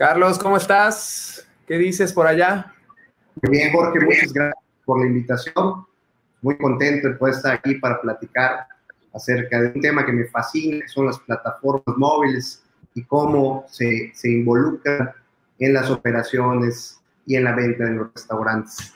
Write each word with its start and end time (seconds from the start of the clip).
Carlos, 0.00 0.38
¿cómo 0.38 0.56
estás? 0.56 1.46
¿Qué 1.66 1.76
dices 1.76 2.10
por 2.14 2.26
allá? 2.26 2.72
Muy 3.42 3.58
bien, 3.58 3.70
Jorge, 3.70 4.00
muchas 4.00 4.32
gracias 4.32 4.64
por 4.86 4.98
la 4.98 5.06
invitación. 5.06 5.84
Muy 6.40 6.56
contento 6.56 7.08
de 7.08 7.16
poder 7.16 7.34
estar 7.34 7.52
aquí 7.52 7.74
para 7.74 8.00
platicar 8.00 8.66
acerca 9.12 9.60
de 9.60 9.72
un 9.74 9.80
tema 9.82 10.06
que 10.06 10.12
me 10.12 10.24
fascina, 10.24 10.80
que 10.80 10.88
son 10.88 11.04
las 11.04 11.18
plataformas 11.18 11.98
móviles 11.98 12.64
y 12.94 13.04
cómo 13.04 13.66
se, 13.68 14.10
se 14.14 14.30
involucran 14.30 15.10
en 15.58 15.74
las 15.74 15.90
operaciones 15.90 16.98
y 17.26 17.36
en 17.36 17.44
la 17.44 17.54
venta 17.54 17.84
de 17.84 17.90
los 17.90 18.14
restaurantes. 18.14 18.94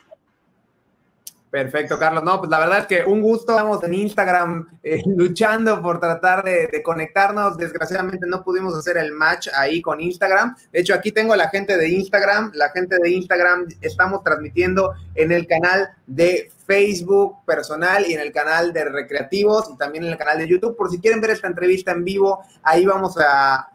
Perfecto, 1.54 2.00
Carlos. 2.00 2.24
No, 2.24 2.40
pues 2.40 2.50
la 2.50 2.58
verdad 2.58 2.80
es 2.80 2.86
que 2.86 3.04
un 3.04 3.22
gusto. 3.22 3.52
Estamos 3.52 3.80
en 3.84 3.94
Instagram 3.94 4.66
eh, 4.82 5.04
luchando 5.06 5.80
por 5.80 6.00
tratar 6.00 6.42
de, 6.42 6.82
conectarnos. 6.82 7.56
Desgraciadamente 7.56 8.26
no 8.26 8.42
pudimos 8.42 8.76
hacer 8.76 8.96
el 8.96 9.12
match 9.12 9.46
ahí 9.54 9.80
con 9.80 10.00
Instagram. 10.00 10.56
De 10.72 10.80
hecho, 10.80 10.94
aquí 10.94 11.12
tengo 11.12 11.32
a 11.32 11.36
la 11.36 11.50
gente 11.50 11.76
de 11.76 11.88
Instagram. 11.90 12.50
La 12.54 12.70
gente 12.70 12.98
de 13.00 13.08
Instagram 13.08 13.68
estamos 13.80 14.24
transmitiendo 14.24 14.94
en 15.14 15.30
el 15.30 15.46
canal 15.46 15.90
de 16.08 16.50
Facebook 16.66 17.44
personal 17.46 18.04
y 18.04 18.14
en 18.14 18.20
el 18.20 18.32
canal 18.32 18.72
de 18.72 18.86
Recreativos 18.86 19.70
y 19.72 19.76
también 19.76 20.06
en 20.06 20.10
el 20.10 20.18
canal 20.18 20.38
de 20.38 20.48
YouTube. 20.48 20.76
Por 20.76 20.90
si 20.90 20.98
quieren 20.98 21.20
ver 21.20 21.30
esta 21.30 21.46
entrevista 21.46 21.92
en 21.92 22.02
vivo, 22.02 22.42
ahí 22.64 22.84
vamos 22.84 23.16
a, 23.16 23.68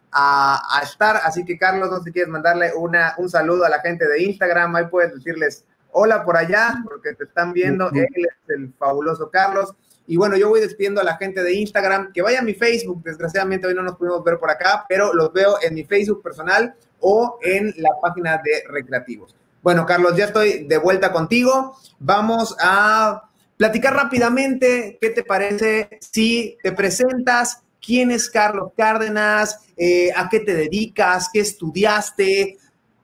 estar. 0.83 1.21
Así 1.23 1.45
que, 1.45 1.57
Carlos, 1.57 1.89
no 1.89 1.99
sé 1.99 2.03
si 2.03 2.11
quieres 2.11 2.29
mandarle 2.29 2.73
una, 2.75 3.13
un 3.17 3.29
saludo 3.29 3.63
a 3.63 3.69
la 3.69 3.79
gente 3.79 4.05
de 4.05 4.21
Instagram. 4.23 4.75
Ahí 4.75 4.87
puedes 4.91 5.13
decirles 5.13 5.63
hola 5.91 6.23
por 6.23 6.37
allá, 6.37 6.81
porque 6.83 7.13
te 7.13 7.25
están 7.25 7.53
viendo, 7.53 7.89
él 7.91 8.07
es 8.15 8.49
el 8.49 8.73
fabuloso 8.77 9.29
Carlos. 9.29 9.73
Y 10.07 10.17
bueno, 10.17 10.35
yo 10.37 10.49
voy 10.49 10.59
despidiendo 10.59 11.01
a 11.01 11.03
la 11.03 11.17
gente 11.17 11.43
de 11.43 11.53
Instagram, 11.53 12.11
que 12.11 12.23
vaya 12.23 12.39
a 12.39 12.43
mi 12.43 12.55
Facebook, 12.55 13.03
desgraciadamente 13.03 13.67
hoy 13.67 13.75
no 13.75 13.83
nos 13.83 13.95
pudimos 13.95 14.23
ver 14.23 14.39
por 14.39 14.49
acá, 14.49 14.85
pero 14.89 15.13
los 15.13 15.31
veo 15.31 15.57
en 15.61 15.75
mi 15.75 15.85
Facebook 15.85 16.23
personal 16.23 16.73
o 16.99 17.37
en 17.43 17.73
la 17.77 17.91
página 18.01 18.41
de 18.43 18.63
Recreativos. 18.67 19.35
Bueno, 19.61 19.85
Carlos, 19.85 20.15
ya 20.15 20.25
estoy 20.25 20.63
de 20.63 20.77
vuelta 20.77 21.11
contigo. 21.11 21.77
Vamos 21.99 22.55
a 22.59 23.29
platicar 23.57 23.93
rápidamente, 23.93 24.97
¿qué 25.01 25.09
te 25.09 25.23
parece 25.23 25.99
si 25.99 26.57
te 26.63 26.71
presentas? 26.71 27.61
¿Quién 27.85 28.09
es 28.09 28.29
Carlos 28.29 28.71
Cárdenas? 28.75 29.59
Eh, 29.75 30.11
¿A 30.15 30.29
qué 30.29 30.39
te 30.39 30.53
dedicas? 30.53 31.29
¿Qué 31.31 31.41
estudiaste? 31.41 32.57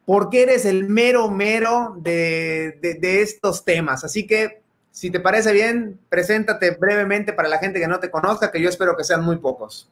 Porque 0.06 0.44
eres 0.44 0.66
el 0.66 0.88
mero 0.88 1.30
mero 1.31 1.95
de, 1.98 2.80
estos 3.02 3.66
temas. 3.66 4.03
Así 4.03 4.28
que, 4.28 4.61
si 4.92 5.09
te 5.09 5.20
parece 5.20 5.52
bien, 5.52 6.00
preséntate 6.09 6.72
brevemente 6.72 7.34
para 7.34 7.50
la 7.50 7.58
gente 7.58 7.80
que 7.80 7.88
no 7.88 8.00
te 8.00 8.11
conozca, 8.11 8.52
que 8.52 8.61
yo 8.61 8.70
espero 8.70 8.95
que 8.95 9.03
sean 9.03 9.23
muy 9.23 9.38
pocos. 9.38 9.89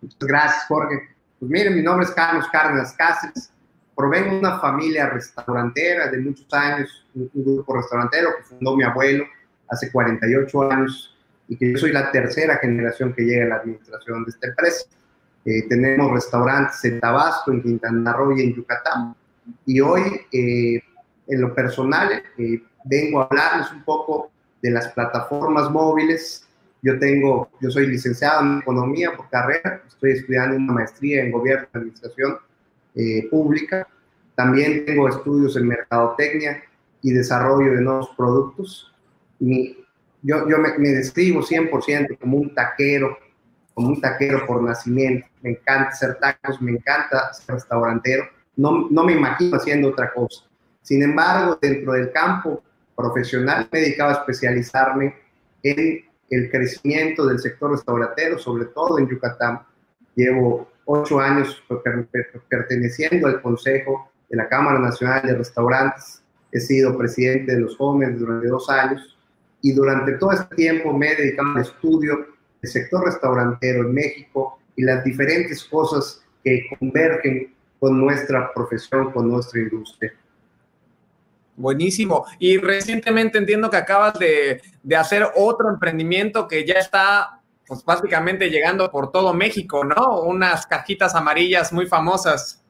Muchas 0.00 0.18
gracias, 0.20 0.64
Jorge. 0.68 1.08
Pues 1.40 1.50
miren, 1.50 1.74
mi 1.74 1.82
nombre 1.82 2.06
es 2.06 2.12
Carlos 2.12 2.46
Cárdenas 2.52 2.92
Cáceres. 2.92 3.50
Provengo 3.96 4.32
de 4.32 4.38
una 4.38 4.60
familia 4.60 5.08
restaurantera 5.08 6.08
de 6.08 6.18
muchos 6.18 6.46
años, 6.52 7.06
un 7.14 7.30
grupo 7.34 7.74
restaurantero 7.74 8.28
que 8.36 8.44
fundó 8.44 8.76
mi 8.76 8.84
abuelo 8.84 9.24
hace 9.68 9.90
48 9.90 10.70
años 10.70 11.16
y 11.48 11.56
que 11.56 11.72
yo 11.72 11.78
soy 11.78 11.90
la 11.90 12.12
tercera 12.12 12.58
generación 12.58 13.12
que 13.12 13.22
llega 13.22 13.46
a 13.46 13.48
la 13.48 13.56
administración 13.56 14.24
de 14.24 14.30
esta 14.30 14.46
empresa. 14.46 14.86
Eh, 15.44 15.66
tenemos 15.68 16.12
restaurantes 16.12 16.84
en 16.84 17.00
Tabasco, 17.00 17.50
en 17.50 17.62
Quintana 17.62 18.12
Roo 18.12 18.36
y 18.36 18.42
en 18.42 18.54
Yucatán 18.54 19.16
y 19.66 19.80
hoy, 19.80 20.02
eh, 20.32 20.82
en 21.26 21.40
lo 21.40 21.54
personal, 21.54 22.22
eh, 22.38 22.62
vengo 22.84 23.20
a 23.20 23.24
hablarles 23.24 23.70
un 23.72 23.84
poco 23.84 24.30
de 24.62 24.70
las 24.70 24.88
plataformas 24.88 25.70
móviles. 25.70 26.46
Yo 26.82 26.98
tengo, 26.98 27.50
yo 27.60 27.70
soy 27.70 27.86
licenciado 27.86 28.42
en 28.42 28.58
economía 28.58 29.16
por 29.16 29.28
carrera, 29.28 29.82
estoy 29.86 30.12
estudiando 30.12 30.56
una 30.56 30.72
maestría 30.72 31.22
en 31.22 31.32
gobierno 31.32 31.66
y 31.74 31.76
administración 31.76 32.38
eh, 32.94 33.28
pública. 33.30 33.86
También 34.34 34.84
tengo 34.86 35.08
estudios 35.08 35.56
en 35.56 35.66
mercadotecnia 35.66 36.62
y 37.02 37.12
desarrollo 37.12 37.74
de 37.74 37.80
nuevos 37.80 38.10
productos. 38.16 38.94
Mi, 39.40 39.76
yo 40.22 40.48
yo 40.48 40.58
me, 40.58 40.78
me 40.78 40.90
describo 40.90 41.42
100% 41.42 42.18
como 42.18 42.38
un 42.38 42.54
taquero, 42.54 43.18
como 43.74 43.88
un 43.88 44.00
taquero 44.00 44.46
por 44.46 44.62
nacimiento. 44.62 45.26
Me 45.42 45.50
encanta 45.50 45.90
hacer 45.90 46.14
tacos, 46.20 46.62
me 46.62 46.72
encanta 46.72 47.32
ser 47.32 47.56
restaurantero 47.56 48.37
no, 48.58 48.88
no 48.90 49.04
me 49.04 49.12
imagino 49.12 49.56
haciendo 49.56 49.88
otra 49.88 50.12
cosa. 50.12 50.44
Sin 50.82 51.02
embargo, 51.02 51.58
dentro 51.62 51.92
del 51.92 52.10
campo 52.12 52.62
profesional 52.96 53.68
me 53.70 53.80
dedicaba 53.80 54.10
a 54.10 54.14
especializarme 54.14 55.14
en 55.62 56.04
el 56.28 56.50
crecimiento 56.50 57.24
del 57.24 57.38
sector 57.38 57.70
restauratero, 57.70 58.38
sobre 58.38 58.66
todo 58.66 58.98
en 58.98 59.08
Yucatán. 59.08 59.60
Llevo 60.16 60.68
ocho 60.84 61.20
años 61.20 61.62
perteneciendo 62.48 63.28
al 63.28 63.40
Consejo 63.40 64.10
de 64.28 64.36
la 64.36 64.48
Cámara 64.48 64.80
Nacional 64.80 65.22
de 65.22 65.36
Restaurantes. 65.36 66.22
He 66.50 66.58
sido 66.58 66.98
presidente 66.98 67.54
de 67.54 67.60
los 67.60 67.76
jóvenes 67.76 68.18
durante 68.18 68.48
dos 68.48 68.68
años 68.68 69.16
y 69.62 69.72
durante 69.72 70.12
todo 70.12 70.32
este 70.32 70.56
tiempo 70.56 70.92
me 70.92 71.12
he 71.12 71.16
dedicado 71.16 71.50
al 71.54 71.62
estudio 71.62 72.26
del 72.60 72.70
sector 72.70 73.04
restaurantero 73.04 73.82
en 73.82 73.94
México 73.94 74.58
y 74.74 74.82
las 74.82 75.04
diferentes 75.04 75.62
cosas 75.64 76.22
que 76.42 76.66
convergen 76.78 77.54
con 77.78 77.98
nuestra 78.00 78.52
profesión, 78.52 79.12
con 79.12 79.28
nuestra 79.28 79.60
industria. 79.60 80.12
Buenísimo. 81.56 82.24
Y 82.38 82.58
recientemente 82.58 83.36
entiendo 83.36 83.68
que 83.68 83.76
acabas 83.76 84.18
de, 84.18 84.62
hacer 84.96 85.26
otro 85.34 85.68
emprendimiento 85.68 86.46
que 86.46 86.64
ya 86.64 86.74
está, 86.74 87.40
pues 87.66 87.84
básicamente 87.84 88.48
llegando 88.48 88.88
por 88.90 89.10
todo 89.10 89.34
México, 89.34 89.84
¿no? 89.84 90.20
Unas 90.22 90.66
cajitas 90.66 91.16
amarillas 91.16 91.72
muy 91.72 91.86
famosas. 91.86 92.62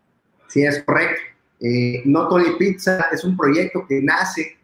Sí, 0.48 0.64
es 0.64 0.82
correcto. 0.82 1.20
Eh, 1.60 2.02
Not 2.06 2.32
Only 2.32 2.56
Pizza 2.56 3.08
es 3.12 3.25
un 3.25 3.36
proyecto 3.36 3.84
que 3.86 4.00
nace 4.00 4.56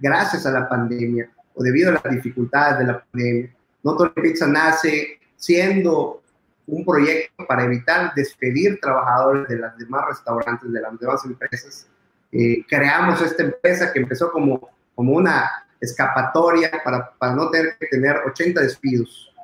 gracias 0.00 0.44
a 0.46 0.50
la 0.50 0.68
pandemia 0.68 1.30
o 1.54 1.62
debido 1.62 1.90
a 1.90 2.00
las 2.02 2.14
dificultades 2.14 2.80
de 2.80 2.84
la 2.86 3.04
pandemia. 3.04 3.54
Not 3.84 4.00
Only 4.00 4.14
Pizza 4.22 4.48
nace 4.48 5.20
siendo 5.36 6.22
un 6.68 6.84
proyecto 6.84 7.46
para 7.46 7.64
evitar 7.64 8.12
despedir 8.14 8.78
trabajadores 8.80 9.48
de 9.48 9.58
las 9.58 9.76
demás 9.78 10.04
restaurantes, 10.08 10.70
de 10.70 10.80
las 10.80 10.98
demás 10.98 11.24
empresas. 11.24 11.88
Eh, 12.30 12.64
creamos 12.68 13.22
esta 13.22 13.42
empresa 13.42 13.90
que 13.92 14.00
empezó 14.00 14.30
como, 14.30 14.68
como 14.94 15.14
una 15.14 15.50
escapatoria 15.80 16.70
para, 16.84 17.10
para 17.18 17.34
no 17.34 17.50
tener 17.50 17.76
que 17.78 17.86
tener 17.86 18.16
80 18.26 18.60
despidos. 18.60 19.34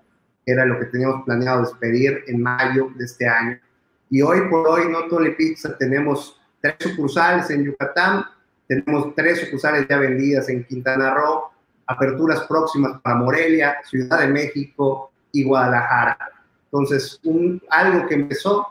Era 0.44 0.66
lo 0.66 0.78
que 0.78 0.86
teníamos 0.86 1.24
planeado 1.24 1.62
despedir 1.62 2.24
en 2.26 2.42
mayo 2.42 2.90
de 2.94 3.04
este 3.06 3.26
año. 3.26 3.58
Y 4.10 4.20
hoy 4.20 4.42
por 4.50 4.68
hoy, 4.68 4.90
no 4.90 5.08
Tole 5.08 5.30
Pizza, 5.30 5.76
tenemos 5.78 6.38
tres 6.60 6.76
sucursales 6.78 7.48
en 7.48 7.64
Yucatán, 7.64 8.26
tenemos 8.68 9.14
tres 9.14 9.40
sucursales 9.40 9.86
ya 9.88 9.96
vendidas 9.96 10.48
en 10.50 10.62
Quintana 10.64 11.14
Roo, 11.14 11.44
aperturas 11.86 12.42
próximas 12.42 13.00
para 13.00 13.16
Morelia, 13.16 13.78
Ciudad 13.84 14.20
de 14.20 14.28
México 14.28 15.10
y 15.32 15.42
Guadalajara. 15.44 16.33
Entonces, 16.74 17.20
un, 17.22 17.62
algo 17.70 18.08
que 18.08 18.16
empezó 18.16 18.66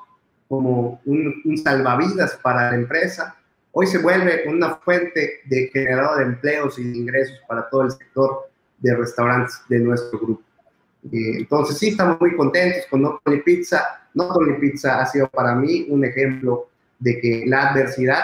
como 0.49 0.99
un, 1.05 1.57
salvavidas 1.63 2.35
para 2.43 2.71
la 2.71 2.75
empresa, 2.75 3.37
hoy 3.71 3.87
se 3.87 3.97
vuelve 3.97 4.43
una 4.49 4.75
fuente 4.75 5.39
de 5.45 5.69
generador 5.71 6.17
de 6.17 6.25
empleos 6.25 6.77
y 6.79 6.83
de 6.83 6.97
ingresos 6.97 7.39
para 7.47 7.69
todo 7.69 7.83
el 7.83 7.91
sector 7.91 8.49
de 8.79 8.93
restaurantes 8.93 9.61
de 9.69 9.79
nuestro 9.79 10.19
grupo. 10.19 10.43
Eh, 11.13 11.37
entonces, 11.37 11.77
sí, 11.77 11.89
estamos 11.89 12.19
muy 12.19 12.35
contentos 12.35 12.85
con 12.89 13.03
No 13.03 13.21
Pizza. 13.45 14.01
No 14.13 14.27
Pizza 14.59 15.01
ha 15.01 15.05
sido 15.05 15.29
para 15.29 15.55
mí 15.55 15.85
un 15.87 16.03
ejemplo 16.03 16.67
de 16.99 17.21
que 17.21 17.45
la 17.47 17.69
adversidad 17.69 18.23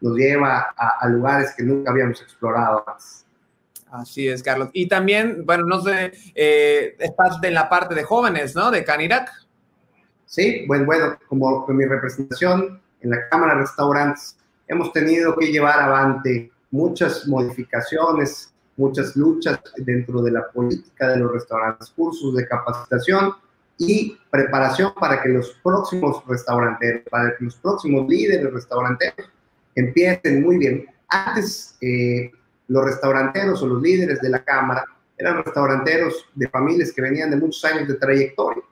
nos 0.00 0.16
lleva 0.16 0.72
a, 0.74 1.00
a 1.00 1.08
lugares 1.10 1.52
que 1.54 1.64
nunca 1.64 1.90
habíamos 1.90 2.22
explorado 2.22 2.82
antes. 2.86 3.26
Así 3.90 4.28
es, 4.28 4.42
Carlos. 4.42 4.70
Y 4.72 4.86
también, 4.86 5.44
bueno, 5.46 5.64
no 5.64 5.80
sé, 5.80 6.12
eh, 6.34 6.96
estás 6.98 7.38
en 7.42 7.54
la 7.54 7.68
parte 7.68 7.94
de 7.94 8.04
jóvenes, 8.04 8.54
¿no? 8.54 8.70
De 8.70 8.84
Canirac. 8.84 9.30
Sí, 10.26 10.64
bueno, 10.66 10.84
bueno, 10.84 11.18
como 11.26 11.64
con 11.64 11.76
mi 11.76 11.86
representación 11.86 12.80
en 13.00 13.10
la 13.10 13.28
Cámara 13.30 13.54
de 13.54 13.60
Restaurantes, 13.62 14.36
hemos 14.66 14.92
tenido 14.92 15.34
que 15.36 15.46
llevar 15.46 15.80
adelante 15.80 16.50
muchas 16.70 17.26
modificaciones, 17.26 18.52
muchas 18.76 19.16
luchas 19.16 19.58
dentro 19.78 20.22
de 20.22 20.32
la 20.32 20.48
política 20.50 21.08
de 21.08 21.18
los 21.18 21.32
restaurantes, 21.32 21.90
cursos 21.90 22.34
de 22.36 22.46
capacitación 22.46 23.32
y 23.78 24.18
preparación 24.30 24.92
para 25.00 25.22
que 25.22 25.30
los 25.30 25.56
próximos 25.62 26.22
restauranteros, 26.26 27.02
para 27.10 27.36
que 27.36 27.44
los 27.44 27.56
próximos 27.56 28.08
líderes 28.08 28.52
restauranteros 28.52 29.30
empiecen 29.74 30.42
muy 30.42 30.58
bien. 30.58 30.86
Antes, 31.08 31.76
eh, 31.80 32.30
los 32.68 32.84
restauranteros 32.84 33.62
o 33.62 33.66
los 33.66 33.82
líderes 33.82 34.20
de 34.20 34.28
la 34.28 34.44
Cámara 34.44 34.84
eran 35.16 35.42
restauranteros 35.42 36.26
de 36.34 36.48
familias 36.48 36.92
que 36.92 37.02
venían 37.02 37.30
de 37.30 37.36
muchos 37.36 37.64
años 37.64 37.88
de 37.88 37.94
trayectoria. 37.94 38.62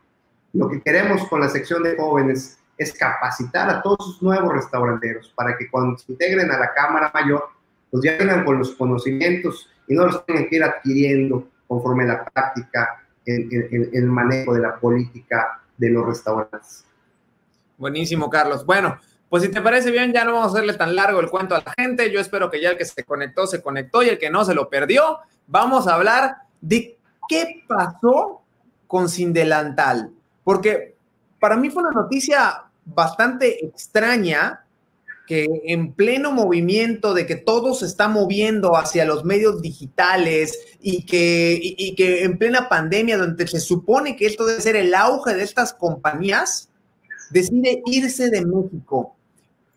Lo 0.52 0.69
que 0.69 0.81
queremos 0.81 1.26
con 1.28 1.40
la 1.40 1.48
sección 1.48 1.82
de 1.82 1.96
jóvenes 1.96 2.58
es 2.78 2.93
capacitar 2.93 3.69
a 3.70 3.82
todos 3.82 3.98
los 3.98 4.22
nuevos 4.22 4.54
restauranteros 4.54 5.32
para 5.34 5.56
que 5.56 5.69
cuando 5.70 5.98
se 5.98 6.12
integren 6.12 6.50
a 6.50 6.58
la 6.58 6.72
Cámara 6.72 7.10
Mayor, 7.12 7.44
pues 7.90 8.04
ya 8.04 8.44
con 8.44 8.58
los 8.58 8.72
conocimientos 8.72 9.69
y 9.88 9.94
no 9.94 10.06
los 10.06 10.25
tengan 10.26 10.49
que 10.49 10.56
ir 10.56 10.64
adquiriendo 10.64 11.49
conforme 11.66 12.04
la 12.04 12.25
práctica 12.25 13.02
en, 13.25 13.90
el 13.92 14.06
manejo 14.06 14.54
de 14.54 14.60
la 14.60 14.76
política 14.76 15.60
de 15.76 15.90
los 15.90 16.06
restaurantes. 16.06 16.84
Buenísimo, 17.76 18.31
Carlos. 18.31 18.64
Bueno, 18.64 18.99
pues 19.36 19.48
si 19.48 19.52
te 19.52 19.60
parece 19.60 19.90
bien, 19.90 20.14
ya 20.14 20.24
no 20.24 20.32
vamos 20.32 20.46
a 20.46 20.56
hacerle 20.56 20.72
tan 20.72 20.96
largo 20.96 21.20
el 21.20 21.28
cuento 21.28 21.54
a 21.54 21.62
la 21.62 21.74
gente. 21.76 22.10
Yo 22.10 22.20
espero 22.20 22.50
que 22.50 22.58
ya 22.58 22.70
el 22.70 22.78
que 22.78 22.86
se 22.86 23.04
conectó, 23.04 23.46
se 23.46 23.60
conectó 23.60 24.02
y 24.02 24.08
el 24.08 24.18
que 24.18 24.30
no 24.30 24.46
se 24.46 24.54
lo 24.54 24.70
perdió. 24.70 25.18
Vamos 25.46 25.86
a 25.86 25.94
hablar 25.96 26.36
de 26.62 26.96
qué 27.28 27.62
pasó 27.68 28.40
con 28.86 29.10
Sin 29.10 29.34
Delantal. 29.34 30.10
Porque 30.42 30.94
para 31.38 31.58
mí 31.58 31.68
fue 31.68 31.82
una 31.82 31.92
noticia 31.92 32.62
bastante 32.86 33.62
extraña 33.62 34.64
que 35.26 35.46
en 35.66 35.92
pleno 35.92 36.32
movimiento 36.32 37.12
de 37.12 37.26
que 37.26 37.36
todo 37.36 37.74
se 37.74 37.84
está 37.84 38.08
moviendo 38.08 38.74
hacia 38.74 39.04
los 39.04 39.22
medios 39.22 39.60
digitales 39.60 40.58
y 40.80 41.04
que, 41.04 41.60
y, 41.60 41.94
que 41.94 42.24
en 42.24 42.38
plena 42.38 42.70
pandemia, 42.70 43.18
donde 43.18 43.46
se 43.46 43.60
supone 43.60 44.16
que 44.16 44.24
esto 44.24 44.46
debe 44.46 44.62
ser 44.62 44.76
el 44.76 44.94
auge 44.94 45.34
de 45.34 45.42
estas 45.42 45.74
compañías, 45.74 46.70
decide 47.28 47.82
irse 47.84 48.30
de 48.30 48.46
México. 48.46 49.15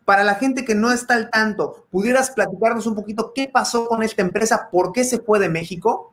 Para 0.09 0.23
la 0.23 0.33
gente 0.33 0.65
que 0.65 0.73
no 0.73 0.91
está 0.91 1.13
al 1.13 1.29
tanto, 1.29 1.85
¿pudieras 1.91 2.31
platicarnos 2.31 2.87
un 2.87 2.95
poquito 2.95 3.31
qué 3.31 3.47
pasó 3.47 3.85
con 3.85 4.01
esta 4.01 4.23
empresa? 4.23 4.67
¿Por 4.71 4.91
qué 4.91 5.03
se 5.03 5.19
fue 5.19 5.37
de 5.37 5.49
México? 5.49 6.11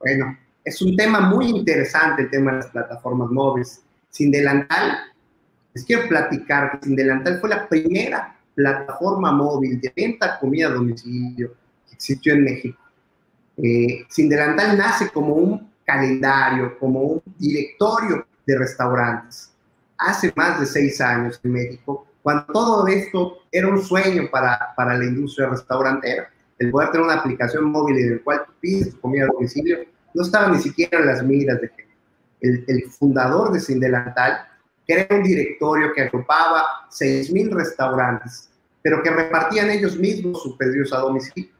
Bueno, 0.00 0.36
es 0.64 0.82
un 0.82 0.96
tema 0.96 1.20
muy 1.20 1.50
interesante 1.50 2.22
el 2.22 2.30
tema 2.30 2.50
de 2.50 2.56
las 2.56 2.66
plataformas 2.66 3.30
móviles. 3.30 3.80
Sin 4.10 4.32
delantal, 4.32 5.02
les 5.72 5.84
quiero 5.84 6.08
platicar 6.08 6.80
que 6.80 6.86
Sin 6.86 6.96
Delantal 6.96 7.38
fue 7.38 7.50
la 7.50 7.68
primera 7.68 8.36
plataforma 8.56 9.30
móvil 9.30 9.80
de 9.80 9.92
venta 9.94 10.36
comida 10.40 10.66
a 10.66 10.70
domicilio 10.70 11.52
que 11.86 11.94
existió 11.94 12.32
en 12.32 12.42
México. 12.42 12.80
Eh, 13.58 14.04
Sin 14.08 14.28
Delantal 14.28 14.76
nace 14.76 15.10
como 15.10 15.34
un 15.34 15.70
calendario, 15.84 16.76
como 16.80 17.02
un 17.02 17.22
directorio 17.38 18.26
de 18.44 18.58
restaurantes. 18.58 19.52
Hace 19.96 20.32
más 20.34 20.58
de 20.58 20.66
seis 20.66 21.00
años 21.00 21.38
en 21.44 21.52
México, 21.52 22.08
cuando 22.22 22.44
todo 22.52 22.86
esto 22.86 23.38
era 23.50 23.68
un 23.68 23.82
sueño 23.82 24.28
para, 24.30 24.74
para 24.76 24.96
la 24.96 25.04
industria 25.04 25.48
restaurantera, 25.48 26.30
el 26.58 26.70
poder 26.70 26.90
tener 26.90 27.06
una 27.06 27.14
aplicación 27.14 27.64
móvil 27.64 27.98
en 27.98 28.12
el 28.12 28.22
cual 28.22 28.42
tú 28.46 28.52
pides 28.60 28.94
comida 28.96 29.24
a 29.24 29.28
domicilio, 29.28 29.78
no 30.12 30.22
estaba 30.22 30.48
ni 30.48 30.58
siquiera 30.58 30.98
en 30.98 31.06
las 31.06 31.22
miras 31.22 31.60
de 31.60 31.68
gente. 31.68 31.96
El, 32.40 32.64
el 32.68 32.90
fundador 32.90 33.52
de 33.52 33.60
Sin 33.60 33.80
Delantal 33.80 34.46
era 34.86 35.14
un 35.14 35.22
directorio 35.22 35.92
que 35.92 36.02
agrupaba 36.02 36.88
6.000 36.90 37.50
restaurantes, 37.54 38.50
pero 38.82 39.02
que 39.02 39.10
repartían 39.10 39.70
ellos 39.70 39.96
mismos 39.96 40.42
sus 40.42 40.56
pedidos 40.56 40.92
a 40.92 40.98
domicilio. 40.98 41.52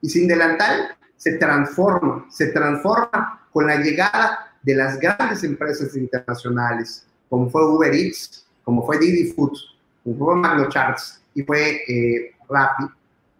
Y 0.00 0.08
Sin 0.08 0.26
Delantal 0.26 0.96
se 1.16 1.34
transforma, 1.34 2.26
se 2.30 2.46
transforma 2.46 3.46
con 3.52 3.66
la 3.66 3.76
llegada 3.76 4.56
de 4.62 4.74
las 4.74 4.98
grandes 4.98 5.44
empresas 5.44 5.94
internacionales, 5.96 7.06
como 7.28 7.50
fue 7.50 7.66
Uber 7.66 7.92
Eats, 7.94 8.46
como 8.70 8.86
fue 8.86 9.00
Didi 9.00 9.32
Foods, 9.32 9.74
como 10.04 10.26
fue 10.26 10.36
Magno 10.36 10.68
Charts 10.68 11.20
y 11.34 11.42
fue 11.42 11.82
eh, 11.88 12.36
Rappi, 12.48 12.84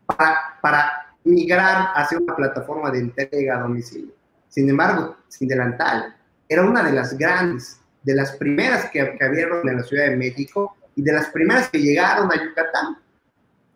para, 0.05 0.59
para 0.61 0.91
migrar 1.23 1.93
hacia 1.95 2.19
una 2.19 2.35
plataforma 2.35 2.91
de 2.91 2.99
entrega 2.99 3.57
a 3.57 3.61
domicilio. 3.61 4.13
Sin 4.49 4.69
embargo, 4.69 5.19
Sin 5.29 5.47
Delantal 5.47 6.17
era 6.49 6.63
una 6.63 6.83
de 6.83 6.91
las 6.91 7.17
grandes 7.17 7.81
de 8.03 8.17
las 8.17 8.33
primeras 8.33 8.91
que, 8.91 9.17
que 9.17 9.25
abrieron 9.25 9.69
en 9.69 9.77
la 9.77 9.85
Ciudad 9.85 10.07
de 10.07 10.17
México 10.17 10.77
y 10.97 11.03
de 11.03 11.13
las 11.13 11.29
primeras 11.29 11.71
que 11.71 11.79
llegaron 11.79 12.29
a 12.33 12.35
Yucatán. 12.35 12.99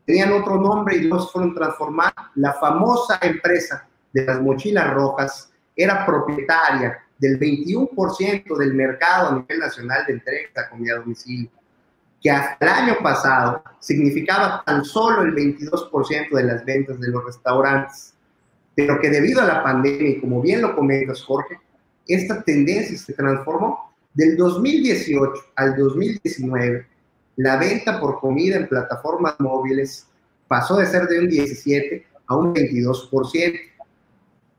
Tenían 0.04 0.32
otro 0.32 0.60
nombre 0.60 0.96
y 0.96 1.02
los 1.02 1.30
fueron 1.30 1.54
transformados. 1.54 2.14
La 2.34 2.54
famosa 2.54 3.20
empresa 3.22 3.86
de 4.12 4.24
las 4.24 4.40
mochilas 4.40 4.92
rojas 4.92 5.52
era 5.76 6.04
propietaria 6.04 7.00
del 7.18 7.38
21% 7.38 8.56
del 8.56 8.74
mercado 8.74 9.28
a 9.28 9.38
nivel 9.38 9.58
nacional 9.58 10.04
de 10.06 10.14
entrega 10.14 10.48
de 10.54 10.68
comida 10.70 10.94
a 10.94 10.98
domicilio, 10.98 11.50
que 12.20 12.30
hasta 12.30 12.64
el 12.64 12.68
año 12.68 12.96
pasado 13.02 13.62
significaba 13.80 14.62
tan 14.64 14.84
solo 14.84 15.22
el 15.22 15.34
22% 15.34 16.30
de 16.34 16.42
las 16.42 16.64
ventas 16.64 16.98
de 17.00 17.08
los 17.08 17.24
restaurantes, 17.24 18.14
pero 18.74 19.00
que 19.00 19.10
debido 19.10 19.40
a 19.40 19.46
la 19.46 19.62
pandemia, 19.62 20.10
y 20.10 20.20
como 20.20 20.40
bien 20.40 20.62
lo 20.62 20.74
comentas, 20.74 21.22
Jorge, 21.22 21.58
esta 22.06 22.42
tendencia 22.42 22.98
se 22.98 23.12
transformó 23.12 23.94
del 24.12 24.36
2018 24.36 25.32
al 25.56 25.76
2019, 25.76 26.86
la 27.36 27.56
venta 27.56 28.00
por 28.00 28.20
comida 28.20 28.56
en 28.56 28.68
plataformas 28.68 29.34
móviles 29.38 30.06
pasó 30.46 30.76
de 30.76 30.86
ser 30.86 31.06
de 31.08 31.20
un 31.20 31.28
17 31.28 32.06
a 32.26 32.36
un 32.36 32.54
22%. 32.54 33.60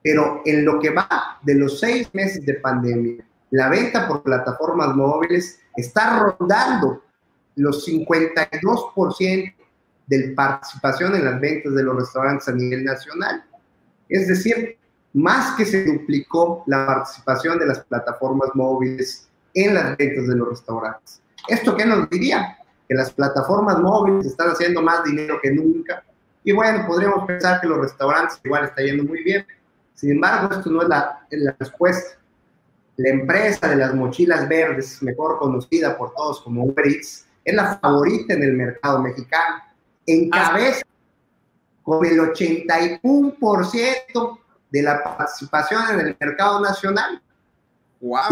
Pero 0.05 0.43
en 0.45 0.63
lo 0.63 0.79
que 0.79 0.91
va 0.91 1.39
de 1.41 1.55
los 1.55 1.79
seis 1.79 2.07
meses 2.13 2.45
de 2.45 2.53
pandemia, 2.53 3.25
la 3.49 3.69
venta 3.69 4.07
por 4.07 4.21
plataformas 4.21 4.95
móviles 4.95 5.59
está 5.75 6.19
rondando 6.19 7.01
los 7.55 7.87
52% 7.87 9.53
de 10.05 10.27
participación 10.35 11.15
en 11.15 11.25
las 11.25 11.41
ventas 11.41 11.73
de 11.73 11.81
los 11.81 11.95
restaurantes 11.95 12.47
a 12.47 12.51
nivel 12.51 12.85
nacional. 12.85 13.43
Es 14.07 14.27
decir, 14.27 14.77
más 15.13 15.55
que 15.55 15.65
se 15.65 15.83
duplicó 15.83 16.63
la 16.67 16.85
participación 16.85 17.57
de 17.57 17.65
las 17.65 17.79
plataformas 17.85 18.49
móviles 18.53 19.27
en 19.55 19.73
las 19.73 19.97
ventas 19.97 20.27
de 20.27 20.35
los 20.35 20.49
restaurantes. 20.49 21.19
¿Esto 21.47 21.75
qué 21.75 21.83
nos 21.83 22.07
diría? 22.11 22.59
Que 22.87 22.93
las 22.93 23.11
plataformas 23.11 23.79
móviles 23.79 24.27
están 24.27 24.49
haciendo 24.49 24.83
más 24.83 25.03
dinero 25.03 25.39
que 25.41 25.49
nunca. 25.49 26.03
Y 26.43 26.51
bueno, 26.51 26.85
podríamos 26.85 27.25
pensar 27.25 27.59
que 27.59 27.65
los 27.65 27.79
restaurantes 27.79 28.39
igual 28.43 28.65
está 28.65 28.83
yendo 28.83 29.03
muy 29.03 29.23
bien. 29.23 29.43
Sin 29.95 30.11
embargo, 30.11 30.53
esto 30.53 30.69
no 30.69 30.83
es 30.83 30.89
la, 30.89 31.25
la 31.31 31.55
respuesta. 31.57 32.19
La 32.97 33.09
empresa 33.09 33.67
de 33.67 33.77
las 33.77 33.93
mochilas 33.93 34.47
verdes, 34.47 35.01
mejor 35.01 35.39
conocida 35.39 35.97
por 35.97 36.13
todos 36.13 36.41
como 36.41 36.65
Uber 36.65 36.87
Eats, 36.87 37.25
es 37.43 37.55
la 37.55 37.77
favorita 37.77 38.33
en 38.33 38.43
el 38.43 38.53
mercado 38.53 38.99
mexicano. 38.99 39.63
Encabeza 40.05 40.83
con 41.83 42.05
el 42.05 42.19
81% 42.19 44.39
de 44.71 44.81
la 44.81 45.03
participación 45.03 45.81
en 45.91 46.07
el 46.07 46.17
mercado 46.19 46.61
nacional. 46.61 47.21
Wow. 48.01 48.23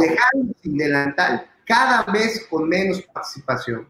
sin 0.62 0.78
delantal, 0.78 1.48
cada 1.66 2.04
vez 2.12 2.46
con 2.50 2.68
menos 2.68 3.02
participación. 3.02 3.88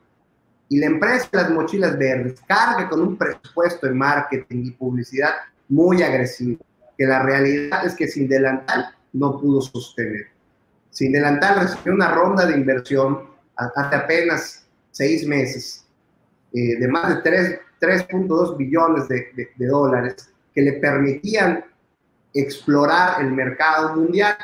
Y 0.70 0.80
la 0.80 0.86
empresa 0.86 1.28
de 1.32 1.44
las 1.44 1.52
mochilas 1.52 1.98
verdes 1.98 2.40
carga 2.48 2.88
con 2.88 3.02
un 3.02 3.18
presupuesto 3.18 3.88
de 3.88 3.94
marketing 3.94 4.66
y 4.66 4.72
publicidad 4.72 5.34
muy 5.68 6.02
agresivo, 6.02 6.64
que 6.98 7.06
la 7.06 7.24
realidad 7.24 7.86
es 7.86 7.96
que 7.96 8.08
sin 8.08 8.28
delantal 8.28 8.96
no 9.14 9.40
pudo 9.40 9.62
sostener. 9.62 10.28
Sin 10.90 11.12
delantal 11.12 11.62
recibió 11.62 11.94
una 11.94 12.14
ronda 12.14 12.46
de 12.46 12.56
inversión 12.56 13.30
hace 13.56 13.96
apenas 13.96 14.66
seis 14.92 15.28
meses 15.28 15.86
eh, 16.54 16.78
de 16.80 16.88
más 16.88 17.24
de 17.24 17.60
3.2 17.80 18.58
billones 18.58 19.08
de, 19.08 19.28
de 19.56 19.66
dólares 19.66 20.30
que 20.54 20.62
le 20.62 20.74
permitían 20.74 21.64
explorar 22.34 23.22
el 23.22 23.32
mercado 23.32 23.96
mundial 23.96 24.38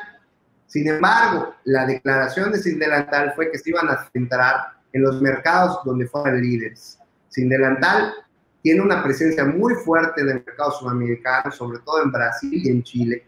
sin 0.70 0.88
embargo, 0.88 1.56
la 1.64 1.88
declaración 1.88 2.52
de 2.52 2.60
Sin 2.60 2.78
Delantal 2.78 3.34
fue 3.36 3.52
que 3.52 3.58
se 3.58 3.72
iban 3.72 3.90
a 3.90 4.08
centrar 4.14 4.74
en 4.94 5.02
los 5.02 5.20
mercados 5.20 5.80
donde 5.84 6.06
fueran 6.06 6.40
líderes. 6.40 7.00
Sin 7.28 7.50
Delantal 7.50 8.14
tiene 8.62 8.82
una 8.82 9.04
presencia 9.04 9.46
muy 9.46 9.74
fuerte 9.76 10.22
en 10.22 10.30
el 10.30 10.44
mercado 10.46 10.72
sudamericano, 10.72 11.52
sobre 11.52 11.80
todo 11.80 12.04
en 12.04 12.12
Brasil 12.12 12.52
y 12.54 12.70
en 12.70 12.84
Chile. 12.84 13.24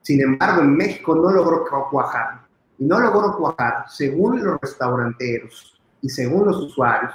Sin 0.00 0.20
embargo, 0.20 0.62
en 0.62 0.76
México 0.76 1.14
no 1.14 1.30
logró 1.30 1.64
cuajar. 1.90 2.40
Y 2.78 2.84
no 2.84 2.98
logró 2.98 3.36
cuajar, 3.36 3.84
según 3.88 4.42
los 4.42 4.60
restauranteros 4.60 5.80
y 6.00 6.08
según 6.08 6.46
los 6.46 6.56
usuarios, 6.56 7.12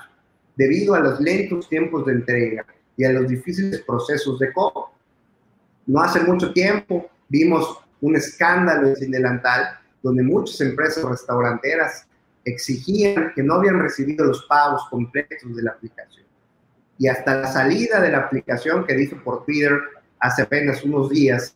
debido 0.55 0.93
a 0.93 0.99
los 0.99 1.19
lentos 1.19 1.67
tiempos 1.67 2.05
de 2.05 2.13
entrega 2.13 2.65
y 2.95 3.03
a 3.03 3.11
los 3.11 3.27
difíciles 3.27 3.81
procesos 3.81 4.39
de 4.39 4.53
cobro. 4.53 4.91
No 5.85 6.01
hace 6.01 6.21
mucho 6.21 6.53
tiempo 6.53 7.09
vimos 7.27 7.79
un 8.01 8.15
escándalo 8.15 8.95
sin 8.95 9.11
delantal, 9.11 9.79
donde 10.03 10.23
muchas 10.23 10.61
empresas 10.61 11.03
restauranteras 11.03 12.07
exigían 12.45 13.33
que 13.35 13.43
no 13.43 13.55
habían 13.55 13.79
recibido 13.79 14.25
los 14.25 14.45
pagos 14.45 14.83
completos 14.89 15.55
de 15.55 15.63
la 15.63 15.71
aplicación. 15.71 16.26
Y 16.97 17.07
hasta 17.07 17.35
la 17.41 17.47
salida 17.47 18.01
de 18.01 18.11
la 18.11 18.19
aplicación 18.19 18.85
que 18.85 18.95
dijo 18.95 19.17
por 19.23 19.45
Twitter 19.45 19.79
hace 20.19 20.43
apenas 20.43 20.83
unos 20.83 21.09
días, 21.09 21.55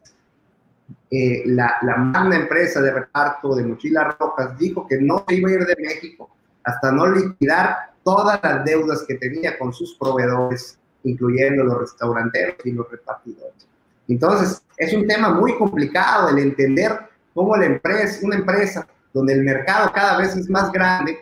eh, 1.10 1.44
la, 1.46 1.76
la 1.82 1.98
magna 1.98 2.36
empresa 2.36 2.82
de 2.82 2.92
reparto 2.92 3.56
de 3.56 3.64
mochilas 3.64 4.16
rojas 4.20 4.58
dijo 4.58 4.88
que 4.88 4.98
no 5.00 5.26
iba 5.30 5.50
a 5.50 5.54
ir 5.54 5.66
de 5.66 5.76
México 5.80 6.30
hasta 6.64 6.92
no 6.92 7.08
liquidar 7.08 7.92
todas 8.04 8.40
las 8.44 8.66
deudas 8.66 9.04
que 9.08 9.16
tenía 9.16 9.58
con 9.58 9.74
sus 9.74 9.96
proveedores, 9.96 10.78
incluyendo 11.04 11.64
los 11.64 11.80
restauranteros 11.80 12.58
y 12.66 12.72
los 12.72 12.90
repartidores. 12.90 13.68
Entonces, 14.08 14.62
es 14.78 14.94
un 14.94 15.08
tema 15.08 15.30
muy 15.30 15.58
complicado 15.58 16.30
el 16.30 16.40
entender 16.40 16.98
cómo 17.34 17.56
la 17.56 17.66
empresa, 17.66 18.20
una 18.24 18.36
empresa 18.36 18.88
donde 19.14 19.34
el 19.34 19.44
mercado 19.44 19.92
cada 19.94 20.18
vez 20.18 20.36
es 20.36 20.50
más 20.50 20.72
grande, 20.72 21.18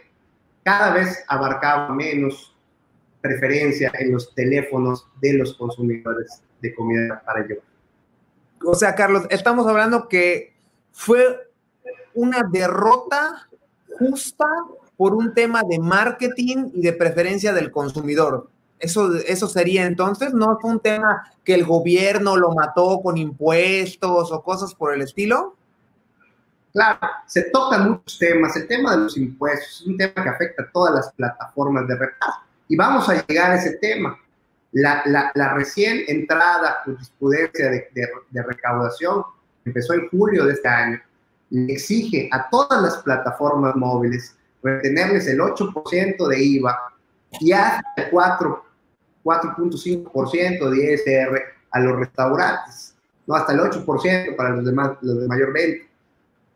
cada 0.63 0.93
vez 0.93 1.23
abarcaba 1.27 1.93
menos 1.93 2.55
preferencia 3.21 3.91
en 3.99 4.11
los 4.11 4.33
teléfonos 4.33 5.07
de 5.21 5.33
los 5.33 5.55
consumidores 5.55 6.41
de 6.61 6.73
comida 6.73 7.21
para 7.25 7.45
llevar. 7.45 7.63
O 8.63 8.75
sea, 8.75 8.95
Carlos, 8.95 9.25
estamos 9.29 9.67
hablando 9.67 10.07
que 10.07 10.53
fue 10.91 11.49
una 12.13 12.43
derrota 12.43 13.49
justa 13.97 14.45
por 14.97 15.13
un 15.13 15.33
tema 15.33 15.63
de 15.63 15.79
marketing 15.79 16.71
y 16.73 16.81
de 16.81 16.93
preferencia 16.93 17.53
del 17.53 17.71
consumidor. 17.71 18.49
Eso, 18.79 19.15
eso 19.15 19.47
sería 19.47 19.85
entonces, 19.85 20.33
¿no 20.33 20.57
fue 20.59 20.71
un 20.71 20.79
tema 20.79 21.23
que 21.43 21.53
el 21.53 21.65
gobierno 21.65 22.37
lo 22.37 22.53
mató 22.53 23.01
con 23.01 23.17
impuestos 23.17 24.31
o 24.31 24.43
cosas 24.43 24.73
por 24.73 24.93
el 24.93 25.01
estilo? 25.01 25.55
Claro, 26.71 26.99
se 27.25 27.49
tocan 27.49 27.91
muchos 27.91 28.19
temas. 28.19 28.55
El 28.55 28.67
tema 28.67 28.91
de 28.91 29.03
los 29.03 29.17
impuestos 29.17 29.81
es 29.81 29.87
un 29.87 29.97
tema 29.97 30.13
que 30.13 30.29
afecta 30.29 30.63
a 30.63 30.71
todas 30.71 30.93
las 30.93 31.11
plataformas 31.13 31.87
de 31.87 31.95
reparto. 31.95 32.48
Y 32.69 32.77
vamos 32.77 33.09
a 33.09 33.25
llegar 33.25 33.51
a 33.51 33.55
ese 33.55 33.77
tema. 33.77 34.17
La, 34.71 35.01
la, 35.33 35.53
recién 35.55 36.03
entrada 36.07 36.83
jurisprudencia 36.85 37.71
de, 37.71 37.89
de, 38.29 38.43
recaudación 38.43 39.23
empezó 39.65 39.93
en 39.93 40.07
julio 40.09 40.45
de 40.45 40.53
este 40.53 40.67
año 40.67 41.01
y 41.49 41.71
exige 41.71 42.29
a 42.31 42.47
todas 42.49 42.79
las 42.79 42.97
plataformas 42.97 43.75
móviles 43.75 44.37
retenerles 44.61 45.25
el 45.27 45.39
8% 45.39 46.27
de 46.27 46.43
IVA 46.43 46.77
y 47.39 47.51
hasta 47.51 47.83
el 47.97 48.11
4.5% 48.11 50.69
de 50.69 50.93
ISR 50.93 51.41
a 51.71 51.79
los 51.79 51.97
restaurantes, 51.97 52.93
no 53.25 53.33
hasta 53.33 53.53
el 53.53 53.61
8% 53.61 54.35
para 54.35 54.51
los, 54.51 54.65
demás, 54.65 54.91
los 55.01 55.21
de 55.21 55.27
mayor 55.27 55.51
venta 55.51 55.89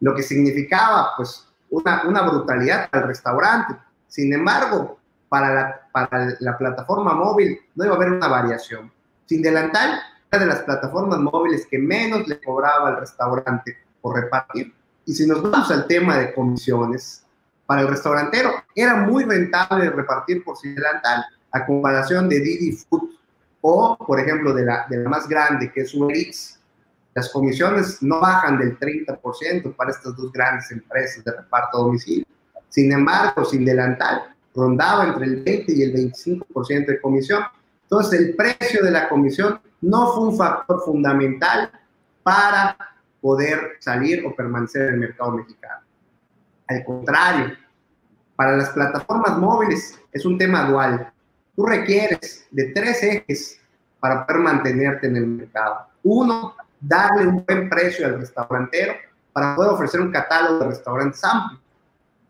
lo 0.04 0.14
que 0.14 0.22
significaba 0.22 1.12
pues 1.16 1.48
una, 1.70 2.04
una 2.06 2.24
brutalidad 2.24 2.90
al 2.92 3.08
restaurante. 3.08 3.74
Sin 4.10 4.34
embargo, 4.34 5.00
para 5.34 5.52
la, 5.52 5.82
para 5.92 6.36
la 6.42 6.56
plataforma 6.60 7.16
móvil 7.16 7.60
no 7.74 7.86
iba 7.86 7.96
a 7.96 7.98
haber 7.98 8.12
una 8.12 8.28
variación. 8.28 8.92
Sin 9.26 9.42
delantal, 9.42 10.00
era 10.32 10.44
de 10.44 10.46
las 10.46 10.60
plataformas 10.60 11.18
móviles 11.18 11.66
que 11.66 11.80
menos 11.80 12.28
le 12.28 12.40
cobraba 12.40 12.90
al 12.90 12.98
restaurante 12.98 13.76
por 14.00 14.16
repartir. 14.16 14.72
Y 15.08 15.16
si 15.16 15.26
nos 15.26 15.42
vamos 15.42 15.72
al 15.72 15.88
tema 15.88 16.20
de 16.20 16.36
comisiones, 16.36 17.26
para 17.66 17.82
el 17.82 17.88
restaurantero 17.88 18.52
era 18.76 18.94
muy 18.98 19.24
rentable 19.24 19.90
repartir 19.90 20.44
por 20.44 20.56
sin 20.56 20.76
delantal, 20.76 21.26
a 21.52 21.66
comparación 21.66 22.30
de 22.30 22.40
Didi 22.40 22.74
Food 22.74 23.10
o, 23.62 23.98
por 23.98 24.20
ejemplo, 24.20 24.54
de 24.54 24.66
la, 24.66 24.86
de 24.88 24.98
la 24.98 25.10
más 25.10 25.28
grande, 25.28 25.72
que 25.72 25.82
es 25.82 25.96
Uber 25.96 26.16
Eats, 26.16 26.60
las 27.16 27.30
comisiones 27.30 28.04
no 28.04 28.20
bajan 28.20 28.60
del 28.60 28.78
30% 28.78 29.76
para 29.76 29.90
estas 29.90 30.16
dos 30.16 30.32
grandes 30.32 30.70
empresas 30.70 31.24
de 31.24 31.32
reparto 31.32 31.80
a 31.80 31.82
domicilio. 31.82 32.28
Sin 32.70 32.92
embargo, 32.92 33.44
sin 33.46 33.66
delantal, 33.66 34.33
rondaba 34.56 35.06
entre 35.06 35.26
el 35.26 35.44
20 35.44 35.74
y 35.74 35.84
el 35.84 35.94
25% 35.94 36.86
de 36.86 37.02
comisión. 37.02 37.44
Entonces, 37.84 38.20
el 38.20 38.36
precio 38.36 38.84
de 38.84 38.92
la 38.92 39.10
comisión 39.10 39.60
no 39.82 40.14
fue 40.14 40.28
un 40.30 40.38
factor 40.38 40.82
fundamental 40.84 41.72
para 42.24 42.78
poder 43.22 43.78
salir 43.80 44.26
o 44.26 44.36
permanecer 44.36 44.90
en 44.90 44.94
el 44.96 45.00
mercado 45.00 45.32
mexicano. 45.32 45.82
Al 46.68 46.84
contrario, 46.84 47.54
para 48.36 48.58
las 48.58 48.70
plataformas 48.70 49.38
móviles 49.38 50.00
es 50.12 50.26
un 50.26 50.38
tema 50.38 50.66
dual. 50.66 51.12
Tú 51.56 51.66
requieres 51.66 52.48
de 52.52 52.66
tres 52.74 53.04
ejes 53.04 53.60
para 54.00 54.26
poder 54.26 54.42
mantenerte 54.42 55.08
en 55.08 55.18
el 55.18 55.28
mercado. 55.28 55.88
Uno, 56.04 56.56
darle 56.80 57.28
un 57.28 57.46
buen 57.46 57.70
precio 57.70 58.06
al 58.06 58.20
restaurantero 58.20 58.94
para 59.32 59.56
poder 59.56 59.72
ofrecer 59.72 60.02
un 60.02 60.12
catálogo 60.12 60.60
de 60.60 60.68
restaurantes 60.68 61.24
amplio. 61.24 61.60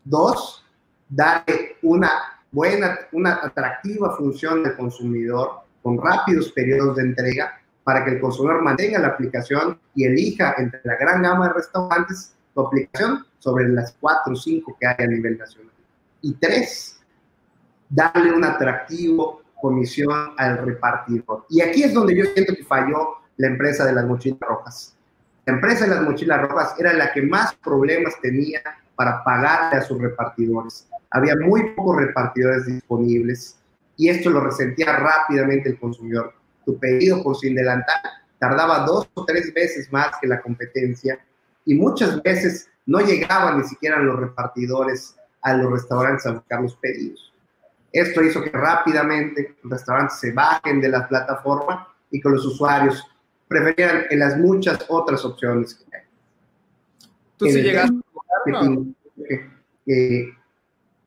Dos, 0.04 0.63
darle 1.08 1.76
una 1.82 2.10
buena, 2.50 2.98
una 3.12 3.40
atractiva 3.42 4.16
función 4.16 4.64
al 4.64 4.76
consumidor 4.76 5.62
con 5.82 5.98
rápidos 6.00 6.52
periodos 6.52 6.96
de 6.96 7.02
entrega 7.02 7.60
para 7.82 8.04
que 8.04 8.12
el 8.12 8.20
consumidor 8.20 8.62
mantenga 8.62 8.98
la 8.98 9.08
aplicación 9.08 9.78
y 9.94 10.04
elija 10.04 10.54
entre 10.58 10.80
la 10.84 10.96
gran 10.96 11.22
gama 11.22 11.48
de 11.48 11.54
restaurantes 11.54 12.34
tu 12.54 12.60
aplicación 12.60 13.26
sobre 13.38 13.68
las 13.68 13.96
cuatro 14.00 14.32
o 14.32 14.36
cinco 14.36 14.76
que 14.80 14.86
hay 14.86 14.96
a 14.98 15.06
nivel 15.06 15.36
nacional. 15.36 15.72
Y 16.22 16.34
tres, 16.34 17.00
darle 17.88 18.32
un 18.32 18.44
atractivo 18.44 19.42
comisión 19.60 20.34
al 20.38 20.58
repartidor. 20.58 21.46
Y 21.50 21.60
aquí 21.60 21.82
es 21.82 21.92
donde 21.92 22.16
yo 22.16 22.24
siento 22.26 22.54
que 22.54 22.64
falló 22.64 23.18
la 23.36 23.48
empresa 23.48 23.84
de 23.84 23.92
las 23.92 24.06
mochilas 24.06 24.40
rojas. 24.40 24.96
La 25.44 25.54
empresa 25.54 25.84
de 25.84 25.94
las 25.94 26.02
mochilas 26.02 26.40
rojas 26.42 26.74
era 26.78 26.92
la 26.92 27.12
que 27.12 27.22
más 27.22 27.54
problemas 27.56 28.14
tenía 28.22 28.62
para 28.94 29.22
pagarle 29.24 29.78
a 29.78 29.82
sus 29.82 30.00
repartidores. 30.00 30.86
Había 31.14 31.36
muy 31.36 31.70
pocos 31.76 31.96
repartidores 31.98 32.66
disponibles 32.66 33.56
y 33.96 34.08
esto 34.08 34.30
lo 34.30 34.40
resentía 34.40 34.96
rápidamente 34.96 35.68
el 35.68 35.78
consumidor. 35.78 36.34
Tu 36.66 36.76
pedido 36.76 37.22
por 37.22 37.36
sin 37.36 37.54
delantal 37.54 38.00
tardaba 38.40 38.80
dos 38.80 39.08
o 39.14 39.24
tres 39.24 39.54
veces 39.54 39.92
más 39.92 40.08
que 40.20 40.26
la 40.26 40.42
competencia 40.42 41.24
y 41.64 41.76
muchas 41.76 42.20
veces 42.20 42.68
no 42.84 42.98
llegaban 42.98 43.58
ni 43.58 43.64
siquiera 43.64 44.00
los 44.00 44.18
repartidores 44.18 45.14
a 45.42 45.54
los 45.54 45.70
restaurantes 45.70 46.26
a 46.26 46.32
buscar 46.32 46.62
los 46.62 46.74
pedidos. 46.74 47.32
Esto 47.92 48.20
hizo 48.20 48.42
que 48.42 48.50
rápidamente 48.50 49.54
los 49.62 49.70
restaurantes 49.70 50.18
se 50.18 50.32
bajen 50.32 50.80
de 50.80 50.88
la 50.88 51.06
plataforma 51.06 51.94
y 52.10 52.20
que 52.20 52.28
los 52.28 52.44
usuarios 52.44 53.06
preferían 53.46 54.06
en 54.10 54.18
las 54.18 54.36
muchas 54.36 54.84
otras 54.88 55.24
opciones 55.24 55.76
que 55.76 55.96
hay. 55.96 56.02
Tú 57.36 57.46
sí 57.46 57.62
llegaste 57.62 58.02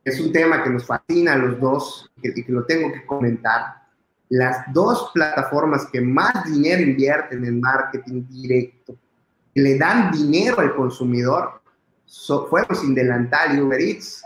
es 0.07 0.21
un 0.21 0.31
tema 0.31 0.63
que 0.63 0.69
nos 0.69 0.85
fascina 0.85 1.33
a 1.33 1.37
los 1.37 1.59
dos 1.59 2.09
y 2.23 2.43
que, 2.43 2.51
lo 2.51 2.63
tengo 2.63 2.93
que 2.93 3.05
comentar. 3.05 3.83
Las 4.29 4.71
dos 4.73 5.11
plataformas 5.13 5.87
que 5.87 5.99
más 5.99 6.45
dinero 6.45 6.81
invierten 6.81 7.43
en 7.43 7.59
marketing 7.59 8.23
directo, 8.29 8.95
que 9.53 9.61
le 9.61 9.77
dan 9.77 10.11
dinero 10.11 10.61
al 10.61 10.73
consumidor, 10.75 11.61
fueron 12.49 12.73
Sin 12.77 12.95
Delantal 12.95 13.57
y 13.57 13.61
Uber 13.61 13.81
Eats. 13.81 14.23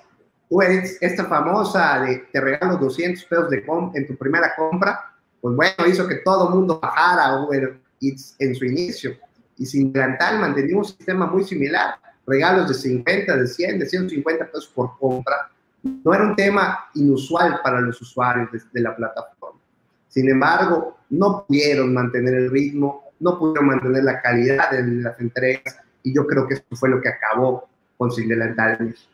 Uber 0.49 0.69
Eats, 0.69 0.97
esta 1.01 1.25
famosa 1.25 2.01
de 2.01 2.27
te 2.31 2.39
regalo 2.39 2.77
200 2.77 3.23
pesos 3.25 3.49
de 3.49 3.65
en 3.95 4.07
tu 4.07 4.15
primera 4.15 4.53
compra, 4.55 5.15
pues 5.41 5.55
bueno, 5.55 5.87
hizo 5.87 6.07
que 6.07 6.17
todo 6.17 6.51
mundo 6.51 6.79
bajara 6.79 7.41
Uber 7.41 7.79
en 8.01 8.55
su 8.55 8.65
inicio. 8.65 9.17
Y 9.57 9.65
sin 9.65 9.91
delantal 9.91 10.39
mantenía 10.39 10.77
un 10.77 10.85
sistema 10.85 11.25
muy 11.25 11.43
similar, 11.43 11.95
regalos 12.27 12.67
de 12.67 12.75
50, 12.75 13.35
de 13.35 13.47
100, 13.47 13.79
de 13.79 13.85
150 13.87 14.45
pesos 14.45 14.67
por 14.67 14.95
compra. 14.99 15.49
No 15.83 16.13
era 16.13 16.23
un 16.23 16.35
tema 16.35 16.89
inusual 16.93 17.59
para 17.63 17.81
los 17.81 18.01
usuarios 18.01 18.49
de, 18.71 18.81
la 18.81 18.95
plataforma. 18.95 19.59
Sin 20.07 20.29
embargo, 20.29 20.97
no 21.09 21.45
pudieron 21.45 21.93
mantener 21.93 22.35
el 22.35 22.51
ritmo, 22.51 23.05
no 23.19 23.39
pudieron 23.39 23.67
mantener 23.67 24.03
la 24.03 24.21
calidad 24.21 24.71
de 24.71 24.83
las 24.83 25.19
entregas 25.19 25.77
y 26.03 26.13
yo 26.13 26.25
creo 26.27 26.47
que 26.47 26.55
eso 26.55 26.63
fue 26.73 26.89
lo 26.89 27.01
que 27.01 27.09
acabó 27.09 27.69
con 27.97 28.11
Sin 28.11 28.27
Delantal 28.27 28.77
en 28.79 28.85
México. 28.87 29.11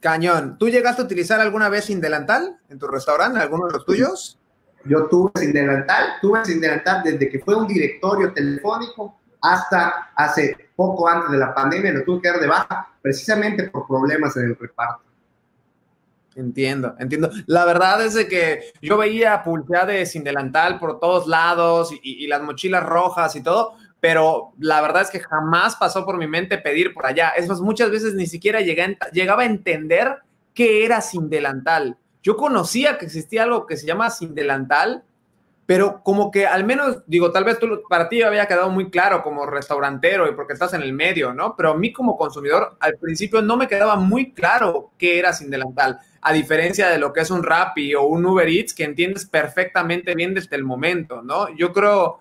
Cañón. 0.00 0.58
¿Tú 0.58 0.68
llegaste 0.68 1.02
a 1.02 1.04
utilizar 1.04 1.40
alguna 1.40 1.68
vez 1.68 1.84
Sin 1.84 2.00
Delantal 2.00 2.58
en 2.68 2.78
tu 2.78 2.88
restaurante, 2.88 3.38
alguno 3.38 3.66
de 3.68 3.72
los 3.74 3.86
tuyos? 3.86 4.38
Yo 4.84 5.06
tuve 5.06 5.30
sin 5.36 5.52
delantal, 5.52 6.14
tuve 6.20 6.44
sin 6.44 6.60
delantal 6.60 7.02
desde 7.04 7.28
que 7.28 7.38
fue 7.38 7.54
un 7.54 7.68
directorio 7.68 8.32
telefónico 8.32 9.20
hasta 9.42 10.12
hace 10.14 10.70
poco 10.76 11.08
antes 11.08 11.32
de 11.32 11.38
la 11.38 11.54
pandemia, 11.54 11.92
lo 11.92 12.04
tuve 12.04 12.22
que 12.22 12.28
dar 12.28 12.40
de 12.40 12.46
baja 12.46 12.88
precisamente 13.02 13.68
por 13.68 13.86
problemas 13.86 14.36
en 14.36 14.44
el 14.44 14.56
reparto. 14.56 15.02
Entiendo, 16.34 16.94
entiendo. 16.98 17.30
La 17.46 17.64
verdad 17.64 18.04
es 18.04 18.14
de 18.14 18.26
que 18.26 18.72
yo 18.80 18.96
veía 18.96 19.42
de 19.86 20.06
sin 20.06 20.24
delantal 20.24 20.78
por 20.78 20.98
todos 20.98 21.26
lados 21.26 21.92
y, 22.02 22.26
las 22.26 22.42
mochilas 22.42 22.84
rojas 22.84 23.36
y 23.36 23.42
todo, 23.42 23.74
pero 24.00 24.52
la 24.58 24.80
verdad 24.80 25.02
es 25.02 25.10
que 25.10 25.20
jamás 25.20 25.76
pasó 25.76 26.06
por 26.06 26.16
mi 26.16 26.26
mente 26.26 26.56
pedir 26.56 26.94
por 26.94 27.06
allá. 27.06 27.30
Es 27.30 27.48
más, 27.48 27.60
muchas 27.60 27.90
veces 27.90 28.14
ni 28.14 28.26
siquiera 28.26 28.60
llegaba 28.60 29.42
a 29.42 29.46
entender 29.46 30.18
qué 30.54 30.84
era 30.84 31.00
sin 31.00 31.28
delantal. 31.28 31.98
Yo 32.22 32.36
conocía 32.36 32.98
que 32.98 33.06
existía 33.06 33.42
algo 33.42 33.66
que 33.66 33.76
se 33.76 33.86
llama 33.86 34.08
sin 34.08 34.34
delantal, 34.34 35.04
pero 35.64 36.02
como 36.02 36.30
que 36.30 36.46
al 36.46 36.64
menos, 36.64 37.02
digo, 37.06 37.30
tal 37.30 37.44
vez 37.44 37.58
tú, 37.58 37.82
para 37.88 38.08
ti 38.08 38.22
había 38.22 38.46
quedado 38.46 38.68
muy 38.70 38.90
claro 38.90 39.22
como 39.22 39.46
restaurantero 39.46 40.28
y 40.28 40.34
porque 40.34 40.54
estás 40.54 40.74
en 40.74 40.82
el 40.82 40.92
medio, 40.92 41.32
¿no? 41.32 41.54
Pero 41.56 41.70
a 41.70 41.76
mí 41.76 41.92
como 41.92 42.16
consumidor 42.16 42.76
al 42.80 42.96
principio 42.96 43.42
no 43.42 43.56
me 43.56 43.68
quedaba 43.68 43.96
muy 43.96 44.32
claro 44.32 44.90
qué 44.98 45.18
era 45.18 45.32
sin 45.32 45.50
delantal, 45.50 46.00
a 46.20 46.32
diferencia 46.32 46.88
de 46.88 46.98
lo 46.98 47.12
que 47.12 47.20
es 47.20 47.30
un 47.30 47.44
Rappi 47.44 47.94
o 47.94 48.02
un 48.02 48.26
Uber 48.26 48.48
Eats 48.48 48.74
que 48.74 48.84
entiendes 48.84 49.26
perfectamente 49.26 50.14
bien 50.14 50.34
desde 50.34 50.56
el 50.56 50.64
momento, 50.64 51.22
¿no? 51.22 51.48
Yo 51.56 51.72
creo, 51.72 52.18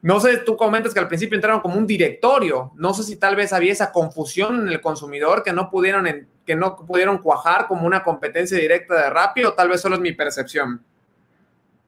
no 0.00 0.18
sé, 0.20 0.38
tú 0.38 0.56
comentas 0.56 0.94
que 0.94 1.00
al 1.00 1.08
principio 1.08 1.36
entraron 1.36 1.60
como 1.60 1.76
un 1.76 1.86
directorio, 1.86 2.72
no 2.76 2.94
sé 2.94 3.02
si 3.02 3.16
tal 3.16 3.36
vez 3.36 3.52
había 3.52 3.72
esa 3.72 3.92
confusión 3.92 4.62
en 4.62 4.68
el 4.68 4.80
consumidor 4.80 5.42
que 5.42 5.52
no 5.52 5.70
pudieron 5.70 6.06
que 6.46 6.56
no 6.56 6.76
pudieron 6.76 7.18
cuajar 7.18 7.66
como 7.66 7.86
una 7.86 8.02
competencia 8.02 8.56
directa 8.56 8.94
de 8.94 9.10
Rappi 9.10 9.44
o 9.44 9.52
tal 9.52 9.68
vez 9.68 9.80
solo 9.80 9.96
es 9.96 10.00
mi 10.00 10.12
percepción? 10.12 10.82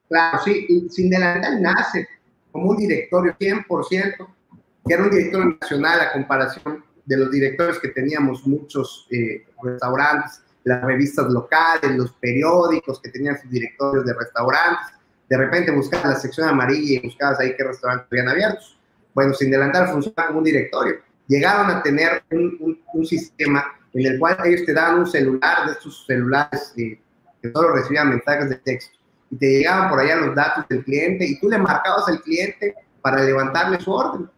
Claro, 0.09 0.39
sí, 0.43 0.87
Sin 0.89 1.09
Delantal 1.09 1.61
nace 1.61 2.07
como 2.51 2.71
un 2.71 2.77
directorio 2.77 3.35
100%, 3.39 4.27
que 4.87 4.93
era 4.93 5.03
un 5.03 5.11
directorio 5.11 5.57
nacional 5.61 6.01
a 6.01 6.11
comparación 6.11 6.83
de 7.05 7.17
los 7.17 7.31
directores 7.31 7.77
que 7.79 7.89
teníamos 7.89 8.45
muchos 8.47 9.07
eh, 9.11 9.45
restaurantes, 9.63 10.41
las 10.63 10.83
revistas 10.83 11.27
locales, 11.29 11.95
los 11.95 12.11
periódicos 12.13 12.99
que 12.99 13.09
tenían 13.09 13.39
sus 13.39 13.51
directorios 13.51 14.05
de 14.05 14.13
restaurantes. 14.13 14.87
De 15.29 15.37
repente 15.37 15.71
buscabas 15.71 16.09
la 16.09 16.15
sección 16.15 16.49
amarilla 16.49 16.99
y 16.99 17.05
buscabas 17.05 17.39
ahí 17.39 17.55
qué 17.55 17.63
restaurantes 17.63 18.07
habían 18.11 18.29
abiertos. 18.29 18.79
Bueno, 19.13 19.33
Sin 19.35 19.51
Delantal 19.51 19.89
funciona 19.89 20.27
como 20.27 20.39
un 20.39 20.43
directorio. 20.43 20.95
Llegaron 21.27 21.69
a 21.69 21.83
tener 21.83 22.23
un, 22.31 23.05
sistema 23.05 23.63
en 23.93 24.05
el 24.07 24.19
cual 24.19 24.37
ellos 24.45 24.65
te 24.65 24.73
daban 24.73 24.99
un 24.99 25.07
celular 25.07 25.67
de 25.67 25.73
estos 25.73 26.05
celulares 26.07 26.73
que 26.75 26.99
solo 27.53 27.73
recibían 27.73 28.09
mensajes 28.09 28.49
de 28.49 28.55
texto 28.55 28.98
y 29.31 29.37
te 29.37 29.45
llegaban 29.45 29.89
por 29.89 29.99
allá 29.99 30.15
los 30.15 30.35
datos 30.35 30.67
del 30.69 30.83
cliente 30.83 31.25
y 31.25 31.39
tú 31.39 31.49
le 31.49 31.57
marcabas 31.57 32.07
al 32.07 32.21
cliente 32.21 32.75
para 33.01 33.23
levantarle 33.23 33.79
su 33.79 33.91
orden. 33.91 34.29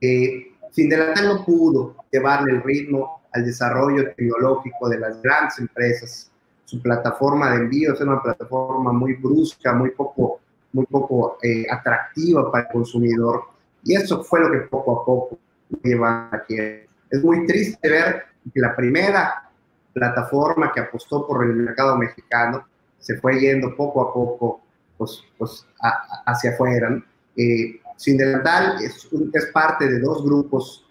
Eh, 0.00 0.52
sin 0.70 0.88
delantal 0.88 1.28
no 1.28 1.44
pudo 1.44 1.96
llevarle 2.10 2.52
el 2.52 2.62
ritmo 2.62 3.22
al 3.32 3.44
desarrollo 3.44 4.14
tecnológico 4.14 4.88
de 4.88 4.98
las 4.98 5.20
grandes 5.22 5.58
empresas. 5.58 6.30
Su 6.64 6.80
plataforma 6.80 7.50
de 7.50 7.56
envíos 7.56 8.00
era 8.00 8.10
una 8.10 8.22
plataforma 8.22 8.92
muy 8.92 9.14
brusca, 9.14 9.72
muy 9.72 9.90
poco, 9.90 10.40
muy 10.72 10.86
poco 10.86 11.38
eh, 11.42 11.64
atractiva 11.70 12.50
para 12.50 12.64
el 12.64 12.72
consumidor. 12.72 13.44
Y 13.84 13.94
eso 13.94 14.22
fue 14.24 14.40
lo 14.40 14.50
que 14.50 14.58
poco 14.68 15.00
a 15.00 15.04
poco 15.04 15.38
lleva 15.82 16.28
aquí. 16.32 16.56
Es 17.10 17.22
muy 17.22 17.46
triste 17.46 17.88
ver 17.88 18.24
que 18.52 18.60
la 18.60 18.74
primera 18.74 19.50
plataforma 19.92 20.72
que 20.72 20.80
apostó 20.80 21.26
por 21.26 21.44
el 21.44 21.54
mercado 21.54 21.96
mexicano 21.96 22.66
se 22.98 23.16
fue 23.18 23.40
yendo 23.40 23.74
poco 23.76 24.02
a 24.02 24.12
poco 24.12 24.62
pues, 24.96 25.22
pues 25.38 25.66
hacia 26.26 26.50
afuera. 26.50 27.02
Eh, 27.36 27.80
sin 27.96 28.16
delantal 28.16 28.76
es, 28.82 29.08
parte 29.52 29.88
de 29.88 30.00
dos 30.00 30.24
grupos 30.24 30.86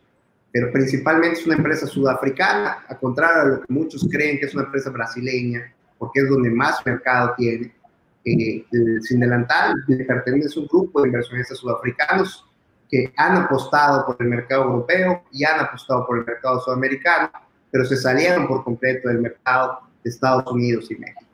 pero 0.55 0.71
principalmente 0.71 1.37
es 1.37 1.45
una 1.45 1.57
empresa 1.57 1.85
sudafricana, 1.85 2.85
a 2.87 2.97
contrario 2.97 3.43
de 3.43 3.49
lo 3.49 3.61
que 3.61 3.73
muchos 3.73 4.07
creen 4.09 4.39
que 4.39 4.45
es 4.45 4.55
una 4.55 4.63
empresa 4.63 4.89
brasileña, 4.89 5.75
porque 5.97 6.21
es 6.21 6.29
donde 6.29 6.49
más 6.49 6.79
mercado 6.85 7.33
tiene. 7.37 7.75
Eh, 8.23 8.65
sin 9.01 9.19
delantal 9.19 9.75
pertenece 10.07 10.57
a 10.57 10.61
un 10.61 10.67
grupo 10.67 11.01
de 11.01 11.09
inversionistas 11.09 11.57
sudafricanos 11.57 12.45
que 12.89 13.11
han 13.17 13.35
apostado 13.35 14.05
por 14.05 14.15
el 14.21 14.27
mercado 14.29 14.63
europeo 14.63 15.23
y 15.29 15.43
han 15.43 15.59
apostado 15.59 16.07
por 16.07 16.19
el 16.19 16.25
mercado 16.25 16.61
sudamericano, 16.61 17.29
pero 17.69 17.83
se 17.83 17.97
salieron 17.97 18.47
por 18.47 18.63
completo 18.63 19.09
del 19.09 19.19
mercado 19.19 19.81
de 20.05 20.09
Estados 20.09 20.49
Unidos 20.49 20.89
y 20.89 20.95
México. 20.95 21.24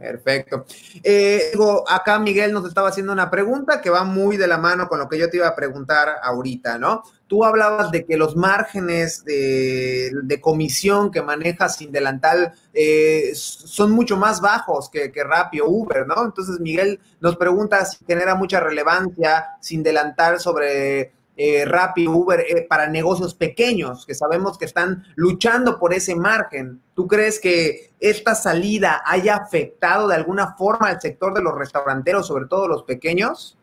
Perfecto. 0.00 0.64
Eh, 1.02 1.52
acá 1.86 2.18
Miguel 2.18 2.54
nos 2.54 2.66
estaba 2.66 2.88
haciendo 2.88 3.12
una 3.12 3.30
pregunta 3.30 3.82
que 3.82 3.90
va 3.90 4.02
muy 4.02 4.38
de 4.38 4.46
la 4.46 4.56
mano 4.56 4.88
con 4.88 4.98
lo 4.98 5.10
que 5.10 5.18
yo 5.18 5.28
te 5.28 5.36
iba 5.36 5.46
a 5.46 5.54
preguntar 5.54 6.16
ahorita, 6.22 6.78
¿no? 6.78 7.02
Tú 7.26 7.44
hablabas 7.44 7.90
de 7.90 8.06
que 8.06 8.16
los 8.16 8.34
márgenes 8.34 9.22
de, 9.26 10.38
comisión 10.40 11.10
que 11.10 11.20
maneja 11.20 11.68
Sin 11.68 11.92
Delantal 11.92 12.54
eh, 12.72 13.32
son 13.34 13.90
mucho 13.90 14.16
más 14.16 14.40
bajos 14.40 14.88
que, 14.88 15.12
que 15.12 15.22
Uber, 15.62 16.06
¿no? 16.06 16.24
Entonces 16.24 16.58
Miguel 16.60 16.98
nos 17.20 17.36
pregunta 17.36 17.84
si 17.84 18.02
genera 18.06 18.34
mucha 18.34 18.58
relevancia 18.58 19.48
Sin 19.60 19.82
Delantal 19.82 20.40
sobre 20.40 21.12
eh, 21.42 21.64
Rappi, 21.64 22.06
Uber, 22.06 22.40
eh, 22.40 22.66
para 22.68 22.86
negocios 22.86 23.34
pequeños 23.34 24.04
que 24.04 24.14
sabemos 24.14 24.58
que 24.58 24.66
están 24.66 25.04
luchando 25.16 25.78
por 25.78 25.94
ese 25.94 26.14
margen. 26.14 26.82
¿Tú 26.92 27.06
crees 27.06 27.40
que 27.40 27.92
esta 27.98 28.34
salida 28.34 29.00
haya 29.06 29.36
afectado 29.36 30.06
de 30.06 30.16
alguna 30.16 30.54
forma 30.56 30.88
al 30.88 31.00
sector 31.00 31.32
de 31.32 31.40
los 31.40 31.56
restauranteros, 31.56 32.26
sobre 32.26 32.44
todo 32.44 32.68
los 32.68 32.82
pequeños? 32.82 33.56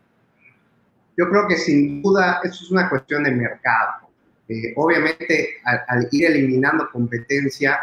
Yo 1.16 1.30
creo 1.30 1.46
que 1.46 1.56
sin 1.56 2.02
duda 2.02 2.40
eso 2.42 2.64
es 2.64 2.70
una 2.72 2.90
cuestión 2.90 3.22
de 3.22 3.30
mercado. 3.30 4.08
Eh, 4.48 4.72
obviamente, 4.74 5.58
al, 5.64 6.08
ir 6.10 6.26
eliminando 6.26 6.88
competencia, 6.90 7.78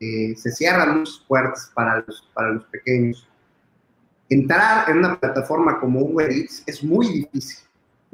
eh, 0.00 0.34
se 0.36 0.50
cierran 0.50 0.98
muchas 0.98 1.22
puertas 1.28 1.70
para 1.72 2.02
los, 2.04 2.28
para 2.34 2.50
los 2.50 2.64
pequeños. 2.64 3.28
Entrar 4.28 4.90
en 4.90 4.98
una 4.98 5.20
plataforma 5.20 5.78
como 5.78 6.00
Uber 6.00 6.32
Eats 6.32 6.64
es 6.66 6.82
muy 6.82 7.06
difícil 7.06 7.65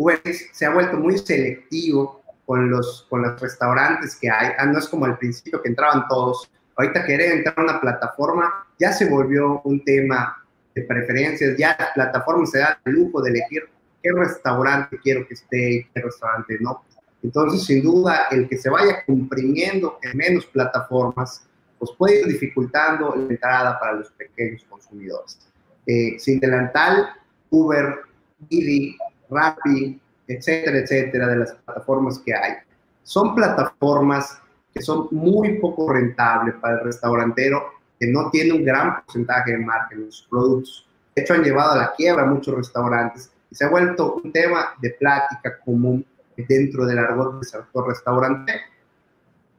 Uber 0.02 0.20
se 0.52 0.66
ha 0.66 0.70
vuelto 0.70 0.96
muy 0.96 1.16
selectivo 1.18 2.22
con 2.44 2.70
los, 2.70 3.06
con 3.08 3.22
los 3.22 3.40
restaurantes 3.40 4.16
que 4.16 4.28
hay. 4.28 4.52
Ah, 4.58 4.66
no 4.66 4.78
es 4.78 4.88
como 4.88 5.04
al 5.04 5.16
principio 5.16 5.62
que 5.62 5.68
entraban 5.68 6.06
todos. 6.08 6.50
Ahorita 6.76 7.04
querer 7.04 7.32
entrar 7.32 7.58
a 7.58 7.62
una 7.62 7.80
plataforma 7.80 8.66
ya 8.78 8.92
se 8.92 9.08
volvió 9.08 9.60
un 9.62 9.84
tema 9.84 10.44
de 10.74 10.82
preferencias. 10.82 11.56
Ya 11.56 11.76
las 11.78 11.90
plataformas 11.92 12.50
se 12.50 12.58
dan 12.58 12.76
el 12.84 12.94
lujo 12.94 13.22
de 13.22 13.30
elegir 13.30 13.68
qué 14.02 14.10
restaurante 14.12 14.98
quiero 14.98 15.26
que 15.26 15.34
esté 15.34 15.70
y 15.70 15.84
qué 15.84 16.02
restaurante 16.02 16.58
no. 16.60 16.84
Entonces, 17.22 17.64
sin 17.64 17.82
duda, 17.82 18.26
el 18.32 18.48
que 18.48 18.58
se 18.58 18.68
vaya 18.68 19.04
comprimiendo 19.06 19.98
en 20.02 20.16
menos 20.16 20.44
plataformas, 20.46 21.46
pues 21.78 21.92
puede 21.96 22.20
ir 22.20 22.26
dificultando 22.26 23.14
la 23.14 23.30
entrada 23.30 23.78
para 23.78 23.92
los 23.92 24.10
pequeños 24.10 24.64
consumidores. 24.68 25.38
Eh, 25.86 26.18
sin 26.18 26.40
delantal, 26.40 27.10
Uber, 27.50 28.00
Didi, 28.48 28.96
Rappi, 29.32 30.00
etcétera, 30.26 30.78
etcétera, 30.78 31.28
de 31.28 31.36
las 31.36 31.52
plataformas 31.52 32.18
que 32.20 32.34
hay. 32.34 32.54
Son 33.02 33.34
plataformas 33.34 34.40
que 34.72 34.82
son 34.82 35.08
muy 35.10 35.58
poco 35.58 35.92
rentables 35.92 36.54
para 36.56 36.78
el 36.78 36.84
restaurantero 36.84 37.72
que 37.98 38.06
no 38.06 38.30
tiene 38.30 38.52
un 38.52 38.64
gran 38.64 39.02
porcentaje 39.04 39.52
de 39.52 39.58
margen 39.58 40.02
en 40.02 40.12
sus 40.12 40.26
productos. 40.28 40.86
De 41.14 41.22
hecho, 41.22 41.34
han 41.34 41.42
llevado 41.42 41.72
a 41.72 41.76
la 41.76 41.92
quiebra 41.94 42.24
muchos 42.24 42.54
restaurantes 42.54 43.30
y 43.50 43.54
se 43.54 43.64
ha 43.64 43.68
vuelto 43.68 44.14
un 44.14 44.32
tema 44.32 44.70
de 44.80 44.90
plática 44.90 45.58
común 45.64 46.04
dentro 46.36 46.86
del 46.86 46.98
argot 46.98 47.34
del 47.34 47.44
sector 47.44 47.86
restaurante. 47.86 48.60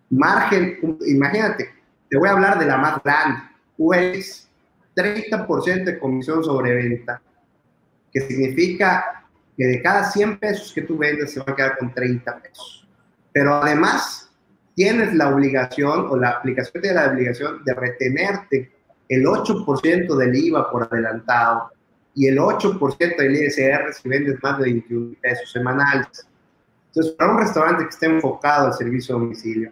Margen, 0.10 1.00
imagínate, 1.06 1.70
te 2.10 2.18
voy 2.18 2.28
a 2.28 2.34
hablar 2.34 2.60
de 2.60 2.66
la 2.66 2.78
más 2.78 3.02
grande, 3.04 3.42
UX, 3.78 4.50
30% 4.96 5.84
de 5.86 6.00
comisión 6.00 6.44
sobre 6.44 6.76
venta, 6.76 7.22
que 8.12 8.22
significa 8.22 9.23
que 9.58 9.66
de 9.66 9.82
cada 9.82 10.12
100 10.12 10.40
pesos 10.40 10.74
que 10.74 10.82
tú 10.82 10.98
vendes 10.98 11.34
se 11.34 11.40
va 11.40 11.46
a 11.48 11.56
quedar 11.56 11.78
con 11.78 11.94
30 11.94 12.42
pesos. 12.42 12.88
Pero 13.32 13.56
además 13.56 14.30
tienes 14.76 15.14
la 15.14 15.30
obligación 15.30 16.08
o 16.10 16.18
la 16.18 16.30
aplicación 16.30 16.82
de 16.82 16.94
la 16.94 17.12
obligación 17.12 17.64
de 17.64 17.74
retenerte 17.74 18.72
el 19.10 19.26
8% 19.26 20.16
del 20.16 20.36
IVA 20.36 20.72
por 20.72 20.88
adelantado 20.92 21.72
y 22.16 22.28
el 22.28 22.38
8% 22.38 23.18
del 23.18 23.36
ISR 23.36 23.94
si 23.94 24.10
vendes 24.10 24.42
más 24.42 24.58
de 24.60 24.66
21 24.66 25.16
pesos 25.22 25.52
semanales. 25.52 26.28
Entonces, 26.88 27.14
para 27.14 27.32
un 27.32 27.40
restaurante 27.40 27.84
que 27.84 27.90
esté 27.90 28.06
enfocado 28.06 28.68
al 28.68 28.74
servicio 28.74 29.16
domicilio, 29.16 29.72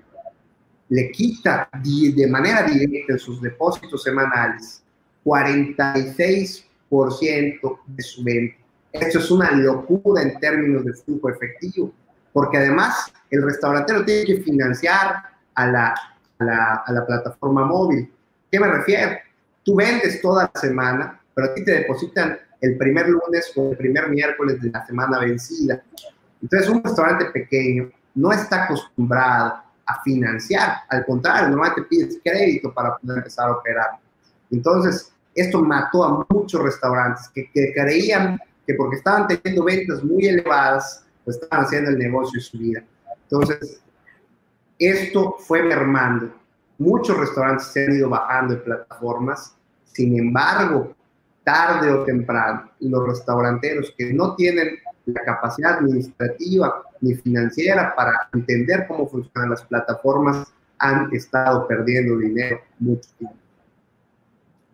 le 0.89 1.11
quita 1.11 1.69
de 1.73 2.27
manera 2.27 2.63
directa 2.63 3.13
en 3.13 3.19
sus 3.19 3.41
depósitos 3.41 4.03
semanales 4.03 4.83
46% 5.23 7.79
de 7.85 8.03
su 8.03 8.23
venta 8.23 8.60
esto 8.93 9.19
es 9.19 9.31
una 9.31 9.51
locura 9.51 10.21
en 10.21 10.39
términos 10.39 10.83
de 10.85 10.93
flujo 10.93 11.29
efectivo, 11.29 11.93
porque 12.33 12.57
además 12.57 13.11
el 13.29 13.43
restaurantero 13.43 14.03
tiene 14.03 14.25
que 14.25 14.41
financiar 14.41 15.23
a 15.55 15.67
la, 15.67 15.95
a 16.39 16.91
la, 16.91 17.05
plataforma 17.05 17.65
móvil. 17.65 18.11
¿Qué 18.51 18.59
me 18.59 18.67
refiero? 18.67 19.17
Tú 19.63 19.75
vendes 19.75 20.21
toda 20.21 20.49
la 20.53 20.59
semana, 20.59 21.19
pero 21.33 21.47
a 21.47 21.53
ti 21.53 21.63
te 21.63 21.71
depositan 21.71 22.37
el 22.59 22.77
primer 22.77 23.09
lunes 23.09 23.51
o 23.55 23.71
el 23.71 23.77
primer 23.77 24.09
miércoles 24.09 24.61
de 24.61 24.69
la 24.69 24.85
semana 24.85 25.19
vencida. 25.19 25.81
Entonces, 26.41 26.69
un 26.69 26.83
restaurante 26.83 27.25
pequeño 27.25 27.89
no 28.15 28.31
está 28.31 28.65
acostumbrado 28.65 29.61
a 29.85 30.03
financiar. 30.03 30.77
Al 30.89 31.05
contrario, 31.05 31.49
normalmente 31.49 31.83
pides 31.83 32.19
crédito 32.23 32.73
para 32.73 32.97
poder 32.97 33.19
empezar 33.19 33.47
a 33.49 33.53
operar. 33.53 33.91
Entonces, 34.51 35.11
esto 35.33 35.61
mató 35.61 36.03
a 36.03 36.25
muchos 36.29 36.61
restaurantes 36.61 37.29
que, 37.29 37.49
que 37.51 37.73
creían 37.73 38.39
que 38.65 38.73
porque 38.75 38.97
estaban 38.97 39.27
teniendo 39.27 39.63
ventas 39.63 40.03
muy 40.03 40.25
elevadas, 40.27 41.05
pues 41.23 41.37
estaban 41.37 41.65
haciendo 41.65 41.91
el 41.91 41.97
negocio 41.97 42.39
y 42.39 42.43
su 42.43 42.57
vida. 42.57 42.83
Entonces, 43.23 43.81
esto 44.79 45.35
fue 45.39 45.63
mermando. 45.63 46.33
Muchos 46.77 47.17
restaurantes 47.17 47.67
se 47.67 47.85
han 47.85 47.93
ido 47.93 48.09
bajando 48.09 48.55
de 48.55 48.61
plataformas, 48.61 49.55
sin 49.83 50.17
embargo, 50.17 50.95
tarde 51.43 51.91
o 51.91 52.03
temprano, 52.03 52.71
los 52.79 53.07
restauranteros 53.07 53.93
que 53.97 54.13
no 54.13 54.35
tienen 54.35 54.77
la 55.05 55.23
capacidad 55.23 55.77
administrativa 55.77 56.83
ni 57.01 57.15
financiera 57.15 57.93
para 57.95 58.29
entender 58.33 58.85
cómo 58.87 59.07
funcionan 59.07 59.51
las 59.51 59.63
plataformas 59.65 60.51
han 60.77 61.13
estado 61.13 61.67
perdiendo 61.67 62.17
dinero 62.17 62.59
mucho 62.79 63.09
tiempo. 63.17 63.37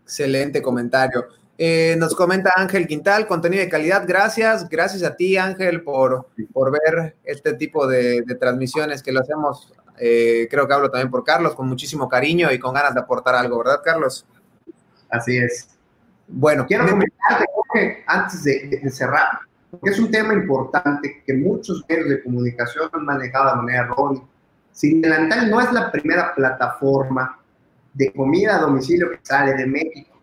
Excelente 0.04 0.62
comentario. 0.62 1.26
Eh, 1.60 1.96
nos 1.98 2.14
comenta 2.14 2.54
Ángel 2.56 2.86
Quintal, 2.86 3.26
contenido 3.26 3.64
de 3.64 3.70
calidad. 3.70 4.04
Gracias, 4.08 4.70
gracias 4.70 5.02
a 5.04 5.16
ti 5.16 5.38
Ángel 5.38 5.82
por, 5.82 6.28
por 6.54 6.72
ver 6.72 7.16
este 7.24 7.54
tipo 7.54 7.88
de, 7.88 8.24
transmisiones 8.40 9.02
que 9.02 9.12
lo 9.12 9.22
hacemos. 9.22 9.74
Eh, 9.98 10.48
creo 10.52 10.68
que 10.68 10.74
hablo 10.76 10.92
también 10.92 11.10
por 11.10 11.24
Carlos, 11.24 11.56
con 11.56 11.68
muchísimo 11.68 12.08
cariño 12.08 12.52
y 12.52 12.60
con 12.60 12.76
ganas 12.76 12.94
de 12.94 13.00
aportar 13.00 13.34
algo, 13.34 13.58
¿verdad, 13.58 13.82
Carlos? 13.84 14.26
Así 15.10 15.38
es. 15.38 15.70
Bueno, 16.28 16.68
quiero 16.68 16.88
comentarte, 16.88 18.04
antes 18.06 18.44
de, 18.44 18.90
cerrar, 18.92 19.40
porque 19.72 19.90
es 19.90 20.00
un 20.00 20.12
tema 20.12 20.34
importante 20.34 21.24
que 21.26 21.34
muchos 21.34 21.84
medios 21.90 22.10
de 22.10 22.24
comunicación 22.24 22.90
han 22.94 23.06
manejado 23.06 23.52
de 23.52 23.56
manera 23.56 23.84
errónea. 23.86 24.22
Sin 24.72 25.02
Delantal 25.02 25.50
no 25.50 25.60
es 25.60 25.72
la 25.72 25.92
primera 25.92 26.36
plataforma 26.36 27.40
de 27.94 28.14
comida 28.14 28.58
a 28.58 28.60
domicilio 28.60 29.10
que 29.10 29.20
sale 29.24 29.56
de 29.56 29.66
México 29.66 30.17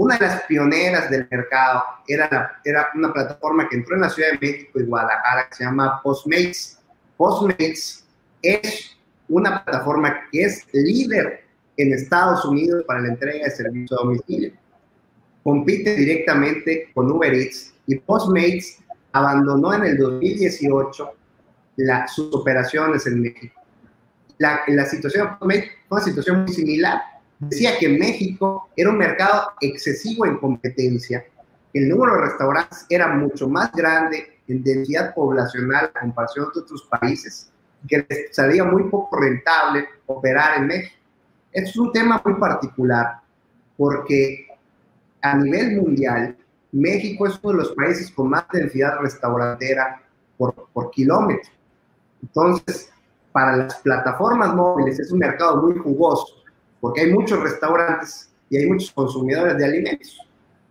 una 0.00 0.16
de 0.16 0.26
las 0.26 0.42
pioneras 0.44 1.10
del 1.10 1.28
mercado 1.30 1.84
era, 2.08 2.58
era 2.64 2.88
una 2.94 3.12
plataforma 3.12 3.68
que 3.68 3.76
entró 3.76 3.96
en 3.96 4.00
la 4.00 4.08
Ciudad 4.08 4.30
de 4.30 4.38
México 4.38 4.80
y 4.80 4.84
Guadalajara 4.84 5.46
que 5.46 5.54
se 5.56 5.64
llama 5.64 6.00
Postmates. 6.02 6.78
Postmates 7.18 8.06
es 8.40 8.96
una 9.28 9.62
plataforma 9.62 10.22
que 10.32 10.44
es 10.44 10.66
líder 10.72 11.44
en 11.76 11.92
Estados 11.92 12.46
Unidos 12.46 12.82
para 12.86 13.00
la 13.00 13.08
entrega 13.08 13.44
de 13.44 13.50
servicio 13.50 14.00
a 14.00 14.04
domicilio. 14.04 14.52
Compite 15.42 15.94
directamente 15.94 16.90
con 16.94 17.12
Uber 17.12 17.34
Eats 17.34 17.74
y 17.86 17.96
Postmates 17.96 18.78
abandonó 19.12 19.74
en 19.74 19.84
el 19.84 19.98
2018 19.98 21.10
sus 22.06 22.34
operaciones 22.34 23.06
en 23.06 23.20
México. 23.20 23.60
La, 24.38 24.62
la 24.66 24.86
situación 24.86 25.36
fue 25.38 25.72
una 25.90 26.00
situación 26.00 26.44
muy 26.44 26.54
similar. 26.54 27.02
Decía 27.40 27.78
que 27.78 27.88
México 27.88 28.68
era 28.76 28.90
un 28.90 28.98
mercado 28.98 29.52
excesivo 29.62 30.26
en 30.26 30.36
competencia. 30.36 31.24
El 31.72 31.88
número 31.88 32.14
de 32.14 32.20
restaurantes 32.22 32.84
era 32.90 33.08
mucho 33.08 33.48
más 33.48 33.72
grande 33.72 34.40
en 34.46 34.62
densidad 34.62 35.14
poblacional 35.14 35.90
a 35.94 36.00
comparación 36.00 36.48
de 36.54 36.60
otros 36.60 36.86
países, 36.90 37.50
que 37.88 38.04
les 38.06 38.36
salía 38.36 38.62
muy 38.64 38.90
poco 38.90 39.16
rentable 39.18 39.88
operar 40.04 40.58
en 40.58 40.66
México. 40.66 40.96
Esto 41.50 41.70
es 41.70 41.76
un 41.76 41.92
tema 41.92 42.20
muy 42.22 42.34
particular 42.34 43.20
porque 43.78 44.46
a 45.22 45.34
nivel 45.34 45.80
mundial, 45.80 46.36
México 46.72 47.26
es 47.26 47.40
uno 47.42 47.52
de 47.52 47.58
los 47.64 47.74
países 47.74 48.10
con 48.10 48.28
más 48.28 48.44
densidad 48.52 48.98
restaurantera 49.00 50.02
por, 50.36 50.68
por 50.74 50.90
kilómetro. 50.90 51.50
Entonces, 52.22 52.90
para 53.32 53.56
las 53.56 53.76
plataformas 53.76 54.54
móviles 54.54 54.98
es 54.98 55.10
un 55.10 55.20
mercado 55.20 55.62
muy 55.62 55.78
jugoso 55.78 56.39
porque 56.80 57.02
hay 57.02 57.12
muchos 57.12 57.40
restaurantes 57.40 58.30
y 58.48 58.56
hay 58.56 58.66
muchos 58.66 58.90
consumidores 58.92 59.56
de 59.56 59.64
alimentos. 59.64 60.18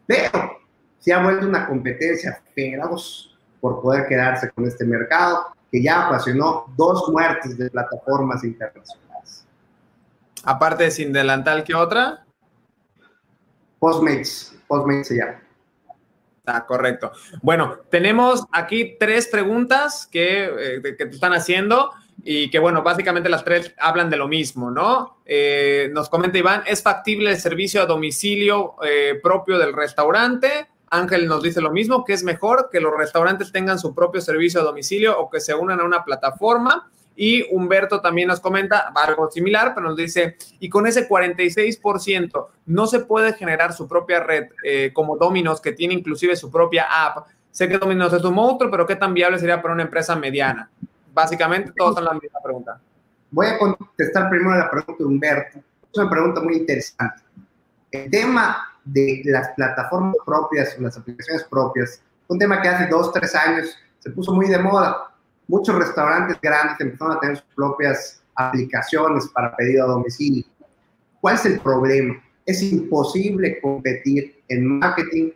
Pero 0.06 0.60
se 1.00 1.14
ha 1.14 1.24
vuelto 1.24 1.48
una 1.48 1.68
competencia 1.68 2.42
feroz 2.54 3.38
por 3.62 3.82
poder 3.82 4.08
quedarse 4.08 4.50
con 4.52 4.66
este 4.66 4.86
mercado 4.86 5.48
que 5.72 5.82
ya 5.82 6.08
ocasionó 6.08 6.66
dos 6.76 7.10
muertes 7.10 7.58
de 7.58 7.70
plataformas 7.70 8.44
internacionales. 8.44 9.46
Aparte 10.44 10.86
de 10.86 10.92
Sin 10.92 11.14
Delantal, 11.14 11.64
¿qué 11.64 11.76
otra? 11.76 12.26
Postmates, 13.78 14.56
Postmates 14.68 15.08
se 15.08 15.18
llama. 15.18 15.42
Ah, 16.46 16.66
correcto. 16.66 17.12
Bueno, 17.44 17.78
tenemos 17.92 18.46
aquí 18.52 18.98
tres 19.00 19.28
preguntas 19.28 20.08
que, 20.08 20.46
eh, 20.46 20.82
que 20.82 21.06
te 21.06 21.14
están 21.14 21.34
haciendo 21.34 21.92
y 22.24 22.50
que, 22.50 22.60
bueno, 22.60 22.84
básicamente 22.84 23.30
las 23.30 23.44
tres 23.44 23.74
hablan 23.78 24.10
de 24.10 24.18
lo 24.18 24.28
mismo, 24.28 24.72
¿no? 24.72 25.20
Eh, 25.26 25.90
nos 25.94 26.10
comenta 26.10 26.38
Iván, 26.38 26.64
¿es 26.66 26.84
factible 26.84 27.32
el 27.32 27.38
servicio 27.38 27.82
a 27.82 27.86
domicilio 27.86 28.76
eh, 28.84 29.20
propio 29.22 29.58
del 29.58 29.74
restaurante? 29.74 30.68
Ángel 30.92 31.28
nos 31.28 31.44
dice 31.44 31.62
lo 31.62 31.72
mismo, 31.72 32.04
que 32.04 32.14
es 32.14 32.24
mejor 32.24 32.70
que 32.72 32.80
los 32.80 32.96
restaurantes 32.96 33.52
tengan 33.52 33.80
su 33.80 33.94
propio 33.94 34.22
servicio 34.22 34.62
a 34.62 34.64
domicilio 34.64 35.20
o 35.20 35.30
que 35.30 35.40
se 35.40 35.54
unan 35.54 35.80
a 35.80 35.84
una 35.84 36.04
plataforma. 36.04 36.90
Y 37.16 37.46
Humberto 37.54 38.00
también 38.00 38.30
nos 38.30 38.40
comenta 38.40 38.94
algo 38.96 39.30
similar, 39.30 39.74
pero 39.76 39.90
nos 39.90 39.98
dice, 39.98 40.38
y 40.60 40.70
con 40.70 40.88
ese 40.88 41.08
46%, 41.08 42.48
no 42.68 42.88
se 42.88 43.02
puede 43.02 43.34
generar 43.34 43.74
su 43.74 43.90
propia 43.90 44.22
red 44.22 44.48
eh, 44.64 44.92
como 44.94 45.18
Dominos, 45.18 45.60
que 45.60 45.74
tiene 45.74 45.96
inclusive 45.96 46.38
su 46.38 46.50
propia 46.50 46.88
app. 46.90 47.28
Sé 47.52 47.68
que 47.68 47.78
Dominos 47.78 48.14
es 48.14 48.24
un 48.24 48.36
monstruo, 48.36 48.72
pero 48.72 48.88
¿qué 48.88 48.96
tan 48.96 49.14
viable 49.14 49.38
sería 49.38 49.62
para 49.62 49.74
una 49.74 49.84
empresa 49.84 50.16
mediana? 50.16 50.70
Básicamente, 51.14 51.72
todos 51.76 51.96
son 51.96 52.06
la 52.06 52.14
misma 52.14 52.40
pregunta. 52.44 52.80
Voy 53.32 53.48
a 53.48 53.58
contestar 53.58 54.30
primero 54.30 54.56
la 54.58 54.70
pregunta 54.70 54.96
de 55.00 55.06
Humberto. 55.06 55.60
Es 55.92 55.98
una 56.00 56.10
pregunta 56.10 56.42
muy 56.42 56.58
interesante. 56.58 57.24
El 57.92 58.10
tema 58.10 58.70
de 58.84 59.22
las 59.26 59.50
plataformas 59.50 60.16
propias 60.26 60.76
o 60.78 60.82
las 60.82 60.98
aplicaciones 60.98 61.44
propias, 61.44 62.02
un 62.28 62.40
tema 62.40 62.62
que 62.62 62.70
hace 62.70 62.88
dos, 62.88 63.12
tres 63.12 63.36
años 63.36 63.76
se 64.00 64.12
puso 64.12 64.34
muy 64.34 64.48
de 64.48 64.60
moda. 64.60 65.12
Muchos 65.48 65.76
restaurantes 65.76 66.40
grandes 66.42 66.80
empezaron 66.80 67.18
a 67.18 67.20
tener 67.20 67.38
sus 67.38 67.56
propias 67.56 68.22
aplicaciones 68.36 69.28
para 69.30 69.56
pedido 69.56 69.86
a 69.86 69.88
domicilio. 69.88 70.46
¿Cuál 71.22 71.36
es 71.36 71.46
el 71.46 71.60
problema? 71.60 72.16
Es 72.46 72.62
imposible 72.64 73.60
competir 73.62 74.42
en 74.48 74.80
marketing 74.80 75.32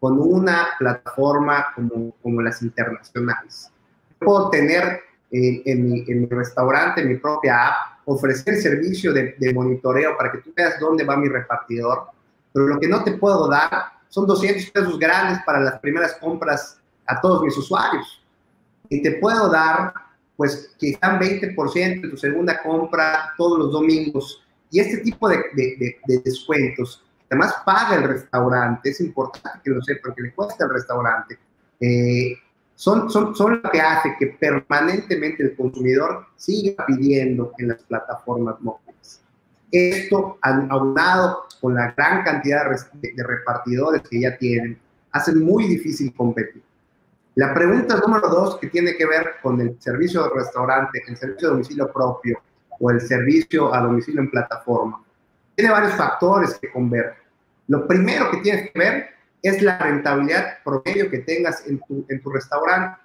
con 0.00 0.18
una 0.18 0.68
plataforma 0.78 1.66
como, 1.74 2.12
como 2.22 2.42
las 2.42 2.62
internacionales. 2.62 3.70
Puedo 4.18 4.50
tener 4.50 5.00
en, 5.30 5.90
mi, 5.90 6.04
en, 6.06 6.22
mi, 6.22 6.26
restaurante, 6.26 7.00
en 7.00 7.08
mi 7.08 7.16
propia 7.16 7.68
app, 7.68 7.74
ofrecer 8.04 8.56
servicio 8.56 9.12
de, 9.12 9.34
de, 9.38 9.52
monitoreo 9.52 10.16
para 10.16 10.30
que 10.30 10.38
tú 10.38 10.52
veas 10.56 10.78
dónde 10.78 11.04
va 11.04 11.16
mi 11.16 11.28
repartidor, 11.28 12.04
pero 12.52 12.66
lo 12.66 12.78
que 12.78 12.88
no 12.88 13.02
te 13.02 13.12
puedo 13.12 13.48
dar 13.48 13.96
son 14.08 14.26
200 14.26 14.70
pesos 14.70 14.98
grandes 14.98 15.40
para 15.44 15.60
las 15.60 15.78
primeras 15.80 16.14
compras 16.14 16.80
a 17.06 17.20
todos 17.20 17.42
mis 17.42 17.56
usuarios. 17.56 18.22
Y 18.88 19.02
te 19.02 19.12
puedo 19.12 19.48
dar, 19.50 19.92
pues, 20.36 20.74
quizá 20.78 21.18
20% 21.18 22.00
de 22.02 22.08
tu 22.08 22.16
segunda 22.16 22.62
compra 22.62 23.34
todos 23.36 23.58
los 23.58 23.72
domingos. 23.72 24.42
Y 24.70 24.80
este 24.80 24.98
tipo 24.98 25.28
de, 25.28 25.36
de, 25.54 25.98
de 26.06 26.18
descuentos, 26.24 27.04
además 27.28 27.56
paga 27.64 27.96
el 27.96 28.04
restaurante, 28.04 28.90
es 28.90 29.00
importante 29.00 29.60
que 29.64 29.70
lo 29.70 29.82
sepa, 29.82 30.00
porque 30.04 30.22
le 30.22 30.34
cuesta 30.34 30.64
al 30.64 30.70
restaurante. 30.70 31.38
Eh, 31.80 32.38
son, 32.76 33.10
son, 33.10 33.34
son 33.34 33.60
lo 33.62 33.70
que 33.70 33.80
hace 33.80 34.14
que 34.18 34.26
permanentemente 34.38 35.42
el 35.42 35.56
consumidor 35.56 36.26
siga 36.36 36.84
pidiendo 36.86 37.52
en 37.58 37.68
las 37.68 37.82
plataformas 37.82 38.60
móviles. 38.60 39.22
Esto, 39.72 40.38
aunado 40.42 41.46
con 41.60 41.74
la 41.74 41.92
gran 41.92 42.22
cantidad 42.22 42.66
de 42.92 43.24
repartidores 43.24 44.02
que 44.02 44.20
ya 44.20 44.36
tienen, 44.36 44.78
hace 45.10 45.34
muy 45.34 45.66
difícil 45.66 46.14
competir. 46.14 46.62
La 47.34 47.52
pregunta 47.54 47.96
número 47.96 48.28
dos, 48.28 48.58
que 48.58 48.68
tiene 48.68 48.94
que 48.94 49.06
ver 49.06 49.36
con 49.42 49.60
el 49.60 49.76
servicio 49.80 50.22
de 50.24 50.30
restaurante, 50.34 51.02
el 51.06 51.16
servicio 51.16 51.48
de 51.48 51.54
domicilio 51.54 51.92
propio 51.92 52.40
o 52.78 52.90
el 52.90 53.00
servicio 53.00 53.74
a 53.74 53.80
domicilio 53.80 54.20
en 54.20 54.30
plataforma, 54.30 55.02
tiene 55.54 55.72
varios 55.72 55.94
factores 55.94 56.58
que 56.60 56.70
convergen. 56.70 57.22
Lo 57.68 57.86
primero 57.86 58.30
que 58.30 58.38
tienes 58.38 58.70
que 58.70 58.78
ver 58.78 59.15
es 59.48 59.62
la 59.62 59.78
rentabilidad 59.78 60.58
promedio 60.64 61.10
que 61.10 61.18
tengas 61.18 61.66
en 61.66 61.78
tu, 61.80 62.04
en 62.08 62.20
tu 62.20 62.30
restaurante. 62.30 62.98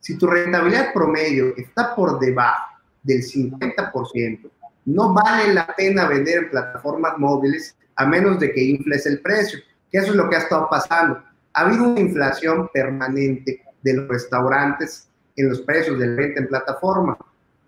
Si 0.00 0.16
tu 0.16 0.26
rentabilidad 0.26 0.92
promedio 0.92 1.54
está 1.56 1.94
por 1.94 2.18
debajo 2.18 2.78
del 3.02 3.22
50%, 3.22 4.50
no 4.86 5.12
vale 5.12 5.54
la 5.54 5.66
pena 5.66 6.06
vender 6.06 6.38
en 6.38 6.50
plataformas 6.50 7.18
móviles 7.18 7.76
a 7.96 8.06
menos 8.06 8.40
de 8.40 8.52
que 8.52 8.62
infles 8.62 9.06
el 9.06 9.20
precio, 9.20 9.60
que 9.90 9.98
eso 9.98 10.10
es 10.10 10.16
lo 10.16 10.28
que 10.28 10.36
ha 10.36 10.40
estado 10.40 10.68
pasando. 10.68 11.22
Ha 11.52 11.60
habido 11.60 11.84
una 11.84 12.00
inflación 12.00 12.68
permanente 12.72 13.62
de 13.82 13.94
los 13.94 14.08
restaurantes 14.08 15.08
en 15.36 15.50
los 15.50 15.60
precios 15.60 15.98
de 15.98 16.08
venta 16.14 16.40
en 16.40 16.48
plataforma. 16.48 17.16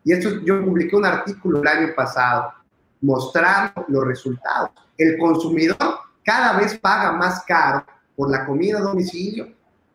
Y 0.02 0.12
esto 0.12 0.40
yo 0.40 0.64
publiqué 0.64 0.96
un 0.96 1.06
artículo 1.06 1.62
el 1.62 1.68
año 1.68 1.94
pasado 1.94 2.52
mostrando 3.00 3.84
los 3.88 4.06
resultados. 4.06 4.70
El 4.96 5.18
consumidor 5.18 5.76
cada 6.24 6.58
vez 6.58 6.78
paga 6.78 7.12
más 7.12 7.44
caro 7.44 7.84
por 8.16 8.30
la 8.30 8.46
comida 8.46 8.78
a 8.78 8.82
domicilio 8.82 9.48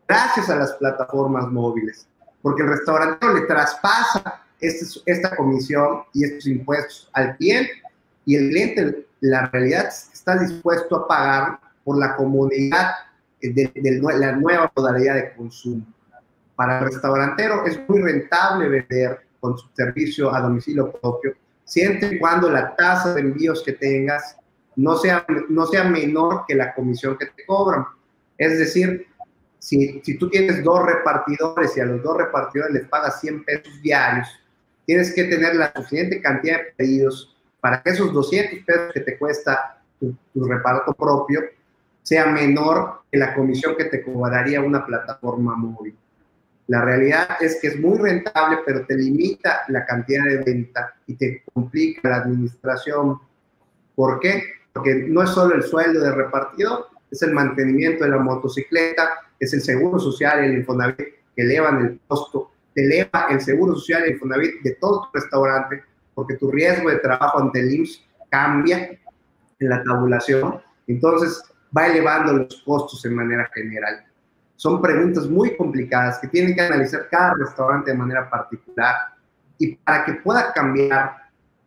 gracias 0.08 0.49
a 0.49 0.55
las 0.55 0.73
plataformas 0.73 1.47
móviles, 1.47 2.08
porque 2.41 2.63
el 2.63 2.69
restaurante 2.69 3.27
le 3.34 3.41
traspasa 3.41 4.43
este, 4.60 4.86
esta 5.05 5.36
comisión 5.36 6.03
y 6.13 6.25
estos 6.25 6.47
impuestos 6.47 7.10
al 7.13 7.38
cliente 7.38 7.71
y 8.25 8.36
el 8.36 8.49
cliente, 8.49 9.08
la 9.21 9.47
realidad, 9.47 9.88
está 9.88 10.38
dispuesto 10.38 10.95
a 10.95 11.08
pagar 11.08 11.60
por 11.84 11.97
la 11.97 12.15
comodidad 12.15 12.91
de, 13.41 13.71
la 14.17 14.34
nueva 14.34 14.71
modalidad 14.75 15.15
de 15.15 15.34
consumo. 15.34 15.86
Para 16.55 16.79
el 16.79 16.86
restaurantero 16.86 17.65
es 17.65 17.79
muy 17.88 18.01
rentable 18.01 18.67
vender 18.67 19.21
con 19.39 19.58
su 19.58 19.67
servicio 19.73 20.34
a 20.34 20.41
domicilio 20.41 20.91
propio, 20.91 21.34
siempre 21.63 22.15
y 22.15 22.19
cuando 22.19 22.49
la 22.49 22.75
tasa 22.75 23.13
de 23.13 23.21
envíos 23.21 23.63
que 23.63 23.73
tengas 23.73 24.36
no 24.75 24.97
sea, 24.97 25.25
no 25.49 25.65
sea 25.65 25.86
menor 25.86 26.43
que 26.47 26.55
la 26.55 26.73
comisión 26.73 27.17
que 27.17 27.27
te 27.27 27.45
cobran. 27.45 27.86
Es 28.39 28.58
decir, 28.58 29.06
si, 29.60 30.02
tú 30.17 30.30
tienes 30.30 30.63
dos 30.63 30.86
repartidores 30.86 31.75
y 31.75 31.82
a 31.82 31.86
los 31.86 32.02
dos 32.02 32.17
repartidores 32.17 32.73
les 32.73 32.88
pagas 32.88 33.19
100 33.19 33.43
pesos 33.43 33.82
diarios, 33.82 34.28
tienes 34.86 35.13
que 35.13 35.25
tener 35.25 35.56
la 35.56 35.71
suficiente 35.75 36.21
cantidad 36.21 36.58
de 36.58 36.73
pedidos 36.78 37.38
para 37.60 37.84
que 37.84 37.91
esos 37.91 38.13
200 38.13 38.65
pesos 38.65 38.93
que 38.93 39.02
te 39.02 39.17
cuesta 39.17 39.82
tu, 39.99 40.15
reparto 40.45 40.93
propio 40.93 41.41
sea 42.02 42.28
menor 42.28 43.02
que 43.12 43.17
la 43.17 43.36
comisión 43.36 43.75
que 43.75 43.86
te 43.86 44.02
cobraría 44.02 44.62
una 44.62 44.86
plataforma 44.86 45.56
móvil. 45.58 45.95
La 46.67 46.82
realidad 46.82 47.28
es 47.41 47.60
que 47.60 47.67
es 47.67 47.80
muy 47.80 47.97
rentable, 47.97 48.60
pero 48.65 48.86
te 48.86 48.95
limita 48.95 49.63
la 49.67 49.86
cantidad 49.86 50.23
de 50.23 50.38
venta 50.38 50.93
y 51.06 51.15
te 51.15 51.43
complica 51.54 52.08
la 52.08 52.17
administración. 52.17 53.19
¿Por 53.95 54.19
qué? 54.19 54.43
Porque 54.71 54.95
no 55.08 55.23
es 55.23 55.32
solo 55.32 55.56
el 55.56 55.63
sueldo 55.63 55.99
de 55.99 56.12
repartidor, 56.12 56.88
es 57.12 57.22
el 57.22 57.34
mantenimiento 57.34 58.04
de 58.04 58.12
la 58.12 58.17
motocicleta, 58.17 59.10
es 59.39 59.54
el 59.54 59.62
seguro 59.62 60.00
social 60.00 60.43
el 60.43 60.58
Infonavit 60.60 60.98
que 61.36 61.41
elevan 61.41 61.86
el 61.86 62.00
costo, 62.08 62.52
te 62.74 62.86
eleva 62.86 63.28
el 63.30 63.41
seguro 63.41 63.76
social 63.76 64.04
el 64.04 64.13
Infonavit 64.13 64.62
de 64.63 64.76
todo 64.76 65.04
tu 65.04 65.19
restaurante, 65.19 65.84
porque 66.13 66.36
tu 66.36 66.52
riesgo 66.52 66.89
de 66.89 66.98
trabajo 66.98 67.39
ante 67.39 67.60
el 67.62 67.74
IMSS 67.74 68.06
cambia 68.30 69.00
en 69.60 69.69
la 69.69 69.84
tabulación, 69.84 70.62
entonces 70.88 71.43
va 71.76 71.88
elevando 71.88 72.34
los 72.34 72.62
costos 72.65 73.04
en 73.06 73.15
manera 73.15 73.50
general. 73.54 74.06
Son 74.56 74.82
preguntas 74.82 75.28
muy 75.28 75.56
complicadas 75.56 76.19
que 76.19 76.28
tienen 76.28 76.54
que 76.54 76.62
analizar 76.62 77.08
cada 77.10 77.34
restaurante 77.36 77.91
de 77.91 77.98
manera 77.98 78.30
particular 78.30 78.95
y 79.58 79.76
para 79.76 80.06
que 80.06 80.13
pueda 80.15 80.52
cambiar 80.54 81.15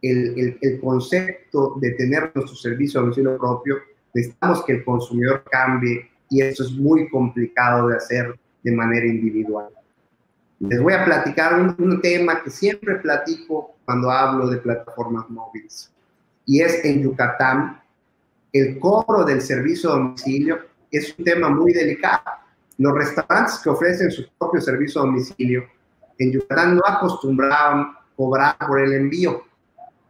el, 0.02 0.58
el, 0.60 0.80
concepto 0.80 1.76
de 1.80 1.92
tener 1.92 2.32
nuestro 2.34 2.56
servicio 2.56 2.98
a 2.98 3.02
domicilio 3.04 3.38
propio, 3.38 3.76
necesitamos 4.14 4.64
que 4.64 4.72
el 4.72 4.84
consumidor 4.84 5.44
cambie 5.50 6.10
y 6.28 6.42
eso 6.42 6.64
es 6.64 6.72
muy 6.72 7.08
complicado 7.08 7.88
de 7.88 7.96
hacer 7.96 8.38
de 8.62 8.72
manera 8.72 9.06
individual. 9.06 9.68
Les 10.60 10.80
voy 10.80 10.92
a 10.92 11.04
platicar 11.04 11.60
un, 11.60 11.74
un 11.78 12.00
tema 12.00 12.42
que 12.42 12.50
siempre 12.50 12.96
platico 12.96 13.74
cuando 13.84 14.10
hablo 14.10 14.48
de 14.48 14.58
plataformas 14.58 15.28
móviles 15.28 15.92
y 16.46 16.60
es 16.60 16.84
en 16.84 17.02
Yucatán 17.02 17.80
el 18.52 18.78
cobro 18.78 19.24
del 19.24 19.40
servicio 19.40 19.90
a 19.90 19.96
domicilio 19.96 20.58
es 20.90 21.14
un 21.18 21.24
tema 21.24 21.48
muy 21.48 21.72
delicado. 21.72 22.22
Los 22.78 22.94
restaurantes 22.94 23.58
que 23.58 23.70
ofrecen 23.70 24.10
su 24.10 24.28
propio 24.38 24.60
servicio 24.60 25.00
a 25.00 25.06
domicilio 25.06 25.64
en 26.18 26.32
Yucatán 26.32 26.76
no 26.76 26.82
acostumbraban 26.86 27.96
cobrar 28.14 28.56
por 28.58 28.80
el 28.80 28.92
envío. 28.92 29.42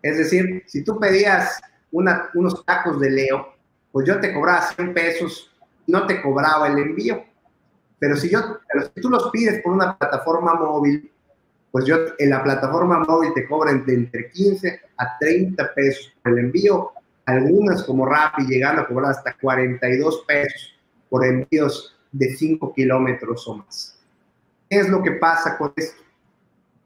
Es 0.03 0.19
decir, 0.19 0.65
si 0.67 0.83
tú 0.83 0.99
pedías 0.99 1.61
unos 1.93 2.65
tacos 2.65 2.99
de 2.99 3.11
Leo, 3.11 3.55
pues 3.92 4.07
yo 4.07 4.18
te 4.18 4.33
cobraba 4.33 4.62
100 4.62 4.94
pesos, 4.94 5.55
no 5.87 6.07
te 6.07 6.20
cobraba 6.22 6.68
el 6.68 6.78
envío. 6.78 7.24
Pero 7.98 8.16
si, 8.16 8.31
yo, 8.31 8.40
si 8.94 9.00
tú 9.00 9.11
los 9.11 9.31
pides 9.31 9.62
por 9.62 9.72
una 9.72 9.96
plataforma 9.96 10.55
móvil, 10.55 11.12
pues 11.70 11.85
yo 11.85 11.96
en 12.18 12.31
la 12.31 12.42
plataforma 12.42 12.98
móvil 13.00 13.33
te 13.35 13.46
cobran 13.46 13.85
de 13.87 13.94
entre 13.94 14.31
15 14.31 14.81
a 14.96 15.18
30 15.18 15.74
pesos 15.74 16.12
por 16.22 16.33
el 16.33 16.46
envío. 16.46 16.92
Algunas 17.26 17.85
como 17.85 18.05
Rappi 18.07 18.44
llegando 18.46 18.83
a 18.83 18.87
cobrar 18.87 19.12
hasta 19.12 19.37
42 19.38 20.24
pesos 20.26 20.74
por 21.09 21.24
envíos 21.24 21.96
de 22.11 22.35
5 22.35 22.72
kilómetros 22.74 23.46
o 23.46 23.57
más. 23.57 23.98
¿Qué 24.68 24.78
es 24.78 24.88
lo 24.88 25.02
que 25.02 25.12
pasa 25.12 25.57
con 25.57 25.72
esto? 25.76 26.02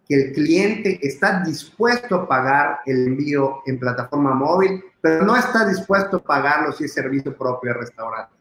Que 0.08 0.14
el 0.14 0.32
cliente 0.32 0.98
está 1.02 1.42
dispuesto 1.42 2.14
a 2.14 2.28
pagar 2.28 2.80
el 2.86 3.08
envío 3.08 3.62
en 3.66 3.78
plataforma 3.78 4.34
móvil, 4.34 4.84
pero 5.00 5.24
no 5.24 5.36
está 5.36 5.66
dispuesto 5.66 6.18
a 6.18 6.22
pagarlo 6.22 6.72
si 6.72 6.84
es 6.84 6.92
servicio 6.92 7.36
propio 7.36 7.72
de 7.72 7.80
restaurante. 7.80 8.32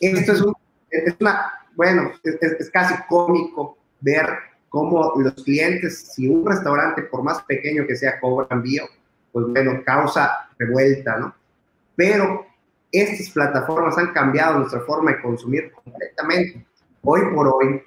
Esto 0.00 0.32
es, 0.32 0.42
es 0.90 1.14
una, 1.20 1.52
bueno, 1.74 2.12
es, 2.22 2.70
casi 2.70 2.94
cómico 3.08 3.76
ver 4.00 4.26
cómo 4.68 5.14
los 5.16 5.34
clientes, 5.44 6.12
si 6.12 6.28
un 6.28 6.46
restaurante, 6.46 7.02
por 7.02 7.22
más 7.22 7.42
pequeño 7.42 7.86
que 7.86 7.96
sea, 7.96 8.18
cobra 8.20 8.46
envío, 8.50 8.84
pues 9.32 9.46
bueno, 9.46 9.82
causa 9.84 10.48
revuelta, 10.58 11.16
¿no? 11.18 11.34
Pero 11.96 12.46
estas 12.92 13.30
plataformas 13.30 13.98
han 13.98 14.12
cambiado 14.12 14.58
nuestra 14.58 14.80
forma 14.80 15.12
de 15.12 15.22
consumir 15.22 15.70
completamente. 15.72 16.66
Hoy 17.02 17.20
por 17.34 17.48
hoy, 17.48 17.82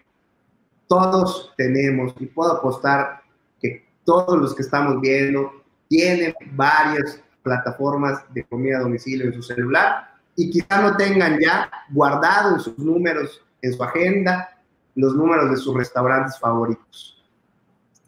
todos 0.91 1.54
tenemos, 1.56 2.13
y 2.19 2.25
puedo 2.25 2.51
apostar 2.51 3.21
que 3.62 3.88
todos 4.04 4.38
los 4.38 4.54
que 4.54 4.62
estamos 4.62 4.99
viendo 4.99 5.63
tienen 5.88 6.36
varias 6.51 7.23
plataformas 7.41 8.21
de 8.34 8.43
comida 8.43 8.80
a 8.80 8.82
domicilio 8.82 9.27
en 9.27 9.34
su 9.34 9.41
celular 9.41 10.12
y 10.36 10.49
quizá 10.49 10.82
no 10.82 10.97
tengan 10.97 11.39
ya 11.39 11.71
guardado 11.91 12.56
en 12.56 12.60
sus 12.60 12.77
números, 12.77 13.41
en 13.62 13.71
su 13.71 13.82
agenda, 13.82 14.62
los 14.95 15.15
números 15.15 15.51
de 15.51 15.56
sus 15.56 15.73
restaurantes 15.77 16.38
favoritos. 16.38 17.23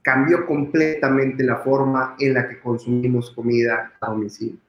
Cambió 0.02 0.46
completamente 0.46 1.41
la 1.41 1.60
forma 1.60 2.17
en 2.19 2.34
la 2.34 2.50
que 2.50 2.60
consumimos 2.60 3.32
comida 3.32 3.93
a 4.02 4.10
domicilio. 4.10 4.60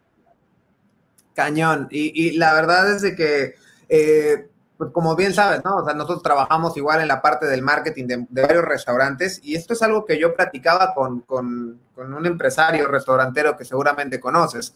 Cañón. 1.34 1.88
Y, 1.90 2.38
la 2.38 2.54
verdad 2.54 2.94
es 2.94 3.02
de 3.02 3.16
que 3.16 3.54
eh, 3.88 4.50
pues 4.84 4.92
como 4.92 5.16
bien 5.16 5.32
sabes, 5.32 5.64
¿no? 5.64 5.76
O 5.76 5.84
sea, 5.84 5.94
nosotros 5.94 6.22
trabajamos 6.22 6.76
igual 6.76 7.00
en 7.00 7.08
la 7.08 7.22
parte 7.22 7.46
del 7.46 7.62
marketing 7.62 8.06
de, 8.06 8.42
varios 8.42 8.64
restaurantes 8.64 9.40
y 9.42 9.54
esto 9.54 9.72
es 9.72 9.82
algo 9.82 10.04
que 10.04 10.18
yo 10.18 10.34
platicaba 10.34 10.94
con, 10.94 11.20
con, 11.22 11.80
con 11.94 12.12
un 12.12 12.26
empresario 12.26 12.86
restaurantero 12.86 13.56
que 13.56 13.64
seguramente 13.64 14.20
conoces. 14.20 14.74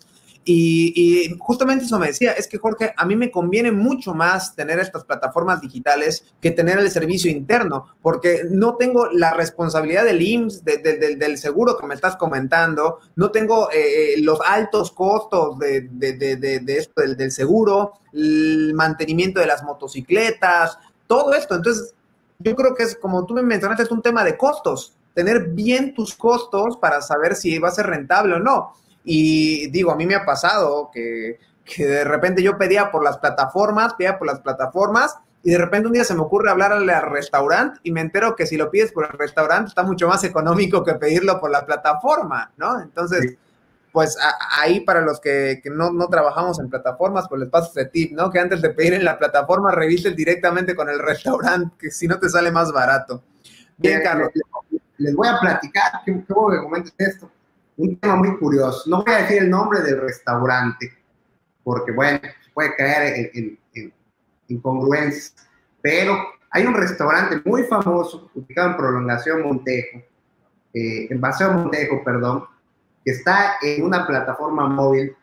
Y, 0.51 1.37
justamente 1.39 1.85
eso 1.85 1.99
me 1.99 2.07
decía, 2.07 2.33
es 2.33 2.49
que 2.49 2.57
Jorge, 2.57 2.95
a 2.97 3.05
mí 3.05 3.17
me 3.17 3.31
conviene 3.31 3.71
mucho 3.71 4.15
más 4.15 4.57
tener 4.57 4.79
estas 4.79 5.05
plataformas 5.05 5.61
digitales 5.61 6.25
que 6.41 6.53
tener 6.53 6.79
el 6.79 6.91
servicio 6.91 7.31
interno, 7.31 7.89
porque 8.01 8.45
no 8.49 8.77
tengo 8.77 9.11
la 9.13 9.35
responsabilidad 9.35 10.07
del 10.07 10.23
IMSS, 10.23 10.65
del 10.65 11.37
seguro 11.37 11.77
que 11.77 11.87
me 11.87 11.95
estás 11.95 12.17
comentando, 12.17 12.99
no 13.17 13.31
tengo 13.31 13.71
eh, 13.71 14.15
eh, 14.15 14.23
los 14.23 14.39
altos 14.41 14.91
costos 14.93 15.59
de, 15.59 15.87
esto, 16.79 17.03
del, 17.03 17.17
del 17.19 17.31
seguro, 17.31 17.93
el 18.15 18.73
mantenimiento 18.75 19.41
de 19.41 19.49
las 19.49 19.63
motocicletas, 19.63 20.79
todo 21.07 21.35
esto. 21.35 21.57
Entonces, 21.57 21.93
yo 22.39 22.57
creo 22.57 22.75
que 22.75 22.85
es, 22.85 22.97
como 22.97 23.27
tú 23.27 23.35
me 23.35 23.43
mencionaste, 23.43 23.83
es 23.83 23.91
un 23.91 24.01
tema 24.01 24.25
de 24.25 24.39
costos, 24.39 24.97
tener 25.13 25.49
bien 25.49 25.93
tus 25.93 26.15
costos 26.15 26.79
para 26.79 27.03
saber 27.03 27.37
si 27.37 27.59
va 27.59 27.69
a 27.69 27.73
ser 27.73 27.87
rentable 27.87 28.33
o 28.33 28.39
no. 28.39 28.73
Y 29.11 29.71
digo, 29.71 29.91
a 29.91 29.97
mí 29.97 30.05
me 30.05 30.17
ha 30.17 30.27
pasado 30.27 30.91
que, 30.93 31.39
de 31.79 32.05
repente 32.05 32.43
yo 32.43 32.59
pedía 32.59 32.91
por 32.91 33.03
las 33.03 33.17
plataformas, 33.17 33.95
pedía 33.95 34.19
por 34.19 34.27
las 34.27 34.41
plataformas, 34.41 35.17
y 35.43 35.53
de 35.53 35.57
repente 35.57 35.87
un 35.87 35.95
día 35.95 36.05
se 36.05 36.15
me 36.15 36.21
ocurre 36.21 36.51
hablarle 36.51 36.93
al 36.93 37.11
restaurante 37.11 37.81
y 37.85 37.91
me 37.91 38.03
entero 38.03 38.37
que 38.37 38.45
si 38.45 38.59
lo 38.59 38.71
pides 38.71 38.93
por 38.93 39.07
el 39.07 39.19
restaurante 39.19 39.69
está 39.69 39.83
mucho 39.83 40.09
más 40.09 40.25
económico 40.25 40.85
que 40.85 40.93
pedirlo 40.97 41.41
por 41.41 41.51
la 41.51 41.65
plataforma, 41.65 42.53
¿no? 42.59 42.83
Entonces, 42.83 43.39
pues 43.93 44.19
ahí 44.59 44.81
para 44.81 45.01
los 45.01 45.21
que, 45.21 45.63
no, 45.65 45.91
trabajamos 46.09 46.59
en 46.59 46.69
plataformas, 46.69 47.29
pues 47.31 47.41
les 47.41 47.49
paso 47.49 47.71
ese 47.71 47.87
tip, 47.87 48.13
¿no? 48.13 48.31
Que 48.31 48.41
antes 48.41 48.61
de 48.61 48.69
pedir 48.69 48.93
en 48.93 49.07
la 49.07 49.19
plataforma, 49.19 49.71
revisen 49.71 50.15
directamente 50.15 50.77
con 50.77 50.91
el 50.91 50.99
restaurante, 50.99 51.75
que 51.79 51.91
si 51.91 52.07
no 52.07 52.19
te 52.19 52.29
sale 52.29 52.53
más 52.53 52.73
barato. 52.73 53.23
Bien, 53.79 54.03
Carlos. 54.03 54.29
Les, 54.99 55.15
voy 55.15 55.29
a 55.29 55.41
platicar, 55.41 55.93
qué 56.05 56.13
bueno 56.29 56.51
que 56.51 56.63
comentes 56.63 56.95
esto 56.99 57.31
un 57.79 57.97
tema 57.99 58.17
muy 58.17 58.37
curioso. 58.37 58.91
No 58.91 59.03
voy 59.03 59.15
a 59.15 59.19
decir 59.19 59.39
el 59.39 59.51
nombre 59.51 59.81
del 59.81 60.01
restaurante, 60.01 60.93
porque 61.63 61.93
bueno, 61.93 62.21
puede 62.53 62.77
caer 62.77 63.31
en, 63.33 63.59
incongruencias, 64.49 65.35
pero 65.81 66.17
hay 66.51 66.67
un 66.67 66.75
restaurante 66.75 67.41
muy 67.45 67.63
famoso, 67.65 68.31
ubicado 68.35 68.71
en 68.71 68.77
Prolongación 68.77 69.43
Montejo, 69.43 69.99
eh, 70.75 71.07
en 71.11 71.21
Paseo 71.21 71.53
Montejo, 71.53 72.03
perdón, 72.03 72.45
que 73.05 73.13
está 73.13 73.57
en 73.63 73.85
una 73.85 74.07
plataforma 74.07 74.67
móvil, 74.67 75.15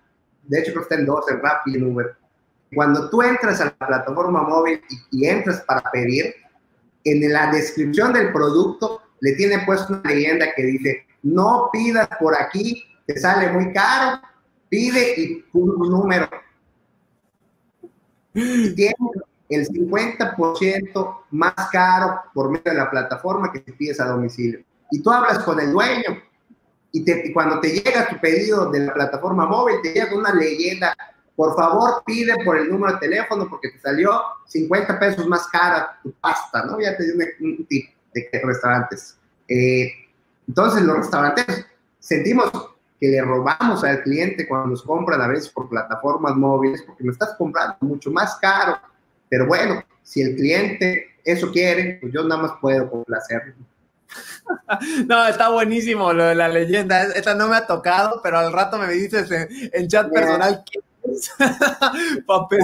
de 0.44 0.60
hecho 0.60 0.72
creo 0.72 0.88
que 0.88 0.94
está 0.94 0.96
en 0.96 1.08
dos, 1.08 1.30
en 1.30 1.42
Rappi 1.42 1.76
en 1.76 1.92
Uber. 1.92 2.16
Cuando 2.74 3.10
tú 3.10 3.22
entras 3.22 3.60
a 3.62 3.66
la 3.66 3.88
plataforma 3.88 4.44
móvil 4.44 4.82
y, 5.12 5.24
y 5.24 5.28
entras 5.28 5.62
para 5.62 5.92
pedir, 5.92 6.36
en 7.04 7.34
la 7.34 7.52
descripción 7.52 8.14
del 8.14 8.32
producto 8.32 9.02
le 9.22 9.34
tiene 9.34 9.60
puesto 9.66 9.94
una 9.94 10.10
leyenda 10.10 10.54
que 10.56 10.64
dice 10.64 11.05
no 11.26 11.70
pidas 11.74 12.08
por 12.20 12.40
aquí, 12.40 12.84
te 13.08 13.20
sale 13.20 13.52
muy 13.52 13.74
caro, 13.74 14.22
pide 14.70 15.20
y 15.20 15.46
un 15.54 15.90
número. 15.90 16.30
Tiene 18.32 18.96
el 19.50 19.68
50% 19.68 21.18
más 21.32 21.54
caro 21.72 22.22
por 22.34 22.52
medio 22.52 22.72
de 22.72 22.78
la 22.78 22.92
plataforma 22.92 23.52
que 23.52 23.60
te 23.60 23.74
pides 23.74 24.00
a 24.00 24.06
domicilio. 24.06 24.64
Y 24.92 25.02
tú 25.02 25.10
hablas 25.10 25.40
con 25.40 25.60
el 25.60 25.72
dueño 25.72 26.22
y, 26.92 27.34
cuando 27.34 27.60
te 27.60 27.70
llega 27.70 28.08
tu 28.08 28.20
pedido 28.20 28.70
de 28.70 28.82
la 28.82 28.94
plataforma 28.94 29.48
móvil, 29.48 29.78
te 29.82 29.94
llega 29.94 30.16
una 30.16 30.32
leyenda, 30.32 30.96
por 31.36 31.56
favor 31.56 32.04
pide 32.06 32.36
por 32.46 32.58
el 32.58 32.70
número 32.70 32.94
de 32.94 33.00
teléfono 33.00 33.50
porque 33.50 33.70
te 33.70 33.80
salió 33.80 34.22
50 34.46 35.00
pesos 35.00 35.28
más 35.28 35.48
cara 35.48 36.00
tu 36.04 36.12
pasta, 36.14 36.66
¿no? 36.66 36.80
Ya 36.80 36.96
te 36.96 37.04
di 37.04 37.12
un, 37.40 37.66
tip 37.66 37.90
de 38.14 38.42
restaurantes. 38.44 39.18
Eh, 39.48 40.05
entonces, 40.48 40.84
los 40.84 40.98
restaurantes 40.98 41.66
sentimos 42.00 42.52
que 43.00 43.08
le 43.08 43.22
robamos 43.22 43.84
al 43.84 44.04
cliente 44.04 44.48
cuando 44.48 44.70
nos 44.70 44.84
compran 44.84 45.22
a 45.22 45.28
veces 45.28 45.50
por 45.50 45.70
plataformas 45.70 46.36
móviles, 46.36 46.84
porque 46.84 47.04
lo 47.04 47.12
estás 47.12 47.36
comprando 47.38 47.76
mucho 47.82 48.12
más 48.12 48.36
caro. 48.38 48.78
Pero 49.30 49.48
bueno, 49.48 49.84
si 50.04 50.22
el 50.22 50.36
cliente 50.36 51.18
eso 51.24 51.52
quiere, 51.52 51.98
pues 52.00 52.14
yo 52.14 52.24
nada 52.24 52.44
más 52.44 52.52
puedo 52.62 52.90
complacerlo. 52.90 53.56
No, 55.08 55.28
está 55.28 55.50
buenísimo 55.50 56.14
lo 56.14 56.26
de 56.26 56.36
la 56.36 56.48
leyenda. 56.48 57.04
Esta 57.04 57.34
no 57.34 57.48
me 57.50 57.58
ha 57.58 57.68
tocado, 57.68 58.22
pero 58.24 58.38
al 58.38 58.54
rato 58.54 58.78
me 58.78 58.88
dices 58.88 59.30
en, 59.74 59.88
chat 59.88 60.10
personal 60.10 60.64
para 62.26 62.48
pedir 62.48 62.64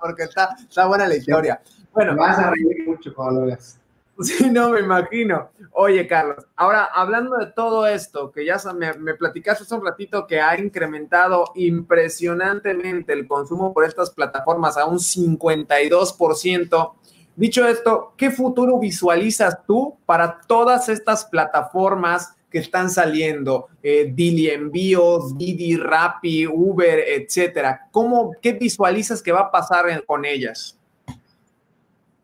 porque 0.00 0.24
está, 0.24 0.54
está 0.68 0.86
buena 0.86 1.06
la 1.06 1.16
historia. 1.16 1.60
Bueno, 1.92 2.16
vas 2.16 2.38
a 2.38 2.50
reír 2.50 2.86
mucho 2.86 3.14
cuando 3.14 3.40
lo 3.40 3.46
veas. 3.46 3.78
Sí, 4.22 4.50
no, 4.50 4.70
me 4.70 4.80
imagino. 4.80 5.50
Oye, 5.72 6.06
Carlos, 6.06 6.46
ahora 6.56 6.84
hablando 6.84 7.36
de 7.36 7.46
todo 7.46 7.86
esto, 7.86 8.32
que 8.32 8.46
ya 8.46 8.56
me, 8.74 8.94
me, 8.94 9.14
platicaste 9.14 9.64
hace 9.64 9.74
un 9.74 9.84
ratito 9.84 10.26
que 10.26 10.40
ha 10.40 10.58
incrementado 10.58 11.52
impresionantemente 11.54 13.12
el 13.12 13.28
consumo 13.28 13.74
por 13.74 13.84
estas 13.84 14.10
plataformas 14.10 14.78
a 14.78 14.86
un 14.86 14.98
52%. 14.98 16.92
Dicho 17.36 17.68
esto, 17.68 18.14
¿qué 18.16 18.30
futuro 18.30 18.78
visualizas 18.78 19.58
tú 19.66 19.98
para 20.06 20.40
todas 20.46 20.88
estas 20.88 21.26
plataformas 21.26 22.34
que 22.50 22.58
están 22.58 22.88
saliendo? 22.88 23.68
Eh, 23.82 24.10
Dili 24.14 24.48
Envíos, 24.48 25.36
Didi, 25.36 25.76
Rappi, 25.76 26.46
Uber, 26.46 27.00
etcétera. 27.06 27.88
¿Cómo, 27.90 28.32
¿Qué 28.40 28.52
visualizas 28.54 29.20
que 29.20 29.32
va 29.32 29.40
a 29.40 29.50
pasar 29.50 30.02
con 30.06 30.24
ellas? 30.24 30.78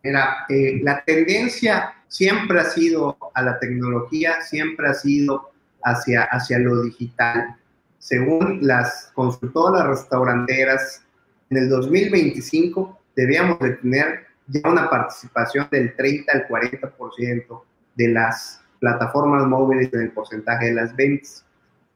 Mira, 0.03 0.45
eh, 0.49 0.81
la 0.83 1.05
tendencia 1.05 1.95
siempre 2.09 2.61
ha 2.61 2.65
sido 2.65 3.17
a 3.35 3.43
la 3.43 3.59
tecnología, 3.59 4.43
siempre 4.43 4.89
ha 4.89 4.95
sido 4.95 5.51
hacia, 5.85 6.25
hacia 6.25 6.59
lo 6.59 6.83
digital. 6.83 7.57
Según 7.99 8.59
las 8.63 9.13
consultoras 9.15 9.87
restauranteras, 9.87 11.05
en 11.51 11.59
el 11.59 11.69
2025 11.69 13.01
debíamos 13.15 13.59
de 13.61 13.71
tener 13.77 14.27
ya 14.49 14.69
una 14.69 14.91
participación 14.91 15.69
del 15.71 15.95
30 15.95 16.33
al 16.33 16.49
40% 16.49 17.63
de 17.95 18.09
las 18.09 18.61
plataformas 18.81 19.47
móviles 19.47 19.93
en 19.93 20.01
el 20.03 20.11
porcentaje 20.11 20.67
de 20.67 20.75
las 20.75 20.97
ventas. 20.97 21.45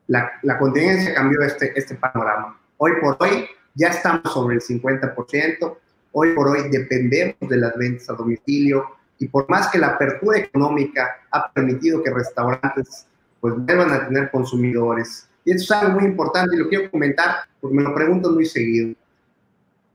La, 0.06 0.30
la 0.42 0.56
contingencia 0.58 1.14
cambió 1.14 1.40
este, 1.42 1.76
este 1.76 1.96
panorama. 1.96 2.58
Hoy 2.76 2.92
por 3.00 3.16
hoy 3.18 3.46
ya 3.74 3.88
estamos 3.88 4.32
sobre 4.32 4.56
el 4.56 4.62
50%, 4.62 5.76
hoy 6.18 6.32
por 6.32 6.48
hoy 6.48 6.70
dependemos 6.70 7.36
de 7.40 7.58
las 7.58 7.76
ventas 7.76 8.08
a 8.08 8.14
domicilio 8.14 8.86
y 9.18 9.28
por 9.28 9.48
más 9.50 9.68
que 9.68 9.76
la 9.78 9.88
apertura 9.88 10.38
económica 10.38 11.18
ha 11.30 11.52
permitido 11.52 12.02
que 12.02 12.10
restaurantes 12.10 13.06
pues 13.38 13.54
vuelvan 13.54 13.90
a 13.90 14.08
tener 14.08 14.30
consumidores. 14.30 15.28
Y 15.44 15.52
eso 15.52 15.74
es 15.74 15.82
algo 15.82 16.00
muy 16.00 16.08
importante 16.08 16.56
y 16.56 16.58
lo 16.58 16.70
quiero 16.70 16.90
comentar 16.90 17.40
porque 17.60 17.76
me 17.76 17.82
lo 17.82 17.94
preguntan 17.94 18.32
muy 18.32 18.46
seguido. 18.46 18.94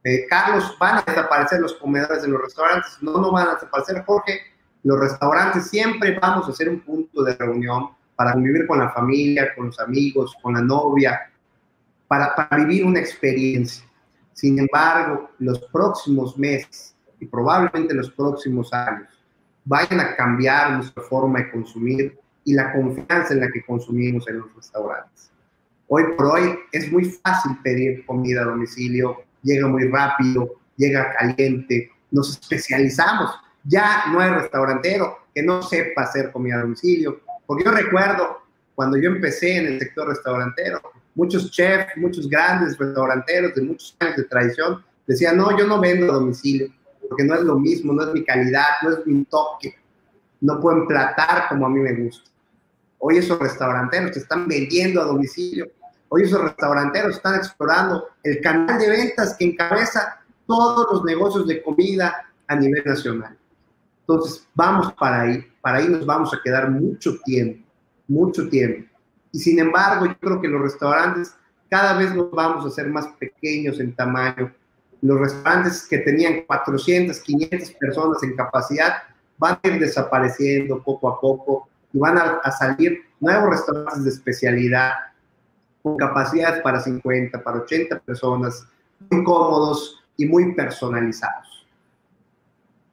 Eh, 0.03 0.27
Carlos, 0.29 0.77
¿van 0.79 0.99
a 0.99 1.03
desaparecer 1.05 1.59
los 1.59 1.73
comedores 1.73 2.21
de 2.21 2.27
los 2.27 2.39
restaurantes? 2.39 2.97
No, 3.01 3.13
no 3.13 3.31
van 3.31 3.47
a 3.47 3.53
desaparecer, 3.55 4.03
Jorge. 4.05 4.41
Los 4.83 4.99
restaurantes 4.99 5.69
siempre 5.69 6.19
vamos 6.19 6.47
a 6.47 6.53
ser 6.53 6.69
un 6.69 6.81
punto 6.81 7.23
de 7.23 7.35
reunión 7.35 7.89
para 8.15 8.33
convivir 8.33 8.67
con 8.67 8.77
la 8.77 8.91
familia, 8.91 9.55
con 9.55 9.67
los 9.67 9.79
amigos, 9.79 10.35
con 10.39 10.53
la 10.53 10.61
novia, 10.61 11.31
para, 12.07 12.35
para 12.35 12.57
vivir 12.57 12.85
una 12.85 12.99
experiencia. 12.99 13.83
Sin 14.41 14.57
embargo, 14.57 15.29
los 15.37 15.59
próximos 15.71 16.35
meses 16.35 16.95
y 17.19 17.27
probablemente 17.27 17.93
los 17.93 18.09
próximos 18.09 18.73
años 18.73 19.07
vayan 19.65 19.99
a 19.99 20.15
cambiar 20.15 20.71
nuestra 20.77 21.03
forma 21.03 21.37
de 21.37 21.51
consumir 21.51 22.19
y 22.43 22.55
la 22.55 22.73
confianza 22.73 23.35
en 23.35 23.41
la 23.41 23.51
que 23.51 23.63
consumimos 23.63 24.27
en 24.27 24.39
los 24.39 24.55
restaurantes. 24.55 25.31
Hoy 25.89 26.05
por 26.17 26.25
hoy 26.25 26.57
es 26.71 26.91
muy 26.91 27.05
fácil 27.05 27.51
pedir 27.63 28.03
comida 28.03 28.41
a 28.41 28.45
domicilio, 28.45 29.21
llega 29.43 29.67
muy 29.67 29.87
rápido, 29.89 30.55
llega 30.75 31.13
caliente, 31.19 31.91
nos 32.09 32.31
especializamos. 32.31 33.29
Ya 33.65 34.05
no 34.11 34.21
hay 34.21 34.31
restaurantero 34.31 35.17
que 35.35 35.43
no 35.43 35.61
sepa 35.61 36.01
hacer 36.01 36.31
comida 36.31 36.55
a 36.55 36.61
domicilio. 36.61 37.21
Porque 37.45 37.65
yo 37.65 37.69
recuerdo 37.69 38.41
cuando 38.73 38.97
yo 38.97 39.11
empecé 39.11 39.57
en 39.57 39.67
el 39.67 39.79
sector 39.79 40.07
restaurantero, 40.07 40.81
muchos 41.15 41.51
chefs, 41.51 41.97
muchos 41.97 42.29
grandes 42.29 42.77
restauranteros 42.77 43.55
de 43.55 43.61
muchos 43.61 43.95
años 43.99 44.17
de 44.17 44.23
tradición 44.23 44.83
decían, 45.05 45.37
no, 45.37 45.57
yo 45.57 45.67
no 45.67 45.79
vendo 45.79 46.11
a 46.11 46.15
domicilio, 46.15 46.71
porque 47.07 47.23
no 47.23 47.35
es 47.35 47.41
lo 47.41 47.57
mismo, 47.59 47.93
no 47.93 48.03
es 48.03 48.13
mi 48.13 48.23
calidad, 48.23 48.67
no 48.83 48.91
es 48.91 49.05
mi 49.05 49.25
toque, 49.25 49.75
no 50.39 50.59
puedo 50.59 50.77
emplatar 50.77 51.49
como 51.49 51.65
a 51.65 51.69
mí 51.69 51.79
me 51.79 51.93
gusta. 51.93 52.29
Hoy 52.99 53.17
esos 53.17 53.39
restauranteros 53.39 54.11
te 54.11 54.19
están 54.19 54.47
vendiendo 54.47 55.01
a 55.01 55.05
domicilio 55.05 55.71
Hoy 56.13 56.23
esos 56.23 56.41
restauranteros 56.41 57.15
están 57.15 57.35
explorando 57.35 58.09
el 58.21 58.41
canal 58.41 58.77
de 58.77 58.89
ventas 58.89 59.33
que 59.39 59.45
encabeza 59.45 60.19
todos 60.45 60.85
los 60.91 61.05
negocios 61.05 61.47
de 61.47 61.63
comida 61.63 62.13
a 62.47 62.55
nivel 62.57 62.83
nacional. 62.83 63.37
Entonces, 64.01 64.45
vamos 64.53 64.91
para 64.99 65.21
ahí, 65.21 65.41
para 65.61 65.77
ahí 65.77 65.87
nos 65.87 66.05
vamos 66.05 66.33
a 66.33 66.41
quedar 66.43 66.69
mucho 66.69 67.17
tiempo, 67.23 67.65
mucho 68.09 68.49
tiempo. 68.49 68.90
Y 69.31 69.39
sin 69.39 69.59
embargo, 69.59 70.05
yo 70.05 70.17
creo 70.19 70.41
que 70.41 70.47
los 70.47 70.61
restaurantes 70.61 71.35
cada 71.69 71.93
vez 71.97 72.13
nos 72.13 72.31
vamos 72.31 72.65
a 72.65 72.67
hacer 72.67 72.87
más 72.89 73.07
pequeños 73.19 73.79
en 73.79 73.95
tamaño. 73.95 74.53
Los 75.01 75.19
restaurantes 75.19 75.87
que 75.87 75.99
tenían 75.99 76.41
400, 76.45 77.19
500 77.19 77.71
personas 77.71 78.23
en 78.23 78.35
capacidad 78.35 79.03
van 79.37 79.57
a 79.63 79.67
ir 79.67 79.79
desapareciendo 79.79 80.83
poco 80.83 81.09
a 81.09 81.19
poco 81.19 81.69
y 81.93 81.97
van 81.97 82.17
a, 82.17 82.39
a 82.43 82.51
salir 82.51 83.01
nuevos 83.19 83.51
restaurantes 83.51 84.03
de 84.03 84.09
especialidad, 84.11 84.91
con 85.81 85.97
capacidades 85.97 86.61
para 86.61 86.79
50, 86.79 87.41
para 87.43 87.59
80 87.59 87.99
personas, 87.99 88.67
muy 89.09 89.23
cómodos 89.23 90.03
y 90.17 90.25
muy 90.25 90.53
personalizados. 90.53 91.65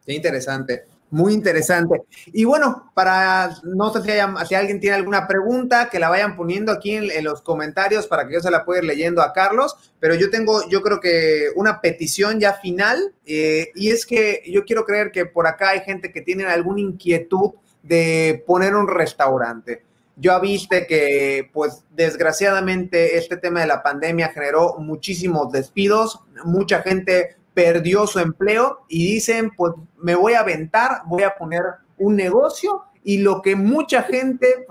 Qué 0.07 0.14
interesante, 0.14 0.85
muy 1.11 1.33
interesante. 1.33 2.03
Y 2.27 2.44
bueno, 2.44 2.90
para, 2.94 3.57
no 3.62 3.92
sé 3.92 4.03
si, 4.03 4.55
alguien 4.55 4.81
tiene 4.81 4.97
alguna 4.97 5.27
pregunta, 5.27 5.88
que 5.88 5.99
la 5.99 6.09
vayan 6.09 6.37
poniendo 6.37 6.73
aquí 6.73 6.92
en, 6.92 7.25
los 7.25 7.42
comentarios 7.42 8.07
para 8.07 8.27
que 8.27 8.35
yo 8.35 8.40
se 8.40 8.51
la 8.51 8.64
pueda 8.64 8.81
ir 8.81 8.87
leyendo 8.87 9.23
a 9.23 9.33
Carlos, 9.33 9.92
pero 10.01 10.14
yo 10.14 10.31
tengo, 10.31 10.68
yo 10.68 10.83
creo 10.83 11.01
que 11.01 11.49
una 11.57 11.81
petición 11.81 12.40
ya 12.40 12.55
final, 12.55 13.14
eh, 13.27 13.71
y 13.75 13.90
es 13.90 14.07
que 14.07 14.42
yo 14.47 14.64
quiero 14.64 14.85
creer 14.85 15.11
que 15.11 15.27
por 15.27 15.47
acá 15.47 15.71
hay 15.71 15.81
gente 15.81 16.12
que 16.12 16.21
tiene 16.21 16.44
alguna 16.44 16.81
inquietud 16.81 17.53
de 17.83 18.42
poner 18.47 18.75
un 18.75 18.88
restaurante 18.88 19.83
yo 20.21 20.38
viste 20.40 20.87
que, 20.87 21.49
pues, 21.53 21.85
desgraciadamente 21.90 23.18
este 23.18 23.37
tema 23.37 23.61
de 23.61 23.66
la 23.66 23.83
pandemia 23.83 24.31
generó 24.31 24.77
muchísimos 24.79 25.53
despidos, 25.53 26.21
mucha 26.44 26.83
gente 26.83 27.37
perdió 27.59 28.07
su 28.07 28.21
empleo 28.21 28.85
y 28.88 29.14
dicen, 29.14 29.51
pues, 29.57 29.73
me 29.97 30.14
voy 30.14 30.35
a 30.35 30.40
aventar, 30.40 31.03
voy 31.07 31.25
a 31.25 31.35
poner 31.35 31.64
un 31.97 32.14
negocio 32.14 32.85
y 33.03 33.18
lo 33.18 33.42
que 33.42 33.57
mucha 33.57 34.05
gente, 34.05 34.64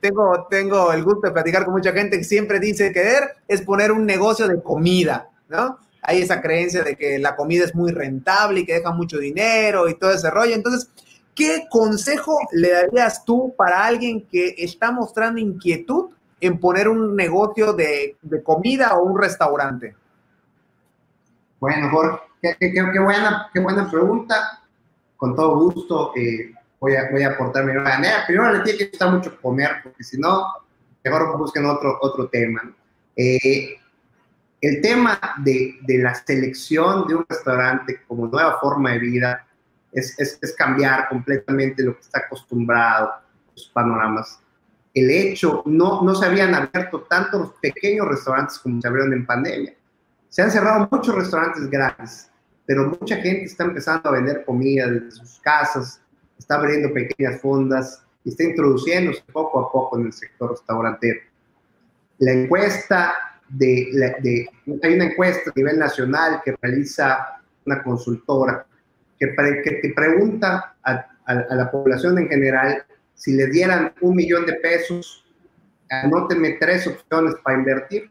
tengo, 0.00 0.46
tengo 0.48 0.94
el 0.94 1.04
gusto 1.04 1.26
de 1.26 1.32
platicar 1.34 1.66
con 1.66 1.74
mucha 1.74 1.92
gente 1.92 2.16
que 2.16 2.24
siempre 2.24 2.58
dice 2.58 2.90
querer, 2.90 3.34
es 3.46 3.60
poner 3.60 3.92
un 3.92 4.06
negocio 4.06 4.48
de 4.48 4.62
comida, 4.62 5.28
¿no? 5.50 5.78
Hay 6.00 6.22
esa 6.22 6.40
creencia 6.40 6.82
de 6.82 6.96
que 6.96 7.18
la 7.18 7.36
comida 7.36 7.66
es 7.66 7.74
muy 7.74 7.92
rentable 7.92 8.60
y 8.60 8.64
que 8.64 8.74
deja 8.74 8.92
mucho 8.92 9.18
dinero 9.18 9.86
y 9.86 9.98
todo 9.98 10.12
ese 10.12 10.30
rollo. 10.30 10.54
Entonces, 10.54 10.88
¿Qué 11.36 11.66
consejo 11.68 12.38
le 12.50 12.72
darías 12.72 13.22
tú 13.26 13.52
para 13.58 13.84
alguien 13.84 14.22
que 14.22 14.54
está 14.56 14.90
mostrando 14.90 15.38
inquietud 15.38 16.06
en 16.40 16.58
poner 16.58 16.88
un 16.88 17.14
negocio 17.14 17.74
de, 17.74 18.16
comida 18.42 18.96
o 18.96 19.04
un 19.04 19.20
restaurante? 19.20 19.94
Bueno, 21.60 21.90
Jorge, 21.90 22.20
qué, 22.58 23.00
buena, 23.00 23.48
qué 23.52 23.60
buena 23.60 23.90
pregunta. 23.90 24.60
Con 25.16 25.34
todo 25.34 25.58
gusto 25.58 26.12
eh, 26.16 26.52
voy, 26.78 26.94
a, 26.96 27.10
voy 27.10 27.22
a 27.22 27.28
aportar 27.28 27.64
mi 27.64 27.72
manera. 27.72 28.24
Primero 28.26 28.52
le 28.52 28.60
tiene 28.60 28.78
que 28.78 28.88
gustar 28.88 29.12
mucho 29.12 29.40
comer, 29.40 29.80
porque 29.82 30.04
si 30.04 30.18
no, 30.18 30.46
mejor 31.02 31.38
busquen 31.38 31.66
otro, 31.66 31.98
otro 32.00 32.28
tema. 32.28 32.74
Eh, 33.16 33.78
el 34.60 34.80
tema 34.80 35.18
de, 35.38 35.78
de 35.82 35.98
la 35.98 36.14
selección 36.14 37.06
de 37.06 37.14
un 37.14 37.24
restaurante 37.28 38.02
como 38.06 38.26
nueva 38.26 38.58
forma 38.60 38.92
de 38.92 38.98
vida 38.98 39.46
es, 39.96 40.54
cambiar 40.56 41.08
completamente 41.08 41.82
lo 41.82 41.94
que 41.94 42.02
está 42.02 42.20
acostumbrado, 42.20 43.12
los 43.54 43.70
panoramas. 43.72 44.40
El 44.94 45.10
hecho, 45.10 45.62
no, 45.66 46.02
no 46.02 46.14
se 46.14 46.26
habían 46.26 46.54
abierto 46.54 47.02
tantos 47.02 47.52
pequeños 47.60 48.06
restaurantes 48.08 48.58
como 48.58 48.80
se 48.80 48.88
abrieron 48.88 49.12
en 49.12 49.26
pandemia. 49.26 49.74
Se 50.28 50.42
han 50.42 50.50
cerrado 50.50 50.88
muchos 50.90 51.14
restaurantes 51.14 51.68
grandes, 51.70 52.30
pero 52.66 52.96
mucha 53.00 53.16
gente 53.16 53.44
está 53.44 53.64
empezando 53.64 54.08
a 54.08 54.12
vender 54.12 54.44
comida 54.44 54.88
desde 54.88 55.10
sus 55.12 55.40
casas, 55.40 56.00
está 56.38 56.56
abriendo 56.56 56.92
pequeñas 56.92 57.40
fondas 57.40 58.02
y 58.24 58.30
está 58.30 58.44
introduciéndose 58.44 59.22
poco 59.32 59.60
a 59.60 59.72
poco 59.72 59.98
en 59.98 60.06
el 60.06 60.12
sector 60.12 60.50
restaurantero. 60.50 61.20
La 62.18 62.32
encuesta 62.32 63.14
de, 63.48 63.88
de, 64.20 64.48
hay 64.82 64.94
una 64.94 65.04
encuesta 65.04 65.50
a 65.50 65.52
nivel 65.54 65.78
nacional 65.78 66.42
que 66.44 66.56
realiza 66.60 67.40
una 67.64 67.82
consultora 67.82 68.66
que, 69.18 69.80
te 69.82 69.92
pregunta 69.94 70.76
a, 70.82 71.06
la 71.26 71.70
población 71.70 72.18
en 72.18 72.28
general 72.28 72.84
si 73.14 73.32
le 73.32 73.46
dieran 73.48 73.92
un 74.00 74.14
millón 74.14 74.46
de 74.46 74.54
pesos, 74.54 75.24
anótenme 75.90 76.56
tres 76.60 76.86
opciones 76.86 77.34
para 77.42 77.58
invertir 77.58 78.10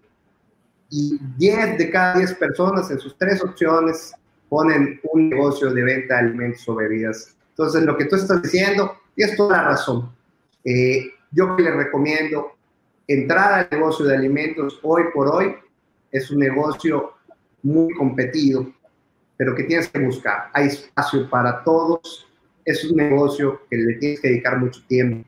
y 0.89 1.17
10 1.37 1.77
de 1.77 1.89
cada 1.89 2.17
10 2.17 2.35
personas 2.35 2.89
en 2.91 2.99
sus 2.99 3.17
tres 3.17 3.43
opciones 3.43 4.13
ponen 4.49 4.99
un 5.11 5.29
negocio 5.29 5.73
de 5.73 5.83
venta 5.83 6.15
de 6.15 6.19
alimentos 6.21 6.67
o 6.69 6.75
bebidas. 6.75 7.35
Entonces, 7.49 7.83
lo 7.83 7.97
que 7.97 8.05
tú 8.05 8.15
estás 8.15 8.41
diciendo, 8.41 8.95
tienes 9.15 9.35
toda 9.35 9.57
la 9.57 9.63
razón. 9.69 10.11
Eh, 10.63 11.07
yo 11.31 11.55
que 11.55 11.69
recomiendo 11.69 12.51
entrar 13.07 13.53
al 13.53 13.67
negocio 13.71 14.05
de 14.05 14.15
alimentos 14.15 14.79
hoy 14.83 15.03
por 15.13 15.27
hoy 15.27 15.55
es 16.11 16.31
un 16.31 16.39
negocio 16.39 17.13
muy 17.63 17.93
competido 17.93 18.67
pero 19.37 19.55
que 19.55 19.63
tienes 19.63 19.89
que 19.89 19.99
buscar. 19.99 20.49
Hay 20.53 20.67
espacio 20.67 21.29
para 21.29 21.63
todos. 21.63 22.27
Es 22.63 22.83
un 22.85 22.97
negocio 22.97 23.61
que 23.69 23.77
le 23.77 23.93
tienes 23.95 24.19
que 24.19 24.29
dedicar 24.29 24.59
mucho 24.59 24.81
tiempo. 24.87 25.27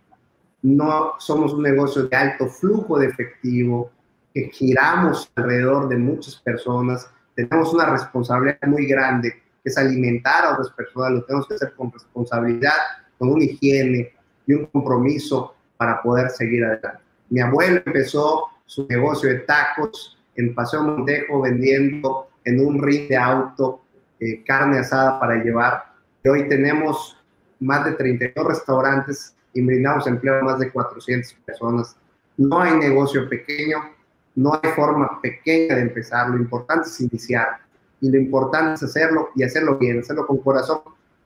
No 0.62 1.14
somos 1.20 1.54
un 1.54 1.64
negocio 1.64 2.08
de 2.08 2.16
alto 2.16 2.48
flujo 2.48 2.98
de 2.98 3.08
efectivo, 3.08 3.92
que 4.38 4.52
giramos 4.52 5.32
alrededor 5.36 5.90
de 5.90 5.98
muchas 5.98 6.36
personas. 6.36 7.10
Tenemos 7.36 7.74
una 7.74 7.86
responsabilidad 7.86 8.68
muy 8.68 8.86
grande, 8.86 9.32
que 9.32 9.70
es 9.70 9.78
alimentar 9.78 10.46
a 10.46 10.54
otras 10.54 10.70
personas. 10.72 11.12
Lo 11.12 11.24
tenemos 11.24 11.48
que 11.48 11.56
hacer 11.56 11.74
con 11.76 11.92
responsabilidad, 11.92 12.76
con 13.18 13.30
una 13.30 13.44
higiene 13.44 14.14
y 14.46 14.54
un 14.54 14.66
compromiso 14.68 15.56
para 15.78 16.02
poder 16.02 16.30
seguir 16.30 16.66
adelante. 16.66 17.04
Mi 17.30 17.42
abuelo 17.42 17.82
empezó 17.84 18.48
su 18.66 18.86
negocio 18.88 19.30
de 19.30 19.40
tacos 19.40 20.18
en 20.36 20.54
Paseo 20.54 20.84
Montejo 20.84 21.42
vendiendo 21.42 22.28
en 22.46 22.66
un 22.66 22.82
ring 22.82 23.10
de 23.10 23.18
auto 23.18 23.82
eh, 24.20 24.44
carne 24.44 24.80
asada 24.80 25.20
para 25.20 25.44
llevar. 25.44 25.84
hoy 26.26 26.48
tenemos 26.48 27.18
más 27.60 27.86
de 27.86 27.94
32 27.94 28.48
restaurantes 28.48 29.36
y 29.54 29.62
brindamos 29.62 30.06
empleo 30.06 30.40
a 30.40 30.44
más 30.44 30.60
de 30.60 30.72
400 30.72 31.34
personas 31.46 31.96
No 32.38 32.62
hay 32.62 32.78
negocio 32.78 33.28
pequeño, 33.28 33.97
no 34.38 34.54
hay 34.54 34.70
forma 34.72 35.20
pequeña 35.20 35.76
de 35.76 35.82
empezar. 35.82 36.30
Lo 36.30 36.38
importante 36.38 36.88
es 36.88 37.02
iniciar 37.02 37.58
y 38.00 38.10
lo 38.10 38.20
importante 38.20 38.76
es 38.76 38.84
hacerlo 38.84 39.30
y 39.36 39.44
hacerlo 39.44 39.78
bien, 39.78 40.00
hacerlo 40.00 40.28
con 40.28 40.38
corazón. 40.38 40.82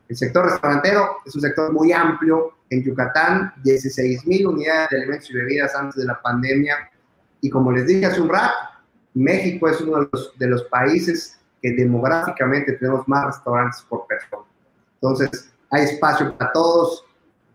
El 0.07 0.15
sector 0.15 0.45
restaurantero 0.45 1.17
es 1.25 1.35
un 1.35 1.41
sector 1.41 1.73
muy 1.73 1.91
amplio. 1.91 2.53
En 2.69 2.81
Yucatán, 2.83 3.53
16 3.63 4.25
mil 4.25 4.47
unidades 4.47 4.89
de 4.91 4.97
alimentos 4.97 5.29
y 5.29 5.33
bebidas 5.33 5.75
antes 5.75 5.97
de 5.97 6.05
la 6.05 6.21
pandemia. 6.21 6.89
Y 7.41 7.49
como 7.49 7.73
les 7.73 7.85
dije 7.85 8.05
hace 8.05 8.21
un 8.21 8.29
rato, 8.29 8.55
México 9.13 9.67
es 9.67 9.81
uno 9.81 9.99
de 9.99 10.09
los, 10.09 10.37
de 10.39 10.47
los 10.47 10.63
países 10.63 11.37
que 11.61 11.73
demográficamente 11.73 12.73
tenemos 12.73 13.05
más 13.09 13.25
restaurantes 13.25 13.81
por 13.89 14.07
persona. 14.07 14.43
Entonces, 15.01 15.51
hay 15.69 15.83
espacio 15.83 16.37
para 16.37 16.53
todos, 16.53 17.05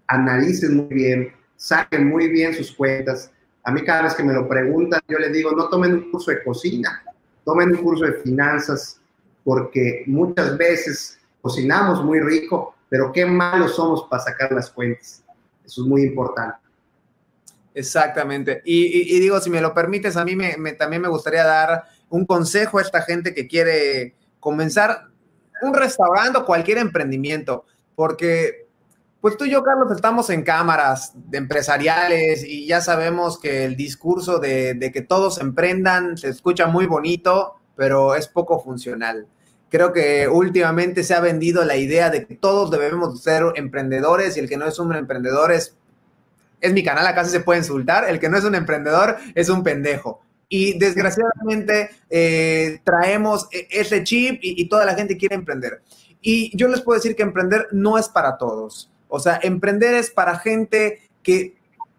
analicen 0.07 0.77
muy 0.77 0.95
bien, 0.95 1.33
saquen 1.57 2.09
muy 2.09 2.29
bien 2.29 2.53
sus 2.53 2.73
cuentas. 2.73 3.31
A 3.67 3.73
mí 3.73 3.83
cada 3.83 4.03
vez 4.03 4.15
que 4.15 4.23
me 4.23 4.33
lo 4.33 4.47
preguntan, 4.47 5.01
yo 5.09 5.19
les 5.19 5.33
digo, 5.33 5.51
no 5.51 5.69
tomen 5.69 5.93
un 5.93 6.11
curso 6.13 6.31
de 6.31 6.41
cocina, 6.45 7.03
tomen 7.45 7.73
un 7.73 7.83
curso 7.83 8.05
de 8.05 8.13
finanzas, 8.23 9.01
porque 9.43 10.05
muchas 10.07 10.57
veces 10.57 11.19
cocinamos 11.43 12.05
muy 12.05 12.21
rico, 12.21 12.77
pero 12.89 13.11
qué 13.11 13.27
malos 13.27 13.75
somos 13.75 14.07
para 14.09 14.23
sacar 14.23 14.53
las 14.53 14.71
cuentas. 14.71 15.25
Eso 15.65 15.83
es 15.83 15.89
muy 15.89 16.03
importante. 16.03 16.59
Exactamente. 17.75 18.63
Y, 18.65 19.19
digo, 19.19 19.41
si 19.41 19.51
me 19.51 19.61
lo 19.61 19.75
permites, 19.75 20.17
a 20.17 20.25
mí 20.25 20.39
también 20.79 21.03
me 21.03 21.09
gustaría 21.09 21.43
dar 21.43 21.87
un 22.09 22.25
consejo 22.25 22.79
a 22.79 22.83
esta 22.83 23.03
gente 23.03 23.35
que 23.35 23.49
quiere 23.49 24.15
comenzar 24.39 25.09
un 25.61 25.75
restaurante 25.75 26.39
o 26.39 26.47
cualquier 26.47 26.79
emprendimiento, 26.79 27.65
porque 27.97 28.66
pues 29.27 29.37
tú 29.37 29.45
y 29.45 29.51
yo, 29.51 29.65
Carlos, 29.65 29.91
estamos 29.91 30.31
en 30.31 30.45
cámaras 30.45 31.11
de 31.17 31.39
empresariales 31.39 32.45
y 32.45 32.65
ya 32.65 32.81
sabemos 32.81 33.41
que 33.41 33.65
el 33.65 33.75
discurso 33.75 34.39
de, 34.39 34.79
que 34.95 35.03
todos 35.03 35.41
emprendan 35.41 36.17
se 36.17 36.29
escucha 36.29 36.69
muy 36.69 36.87
bonito, 36.87 37.57
pero 37.75 38.15
es 38.15 38.29
poco 38.29 38.63
funcional. 38.63 39.27
Creo 39.69 39.93
que 39.93 40.29
últimamente 40.29 41.03
se 41.03 41.13
ha 41.13 41.19
vendido 41.19 41.65
la 41.65 41.75
idea 41.75 42.09
de 42.09 42.25
que 42.25 42.37
todos 42.37 42.71
debemos 42.71 43.21
ser 43.21 43.43
emprendedores 43.57 44.37
y 44.37 44.39
el 44.39 44.49
que 44.49 44.57
no 44.57 44.69
es 44.69 44.79
un 44.79 44.95
emprendedor 44.95 45.51
es, 45.51 45.77
es 46.61 46.73
mi 46.73 46.85
canal, 46.85 47.05
acá 47.05 47.25
se 47.25 47.41
puede 47.41 47.59
insultar, 47.59 48.09
el 48.09 48.21
que 48.21 48.29
no 48.29 48.39
es 48.39 48.45
un 48.45 48.55
emprendedor 48.55 49.17
es 49.35 49.49
un 49.49 49.65
pendejo. 49.65 50.21
Y 50.49 50.79
desgraciadamente 50.79 51.91
eh, 52.11 52.79
traemos 52.85 53.49
e, 53.51 53.67
ese 53.73 54.05
chip 54.05 54.39
y, 54.41 54.69
toda 54.69 54.85
la 54.85 54.95
gente 54.95 55.17
quiere 55.17 55.35
emprender. 55.35 55.83
Y 56.21 56.57
yo 56.57 56.69
les 56.69 56.81
puedo 56.81 56.97
decir 56.97 57.17
que 57.17 57.25
emprender 57.25 57.67
no 57.73 57.99
es 57.99 58.09
para 58.09 58.39
todos. 58.39 58.93
O 59.17 59.21
sea, 59.21 59.41
emprender 59.43 59.95
es 59.95 60.11
para 60.11 60.39
gente 60.39 61.01
que 61.23 61.57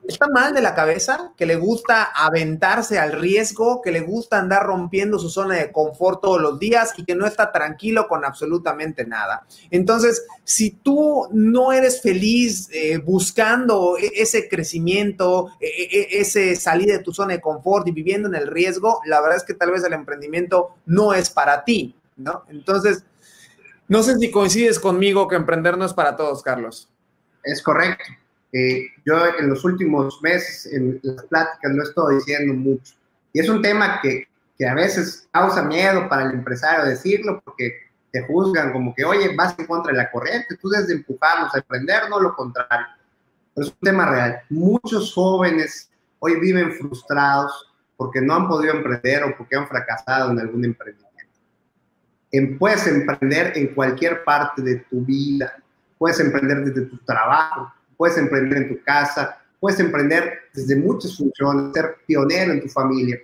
está 0.08 0.28
mal 0.30 0.54
de 0.54 0.62
la 0.62 0.74
cabeza, 0.74 1.34
que 1.36 1.46
le 1.46 1.58
gusta 1.58 2.04
aventarse 2.04 2.98
al 2.98 3.12
riesgo, 3.12 3.82
que 3.82 3.92
le 3.92 4.02
gusta 4.02 4.40
andar 4.40 4.66
rompiendo 4.66 5.20
su 5.20 5.30
zona 5.30 5.56
de 5.56 5.72
confort 5.72 6.22
todos 6.22 6.42
los 6.42 6.60
días 6.60 6.94
y 6.98 7.04
que 7.04 7.16
no 7.16 7.26
está 7.26 7.52
tranquilo 7.52 8.08
con 8.08 8.24
absolutamente 8.24 9.06
nada. 9.06 9.46
Entonces, 9.70 10.26
si 10.44 10.72
tú 10.72 11.28
no 11.32 11.74
eres 11.74 12.02
feliz 12.02 12.70
eh, 12.72 12.98
buscando 13.00 13.98
e-, 13.98 14.12
ese 14.16 14.48
crecimiento, 14.48 15.50
e-, 15.60 15.68
e-, 15.68 16.22
ese 16.22 16.56
salir 16.56 16.88
de 16.88 17.00
tu 17.00 17.14
zona 17.14 17.34
de 17.34 17.42
confort 17.42 17.88
y 17.88 17.92
viviendo 17.92 18.30
en 18.30 18.36
el 18.36 18.48
riesgo, 18.48 19.02
la 19.06 19.20
verdad 19.20 19.38
es 19.38 19.44
que 19.44 19.56
tal 19.56 19.72
vez 19.72 19.84
el 19.84 19.94
emprendimiento 19.94 20.76
no 20.86 21.14
es 21.14 21.30
para 21.30 21.66
ti, 21.66 21.96
¿no? 22.16 22.44
Entonces, 22.50 23.04
no 23.90 24.04
sé 24.04 24.18
si 24.18 24.32
coincides 24.32 24.80
conmigo 24.80 25.28
que 25.28 25.36
emprender 25.36 25.78
no 25.78 25.86
es 25.86 25.94
para 25.94 26.16
todos, 26.16 26.44
Carlos. 26.44 26.90
Es 27.48 27.62
correcto 27.62 28.04
eh, 28.54 28.88
yo 29.06 29.26
en 29.40 29.50
los 29.50 29.64
últimos 29.66 30.22
meses 30.22 30.72
en 30.72 31.00
las 31.04 31.24
pláticas 31.26 31.72
lo 31.72 31.84
he 31.84 31.86
estado 31.86 32.10
diciendo 32.10 32.54
mucho. 32.54 32.96
Y 33.34 33.40
es 33.40 33.50
un 33.50 33.62
tema 33.62 34.00
que, 34.02 34.28
que 34.58 34.68
a 34.68 34.74
veces 34.74 35.28
causa 35.32 35.64
miedo 35.64 36.08
para 36.08 36.24
el 36.24 36.32
empresario 36.32 36.86
decirlo 36.86 37.42
porque 37.44 37.74
te 38.12 38.26
juzgan 38.26 38.72
como 38.72 38.96
que, 38.96 39.04
oye, 39.04 39.36
vas 39.36 39.58
en 39.60 39.68
contra 39.68 39.92
de 39.92 39.98
la 39.98 40.10
corriente, 40.10 40.58
tú 40.62 40.70
desde 40.70 40.94
empujarnos 40.94 41.54
a 41.54 41.58
emprender, 41.58 42.10
no 42.10 42.20
lo 42.20 42.36
contrario. 42.36 42.88
Pero 43.54 43.68
es 43.68 43.74
un 43.74 43.80
tema 43.82 44.10
real. 44.10 44.42
Muchos 44.50 45.14
jóvenes 45.14 45.92
hoy 46.20 46.40
viven 46.40 46.72
frustrados 46.74 47.74
porque 47.98 48.22
no 48.22 48.36
han 48.36 48.48
podido 48.48 48.74
emprender 48.74 49.24
o 49.24 49.36
porque 49.38 49.56
han 49.56 49.68
fracasado 49.68 50.32
en 50.32 50.40
algún 50.40 50.64
emprendimiento. 50.64 51.08
En, 52.32 52.58
puedes 52.58 52.88
emprender 52.88 53.58
en 53.58 53.74
cualquier 53.74 54.24
parte 54.24 54.62
de 54.62 54.78
tu 54.90 55.02
vida, 55.02 55.62
puedes 55.98 56.20
emprender 56.20 56.64
desde 56.66 56.86
tu 56.86 56.98
trabajo, 57.00 57.72
puedes 57.98 58.18
emprender 58.18 58.58
en 58.58 58.70
tu 58.70 58.84
casa, 58.84 59.40
puedes 59.60 59.80
emprender 59.80 60.40
desde 60.54 60.76
muchas 60.76 61.18
funciones, 61.18 61.74
ser 61.74 61.98
pionero 62.06 62.54
en 62.54 62.62
tu 62.62 62.70
familia, 62.70 63.20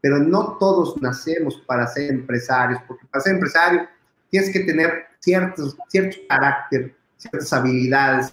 pero 0.00 0.18
no 0.18 0.56
todos 0.58 1.00
nacemos 1.00 1.62
para 1.66 1.86
ser 1.86 2.10
empresarios, 2.10 2.80
porque 2.86 3.06
para 3.06 3.22
ser 3.22 3.34
empresario 3.34 3.88
tienes 4.30 4.50
que 4.50 4.60
tener 4.60 5.06
ciertos, 5.20 5.76
cierto 5.88 6.16
carácter, 6.28 6.94
ciertas 7.16 7.52
habilidades 7.52 8.32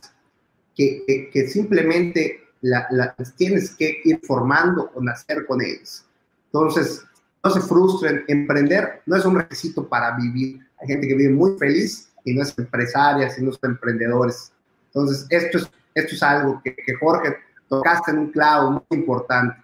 que, 0.75 1.29
que, 1.31 1.47
simplemente 1.47 2.41
las 2.61 3.35
tienes 3.35 3.75
que 3.75 4.01
ir 4.05 4.19
formando 4.25 4.91
o 4.95 5.01
nacer 5.01 5.45
con 5.45 5.61
ellas. 5.61 6.05
Entonces, 6.45 7.05
no 7.43 7.51
se 7.51 7.61
frustren, 7.61 8.23
emprender 8.27 9.01
no 9.05 9.15
es 9.15 9.25
un 9.25 9.37
requisito 9.37 9.87
para 9.87 10.15
vivir. 10.17 10.65
Hay 10.81 10.87
gente 10.87 11.07
que 11.07 11.15
vive 11.15 11.33
muy 11.33 11.57
feliz 11.57 12.08
y 12.29 12.35
no 12.35 12.43
es 12.43 12.57
empresaria, 12.57 13.29
sino 13.29 13.51
es 13.51 13.59
emprendedores. 13.63 14.51
Entonces, 14.87 15.25
esto 15.29 15.57
es 15.59 15.71
esto 15.99 16.15
es 16.15 16.23
algo 16.23 16.61
que, 16.63 16.75
Jorge 16.99 17.35
tocaste 17.67 18.11
en 18.11 18.19
un 18.19 18.31
clavo 18.31 18.71
muy 18.89 18.99
importante. 18.99 19.55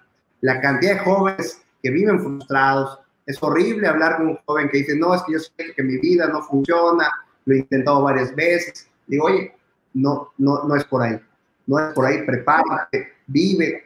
La 0.42 0.62
cantidad 0.62 0.94
de 0.94 1.00
jóvenes 1.00 1.62
que 1.82 1.90
viven 1.92 2.20
frustrados, 2.20 3.00
es 3.26 3.42
horrible 3.42 3.88
hablar 3.88 4.18
con 4.18 4.28
un 4.28 4.38
joven 4.46 4.70
que 4.70 4.78
dice, 4.78 4.96
no, 4.96 5.16
es 5.16 5.24
que 5.24 5.34
yo 5.34 5.40
sé 5.40 5.74
que 5.76 5.84
mi 5.84 5.98
vida 5.98 6.28
no 6.28 6.44
funciona, 6.44 7.10
lo 7.46 7.56
he 7.56 7.60
intentado 7.60 8.04
varias 8.04 8.36
veces. 8.36 8.88
Digo, 9.08 9.26
oye, 9.26 9.56
no, 9.94 10.32
no, 10.38 10.64
no 10.64 10.76
es 10.76 10.84
por 10.86 11.02
ahí, 11.02 11.20
no 11.66 11.80
es 11.80 11.94
por 11.94 12.06
ahí, 12.06 12.24
prepárate, 12.24 13.14
vive 13.26 13.86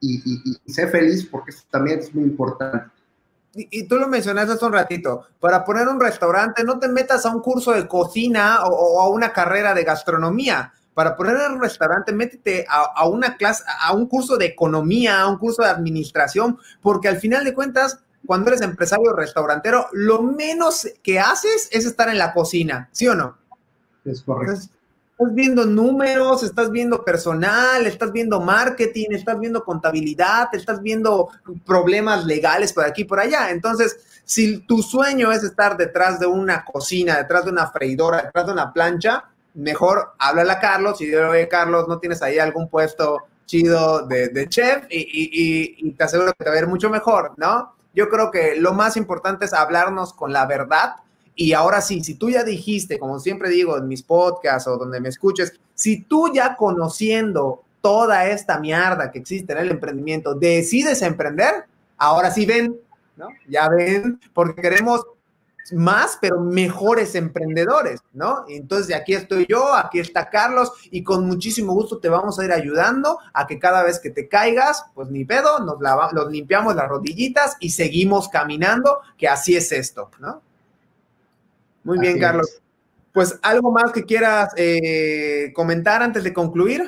y, 0.00 0.56
sé 0.66 0.86
feliz 0.86 1.26
porque 1.26 1.50
eso 1.50 1.64
también 1.70 1.98
es 1.98 2.14
muy 2.14 2.24
importante. 2.24 2.86
Y, 3.56 3.88
tú 3.88 3.96
lo 3.96 4.06
mencionaste 4.06 4.52
hace 4.52 4.64
un 4.64 4.72
ratito, 4.72 5.26
para 5.40 5.64
poner 5.64 5.88
un 5.88 5.98
restaurante 5.98 6.62
no 6.62 6.78
te 6.78 6.88
metas 6.88 7.24
a 7.24 7.30
un 7.30 7.40
curso 7.40 7.72
de 7.72 7.88
cocina 7.88 8.64
o 8.64 9.00
a 9.00 9.08
una 9.08 9.32
carrera 9.32 9.72
de 9.72 9.82
gastronomía, 9.82 10.72
para 10.96 11.14
poner 11.14 11.36
un 11.50 11.60
restaurante, 11.60 12.10
métete 12.10 12.64
a, 12.66 13.06
una 13.06 13.36
clase, 13.36 13.62
a 13.82 13.92
un 13.92 14.06
curso 14.06 14.38
de 14.38 14.46
economía, 14.46 15.20
a 15.20 15.28
un 15.28 15.36
curso 15.36 15.60
de 15.60 15.68
administración, 15.68 16.58
porque 16.80 17.08
al 17.08 17.18
final 17.18 17.44
de 17.44 17.52
cuentas, 17.52 17.98
cuando 18.24 18.48
eres 18.48 18.62
empresario 18.62 19.12
restaurantero, 19.12 19.88
lo 19.92 20.22
menos 20.22 20.88
que 21.02 21.20
haces 21.20 21.68
es 21.70 21.84
estar 21.84 22.08
en 22.08 22.16
la 22.16 22.32
cocina, 22.32 22.88
¿sí 22.92 23.06
o 23.08 23.14
no? 23.14 23.36
Es 24.06 24.22
correcto. 24.22 24.70
Estás 25.18 25.34
viendo 25.34 25.64
números, 25.64 26.42
estás 26.42 26.70
viendo 26.70 27.02
personal, 27.02 27.86
estás 27.86 28.12
viendo 28.12 28.38
marketing, 28.38 29.06
estás 29.12 29.40
viendo 29.40 29.64
contabilidad, 29.64 30.48
estás 30.52 30.82
viendo 30.82 31.30
problemas 31.64 32.26
legales 32.26 32.74
por 32.74 32.84
aquí 32.84 33.02
y 33.02 33.04
por 33.06 33.20
allá. 33.20 33.50
Entonces, 33.50 33.96
si 34.26 34.58
tu 34.58 34.82
sueño 34.82 35.32
es 35.32 35.42
estar 35.42 35.78
detrás 35.78 36.20
de 36.20 36.26
una 36.26 36.66
cocina, 36.66 37.16
detrás 37.16 37.46
de 37.46 37.50
una 37.50 37.66
freidora, 37.68 38.24
detrás 38.24 38.44
de 38.44 38.52
una 38.52 38.74
plancha, 38.74 39.24
mejor 39.54 40.12
háblale 40.18 40.52
a 40.52 40.60
Carlos 40.60 41.00
y 41.00 41.06
dile, 41.06 41.24
oye, 41.24 41.48
Carlos, 41.48 41.88
¿no 41.88 41.98
tienes 41.98 42.20
ahí 42.20 42.38
algún 42.38 42.68
puesto 42.68 43.22
chido 43.46 44.06
de, 44.06 44.46
chef? 44.50 44.84
Y, 44.90 45.92
te 45.92 46.04
aseguro 46.04 46.34
que 46.34 46.44
te 46.44 46.50
va 46.50 46.56
a 46.56 46.58
ir 46.58 46.66
mucho 46.66 46.90
mejor, 46.90 47.32
¿no? 47.38 47.74
Yo 47.94 48.10
creo 48.10 48.30
que 48.30 48.56
lo 48.56 48.74
más 48.74 48.98
importante 48.98 49.46
es 49.46 49.54
hablarnos 49.54 50.12
con 50.12 50.30
la 50.30 50.44
verdad. 50.44 50.96
Y 51.38 51.52
ahora 51.52 51.82
sí, 51.82 52.02
si 52.02 52.14
tú 52.14 52.30
ya 52.30 52.42
dijiste, 52.42 52.98
como 52.98 53.20
siempre 53.20 53.50
digo 53.50 53.76
en 53.76 53.86
mis 53.86 54.02
podcasts 54.02 54.66
o 54.66 54.78
donde 54.78 55.00
me 55.00 55.10
escuches, 55.10 55.52
si 55.74 56.02
tú 56.02 56.32
ya 56.32 56.56
conociendo 56.56 57.62
toda 57.82 58.26
esta 58.26 58.58
mierda 58.58 59.12
que 59.12 59.18
existe 59.18 59.52
en 59.52 59.58
el 59.60 59.70
emprendimiento, 59.70 60.34
decides 60.34 61.02
emprender, 61.02 61.66
ahora 61.98 62.30
sí 62.30 62.46
ven, 62.46 62.74
¿no? 63.16 63.28
Ya 63.46 63.68
ven, 63.68 64.18
porque 64.32 64.62
queremos 64.62 65.02
más, 65.72 66.18
pero 66.20 66.40
mejores 66.40 67.14
emprendedores, 67.14 68.00
¿no? 68.12 68.44
Entonces, 68.48 68.96
aquí 68.96 69.14
estoy 69.14 69.46
yo, 69.48 69.74
aquí 69.74 69.98
está 69.98 70.30
Carlos, 70.30 70.72
y 70.90 71.02
con 71.02 71.26
muchísimo 71.26 71.74
gusto 71.74 71.98
te 71.98 72.08
vamos 72.08 72.38
a 72.38 72.44
ir 72.44 72.52
ayudando 72.52 73.18
a 73.32 73.46
que 73.46 73.58
cada 73.58 73.82
vez 73.82 73.98
que 73.98 74.10
te 74.10 74.26
caigas, 74.26 74.86
pues 74.94 75.10
ni 75.10 75.24
pedo, 75.24 75.58
nos, 75.60 75.78
nos 76.12 76.30
limpiamos 76.30 76.74
las 76.74 76.88
rodillitas 76.88 77.56
y 77.60 77.70
seguimos 77.70 78.28
caminando, 78.28 79.00
que 79.18 79.28
así 79.28 79.54
es 79.54 79.70
esto, 79.70 80.10
¿no? 80.18 80.40
Muy 81.86 82.00
bien, 82.00 82.18
Carlos. 82.18 82.60
Pues 83.12 83.38
algo 83.42 83.70
más 83.70 83.92
que 83.92 84.04
quieras 84.04 84.52
eh, 84.56 85.52
comentar 85.54 86.02
antes 86.02 86.24
de 86.24 86.34
concluir. 86.34 86.82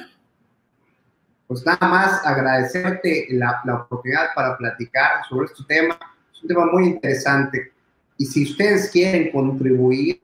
Pues 1.46 1.64
nada 1.64 1.86
más 1.86 2.26
agradecerte 2.26 3.28
la, 3.30 3.60
la 3.64 3.76
oportunidad 3.76 4.30
para 4.34 4.56
platicar 4.58 5.24
sobre 5.28 5.46
este 5.46 5.62
tema. 5.68 5.96
Es 6.34 6.42
un 6.42 6.48
tema 6.48 6.66
muy 6.66 6.88
interesante 6.88 7.72
y 8.16 8.26
si 8.26 8.42
ustedes 8.42 8.90
quieren 8.90 9.30
contribuir 9.30 10.18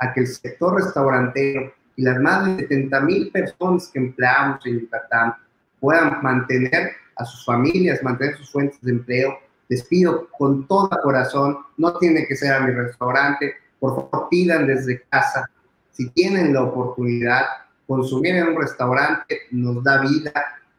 a 0.00 0.14
que 0.14 0.20
el 0.20 0.28
sector 0.28 0.82
restaurantero 0.82 1.74
y 1.94 2.02
las 2.02 2.18
más 2.18 2.46
de 2.46 2.62
70 2.62 3.00
mil 3.00 3.30
personas 3.30 3.88
que 3.88 3.98
empleamos 3.98 4.64
en 4.64 4.80
Yucatán 4.80 5.34
puedan 5.78 6.22
mantener 6.22 6.92
a 7.16 7.24
sus 7.26 7.44
familias, 7.44 8.02
mantener 8.02 8.38
sus 8.38 8.50
fuentes 8.50 8.80
de 8.80 8.92
empleo. 8.92 9.38
Les 9.68 9.84
pido 9.84 10.26
con 10.38 10.66
todo 10.66 10.88
corazón, 11.02 11.58
no 11.76 11.98
tiene 11.98 12.26
que 12.26 12.34
ser 12.34 12.54
a 12.54 12.60
mi 12.60 12.72
restaurante, 12.72 13.54
por 13.78 14.10
favor 14.10 14.28
pidan 14.30 14.66
desde 14.66 15.02
casa. 15.08 15.50
Si 15.92 16.10
tienen 16.10 16.52
la 16.52 16.62
oportunidad, 16.62 17.44
consumir 17.86 18.36
en 18.36 18.48
un 18.48 18.60
restaurante 18.60 19.40
nos 19.50 19.82
da 19.82 20.00
vida, 20.00 20.32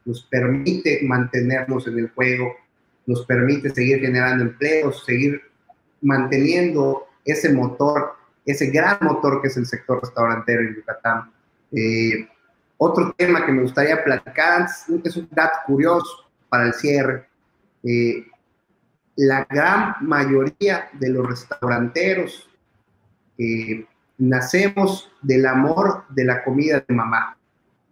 nos 0.04 0.22
permite 0.24 1.00
mantenernos 1.02 1.86
en 1.86 1.98
el 1.98 2.10
juego, 2.10 2.54
nos 3.06 3.24
permite 3.26 3.70
seguir 3.70 4.00
generando 4.00 4.44
empleos, 4.44 5.04
seguir 5.04 5.42
manteniendo 6.00 7.06
ese 7.24 7.52
motor, 7.52 8.14
ese 8.44 8.70
gran 8.70 8.98
motor 9.00 9.42
que 9.42 9.48
es 9.48 9.56
el 9.56 9.66
sector 9.66 10.00
restaurantero 10.00 10.62
en 10.62 10.76
Yucatán. 10.76 11.30
Eh, 11.72 12.28
otro 12.76 13.12
tema 13.16 13.44
que 13.44 13.52
me 13.52 13.62
gustaría 13.62 14.02
platicar, 14.02 14.66
es 15.04 15.16
un 15.16 15.28
dato 15.30 15.58
curioso 15.66 16.30
para 16.48 16.66
el 16.66 16.74
cierre. 16.74 17.26
Eh, 17.82 18.26
la 19.16 19.44
gran 19.50 19.96
mayoría 20.00 20.88
de 20.92 21.10
los 21.10 21.26
restauranteros 21.26 22.47
eh, 23.38 23.86
nacemos 24.18 25.10
del 25.22 25.46
amor 25.46 26.04
de 26.10 26.24
la 26.24 26.44
comida 26.44 26.84
de 26.86 26.94
mamá. 26.94 27.36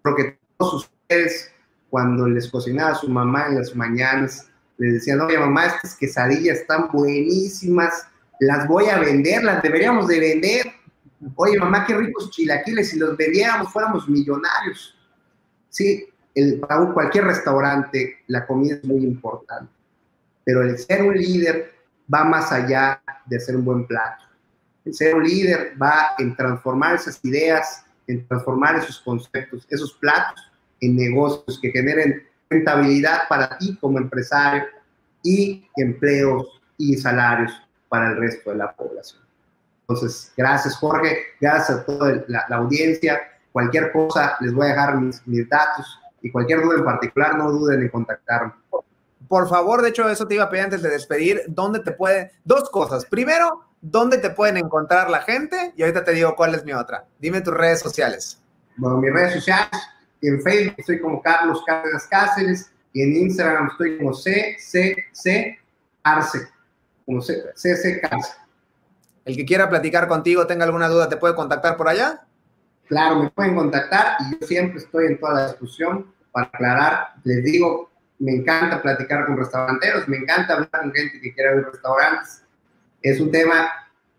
Porque 0.02 0.38
todos 0.58 0.86
ustedes, 0.86 1.50
cuando 1.88 2.26
les 2.28 2.48
cocinaba 2.48 2.94
su 2.94 3.08
mamá 3.08 3.46
en 3.46 3.56
las 3.56 3.74
mañanas, 3.74 4.48
les 4.78 4.94
decían, 4.94 5.20
oye 5.20 5.38
mamá, 5.38 5.66
estas 5.66 5.96
quesadillas 5.96 6.58
están 6.58 6.88
buenísimas, 6.92 8.06
las 8.40 8.68
voy 8.68 8.86
a 8.86 8.98
vender, 8.98 9.42
las 9.42 9.62
deberíamos 9.62 10.06
de 10.08 10.20
vender. 10.20 10.66
Oye 11.36 11.58
mamá, 11.58 11.86
qué 11.86 11.96
ricos 11.96 12.30
chilaquiles, 12.30 12.90
si 12.90 12.98
los 12.98 13.16
vendiéramos 13.16 13.72
fuéramos 13.72 14.08
millonarios. 14.08 14.94
Sí, 15.70 16.06
el, 16.34 16.60
para 16.60 16.92
cualquier 16.92 17.24
restaurante 17.24 18.18
la 18.26 18.46
comida 18.46 18.74
es 18.74 18.84
muy 18.84 19.02
importante, 19.04 19.72
pero 20.44 20.62
el 20.62 20.76
ser 20.78 21.02
un 21.02 21.14
líder 21.14 21.72
va 22.12 22.24
más 22.24 22.52
allá 22.52 23.02
de 23.24 23.40
ser 23.40 23.56
un 23.56 23.64
buen 23.64 23.86
plato. 23.86 24.25
Ser 24.92 25.14
un 25.14 25.24
líder 25.24 25.72
va 25.80 26.14
en 26.18 26.36
transformar 26.36 26.94
esas 26.94 27.18
ideas, 27.24 27.84
en 28.06 28.26
transformar 28.26 28.76
esos 28.76 29.00
conceptos, 29.00 29.66
esos 29.68 29.92
platos 29.94 30.40
en 30.80 30.96
negocios 30.96 31.58
que 31.60 31.70
generen 31.70 32.22
rentabilidad 32.48 33.22
para 33.28 33.58
ti 33.58 33.76
como 33.80 33.98
empresario 33.98 34.64
y 35.22 35.68
empleos 35.76 36.60
y 36.78 36.96
salarios 36.96 37.52
para 37.88 38.10
el 38.10 38.16
resto 38.16 38.50
de 38.50 38.56
la 38.56 38.72
población. 38.72 39.22
Entonces, 39.88 40.32
gracias 40.36 40.76
Jorge, 40.76 41.18
gracias 41.40 41.78
a 41.78 41.84
toda 41.84 42.24
la, 42.28 42.44
audiencia. 42.50 43.20
Cualquier 43.52 43.92
cosa, 43.92 44.36
les 44.40 44.52
voy 44.52 44.66
a 44.66 44.70
dejar 44.70 44.96
mis, 44.96 45.48
datos 45.48 45.98
y 46.22 46.30
cualquier 46.30 46.62
duda 46.62 46.78
en 46.78 46.84
particular, 46.84 47.36
no 47.36 47.50
duden 47.50 47.82
en 47.82 47.88
contactarme. 47.88 48.52
Por 49.28 49.48
favor, 49.48 49.82
de 49.82 49.88
hecho, 49.88 50.08
eso 50.08 50.26
te 50.26 50.34
iba 50.34 50.44
a 50.44 50.50
pedir 50.50 50.64
antes 50.64 50.82
de 50.82 50.90
despedir, 50.90 51.42
¿dónde 51.48 51.80
te 51.80 51.92
puede? 51.92 52.32
Dos 52.44 52.68
cosas. 52.70 53.06
Primero, 53.06 53.64
¿dónde 53.80 54.18
te 54.18 54.30
pueden 54.30 54.56
encontrar 54.56 55.10
la 55.10 55.22
gente? 55.22 55.72
Y 55.76 55.82
ahorita 55.82 56.04
te 56.04 56.12
digo 56.12 56.34
cuál 56.36 56.54
es 56.54 56.64
mi 56.64 56.72
otra. 56.72 57.06
Dime 57.18 57.40
tus 57.40 57.54
redes 57.54 57.80
sociales. 57.80 58.40
Bueno, 58.76 58.98
mis 58.98 59.12
redes 59.12 59.34
sociales, 59.34 59.70
en 60.22 60.42
Facebook 60.42 60.74
estoy 60.78 61.00
como 61.00 61.22
Carlos 61.22 61.62
Cárdenas 61.66 62.06
Cáceres 62.08 62.70
y 62.92 63.02
en 63.02 63.16
Instagram 63.16 63.68
estoy 63.70 63.98
como 63.98 64.12
CCC 64.12 65.58
Arce, 66.02 66.48
como 67.04 67.20
CC 67.20 68.00
Arce. 68.10 68.32
El 69.24 69.36
que 69.36 69.44
quiera 69.44 69.68
platicar 69.68 70.06
contigo, 70.08 70.46
tenga 70.46 70.64
alguna 70.64 70.88
duda, 70.88 71.08
¿te 71.08 71.16
puede 71.16 71.34
contactar 71.34 71.76
por 71.76 71.88
allá? 71.88 72.26
Claro, 72.86 73.22
me 73.22 73.30
pueden 73.30 73.56
contactar 73.56 74.16
y 74.20 74.38
yo 74.38 74.46
siempre 74.46 74.78
estoy 74.78 75.06
en 75.06 75.18
toda 75.18 75.34
la 75.34 75.46
discusión 75.48 76.14
para 76.30 76.46
aclarar. 76.46 77.08
Les 77.24 77.42
digo, 77.42 77.90
me 78.18 78.32
encanta 78.32 78.80
platicar 78.80 79.26
con 79.26 79.36
restauranteros, 79.36 80.06
me 80.08 80.18
encanta 80.18 80.54
hablar 80.54 80.70
con 80.70 80.92
gente 80.92 81.20
que 81.20 81.34
quiere 81.34 81.50
abrir 81.50 81.66
restaurantes. 81.66 82.42
Es 83.06 83.20
un 83.20 83.30
tema, 83.30 83.68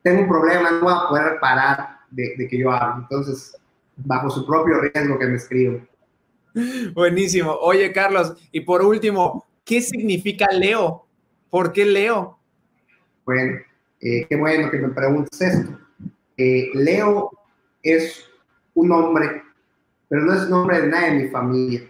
tengo 0.02 0.22
un 0.22 0.30
problema, 0.30 0.72
no 0.72 0.80
voy 0.80 0.94
a 0.94 1.10
poder 1.10 1.40
parar 1.42 1.98
de, 2.10 2.36
de 2.38 2.48
que 2.48 2.58
yo 2.58 2.72
hable. 2.72 3.04
Entonces, 3.04 3.54
bajo 3.98 4.30
su 4.30 4.48
propio 4.48 4.80
riesgo 4.80 5.20
que 5.20 5.26
me 5.26 5.36
escribo. 5.36 5.86
Buenísimo. 6.94 7.52
Oye, 7.52 7.92
Carlos, 7.92 8.34
y 8.50 8.62
por 8.62 8.82
último, 8.82 9.46
¿qué 9.66 9.82
significa 9.82 10.48
Leo? 10.54 11.06
¿Por 11.50 11.74
qué 11.74 11.84
Leo? 11.84 12.40
Bueno, 13.26 13.58
eh, 14.00 14.26
qué 14.30 14.38
bueno 14.38 14.72
que 14.72 14.78
me 14.78 14.88
preguntes 14.88 15.42
esto. 15.42 15.78
Eh, 16.38 16.70
Leo 16.74 17.30
es 17.84 18.26
un 18.74 18.90
hombre, 18.94 19.44
pero 20.08 20.22
no 20.22 20.34
es 20.34 20.48
nombre 20.48 20.80
de 20.80 20.88
nadie 20.88 21.10
de 21.12 21.24
mi 21.24 21.30
familia. 21.30 21.82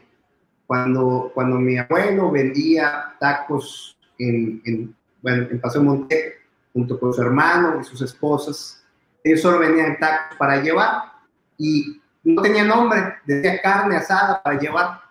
Cuando, 0.65 1.29
cuando 1.35 1.57
mi 1.57 1.77
abuelo 1.77 2.31
vendía 2.31 3.13
tacos 3.19 3.99
en, 4.17 4.63
en, 4.65 4.95
bueno, 5.21 5.47
en 5.51 5.61
Paseo 5.61 5.83
Monte, 5.83 6.46
junto 6.77 6.99
con 6.99 7.11
su 7.11 7.23
hermano 7.23 7.81
y 7.81 7.83
sus 7.83 7.99
esposas, 8.03 8.83
ellos 9.23 9.41
solo 9.41 9.57
vendían 9.57 9.97
tacos 9.97 10.37
para 10.37 10.61
llevar 10.61 11.11
y 11.57 11.99
no 12.23 12.39
tenía 12.39 12.63
nombre, 12.63 13.15
decía 13.25 13.59
carne 13.63 13.95
asada 13.97 14.43
para 14.43 14.59
llevar. 14.59 15.01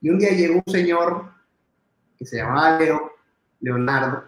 Y 0.00 0.10
un 0.10 0.18
día 0.18 0.30
llegó 0.30 0.60
un 0.66 0.72
señor 0.72 1.30
que 2.18 2.26
se 2.26 2.38
llamaba 2.38 2.76
Leo, 2.76 3.12
Leonardo, 3.60 4.24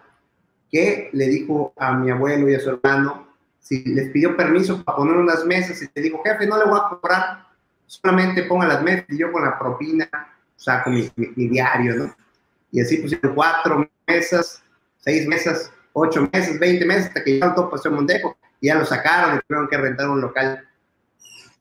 que 0.71 1.09
le 1.11 1.27
dijo 1.27 1.73
a 1.75 1.97
mi 1.97 2.09
abuelo 2.09 2.47
y 2.47 2.55
a 2.55 2.61
su 2.61 2.69
hermano 2.69 3.27
si 3.59 3.83
les 3.83 4.09
pidió 4.11 4.37
permiso 4.37 4.81
para 4.85 4.99
poner 4.99 5.17
unas 5.17 5.43
mesas 5.45 5.81
y 5.81 5.89
le 5.93 6.01
dijo, 6.01 6.23
jefe, 6.23 6.47
no 6.47 6.57
le 6.57 6.63
voy 6.63 6.79
a 6.79 6.87
cobrar, 6.87 7.45
solamente 7.87 8.43
ponga 8.43 8.67
las 8.67 8.81
mesas 8.81 9.05
y 9.09 9.17
yo 9.17 9.33
con 9.33 9.43
la 9.43 9.59
propina 9.59 10.09
saco 10.55 10.91
mi, 10.91 11.11
mi, 11.17 11.49
diario, 11.49 11.95
¿no? 11.95 12.15
Y 12.71 12.79
así 12.79 12.97
pusieron 12.99 13.35
cuatro 13.35 13.85
mesas, 14.07 14.63
seis 14.99 15.27
mesas, 15.27 15.73
ocho 15.93 16.29
meses, 16.33 16.59
veinte 16.59 16.85
meses, 16.85 17.07
hasta 17.07 17.23
que 17.23 17.33
llegaron 17.33 17.55
todo 17.55 17.69
Paseo 17.69 17.91
Montejo 17.91 18.35
y 18.59 18.67
ya 18.67 18.75
lo 18.75 18.85
sacaron 18.85 19.37
y 19.37 19.39
tuvieron 19.47 19.67
que 19.69 19.77
rentar 19.77 20.09
un 20.09 20.21
local 20.21 20.67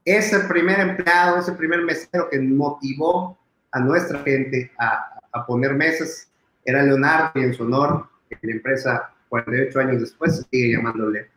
ese 0.04 0.40
primer 0.40 0.80
empleado, 0.80 1.38
ese 1.38 1.52
primer 1.52 1.82
mesero 1.82 2.28
que 2.30 2.40
motivó 2.40 3.38
a 3.70 3.80
nuestra 3.80 4.18
gente 4.20 4.70
a, 4.78 5.08
poner 5.46 5.72
mesas 5.74 6.28
era 6.64 6.82
Leonardo 6.82 7.40
y 7.40 7.44
en 7.44 7.54
su 7.54 7.62
honor, 7.62 8.06
que 8.28 8.38
la 8.42 8.52
empresa 8.52 9.10
48 9.30 9.80
años 9.80 10.00
después 10.00 10.46
sigue 10.50 10.76
llamándole. 10.76 11.30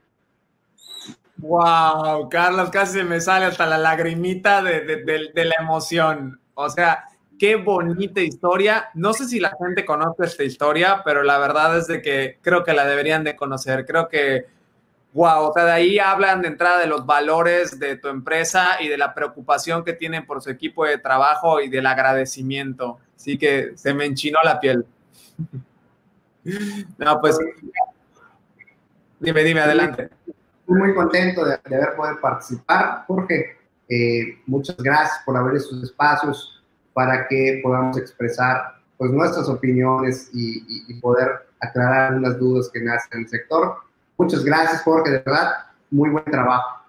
Wow, 1.37 2.29
Carlos, 2.29 2.69
casi 2.71 3.03
me 3.03 3.21
sale 3.21 3.45
hasta 3.45 3.65
la 3.65 3.77
lagrimita 3.77 4.61
de, 4.61 4.81
de, 4.81 5.45
la 5.45 5.55
emoción. 5.59 6.39
O 6.55 6.69
sea, 6.69 7.05
qué 7.39 7.55
bonita 7.55 8.21
historia. 8.21 8.89
No 8.93 9.13
sé 9.13 9.27
si 9.27 9.39
la 9.39 9.55
gente 9.59 9.85
conoce 9.85 10.25
esta 10.25 10.43
historia, 10.43 11.01
pero 11.03 11.23
la 11.23 11.37
verdad 11.37 11.77
es 11.77 11.87
de 11.87 12.01
que 12.01 12.39
creo 12.41 12.63
que 12.63 12.73
la 12.73 12.85
deberían 12.85 13.23
de 13.23 13.35
conocer. 13.35 13.85
Creo 13.85 14.07
que 14.07 14.45
Wow, 15.15 15.45
o 15.45 15.53
sea, 15.53 15.63
de 15.63 15.71
ahí 15.71 15.97
hablan 15.97 16.41
de 16.41 16.49
entrada 16.49 16.77
de 16.77 16.87
los 16.87 17.05
valores 17.05 17.79
de 17.79 17.95
tu 17.95 18.09
empresa 18.09 18.81
y 18.81 18.89
de 18.89 18.97
la 18.97 19.13
preocupación 19.13 19.85
que 19.85 19.93
tienen 19.93 20.25
por 20.25 20.41
su 20.41 20.49
equipo 20.49 20.83
de 20.83 20.97
trabajo 20.97 21.61
y 21.61 21.69
del 21.69 21.85
agradecimiento. 21.85 22.99
Así 23.15 23.37
que 23.37 23.71
se 23.75 23.93
me 23.93 24.05
enchinó 24.05 24.39
la 24.43 24.59
piel. 24.59 24.85
No, 26.99 27.19
pues. 27.19 27.39
Dime, 29.19 29.43
dime, 29.43 29.61
adelante. 29.61 30.11
Estoy 30.27 30.77
muy 30.77 30.93
contento 30.93 31.43
de, 31.43 31.55
haber 31.55 31.95
podido 31.95 32.21
participar, 32.21 33.03
Jorge. 33.07 33.57
Eh, 33.89 34.43
muchas 34.45 34.77
gracias 34.77 35.23
por 35.25 35.35
abrir 35.35 35.57
estos 35.57 35.81
espacios 35.81 36.54
para 36.95 37.27
que 37.27 37.59
podamos 37.61 37.95
expresar 37.99 38.79
pues, 38.97 39.11
nuestras 39.11 39.47
opiniones 39.47 40.31
y, 40.33 40.65
y 40.87 40.93
poder 40.95 41.45
aclarar 41.59 42.13
algunas 42.13 42.39
dudas 42.39 42.71
que 42.73 42.81
nacen 42.81 43.09
en 43.11 43.19
el 43.19 43.29
sector 43.29 43.85
Muchas 44.17 44.45
gracias, 44.45 44.81
Jorge, 44.83 45.11
de 45.11 45.19
verdad, 45.19 45.51
muy 45.91 46.09
buen 46.09 46.23
trabajo. 46.25 46.83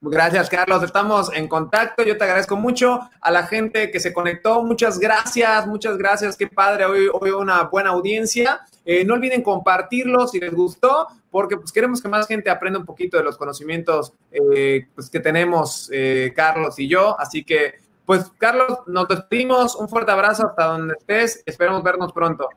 Gracias, 0.00 0.48
Carlos. 0.48 0.82
Estamos 0.82 1.30
en 1.34 1.48
contacto. 1.48 2.02
Yo 2.02 2.16
te 2.16 2.24
agradezco 2.24 2.56
mucho 2.56 3.00
a 3.20 3.30
la 3.30 3.46
gente 3.46 3.90
que 3.90 4.00
se 4.00 4.12
conectó. 4.12 4.62
Muchas 4.62 4.98
gracias, 4.98 5.66
muchas 5.66 5.98
gracias. 5.98 6.36
Qué 6.36 6.46
padre. 6.46 6.86
Hoy, 6.86 7.08
hoy 7.12 7.30
una 7.30 7.64
buena 7.64 7.90
audiencia. 7.90 8.60
Eh, 8.84 9.04
no 9.04 9.14
olviden 9.14 9.42
compartirlo 9.42 10.26
si 10.28 10.38
les 10.38 10.54
gustó, 10.54 11.08
porque 11.30 11.56
pues 11.56 11.72
queremos 11.72 12.00
que 12.00 12.08
más 12.08 12.26
gente 12.26 12.48
aprenda 12.48 12.78
un 12.78 12.86
poquito 12.86 13.16
de 13.16 13.24
los 13.24 13.36
conocimientos 13.36 14.12
eh, 14.30 14.86
pues, 14.94 15.10
que 15.10 15.20
tenemos 15.20 15.90
eh, 15.92 16.32
Carlos 16.34 16.78
y 16.78 16.88
yo. 16.88 17.18
Así 17.18 17.44
que, 17.44 17.74
pues, 18.06 18.30
Carlos, 18.38 18.78
nos 18.86 19.08
despedimos. 19.08 19.74
Un 19.74 19.88
fuerte 19.88 20.12
abrazo 20.12 20.46
hasta 20.46 20.64
donde 20.64 20.94
estés. 20.98 21.42
Esperamos 21.44 21.82
vernos 21.82 22.12
pronto. 22.12 22.48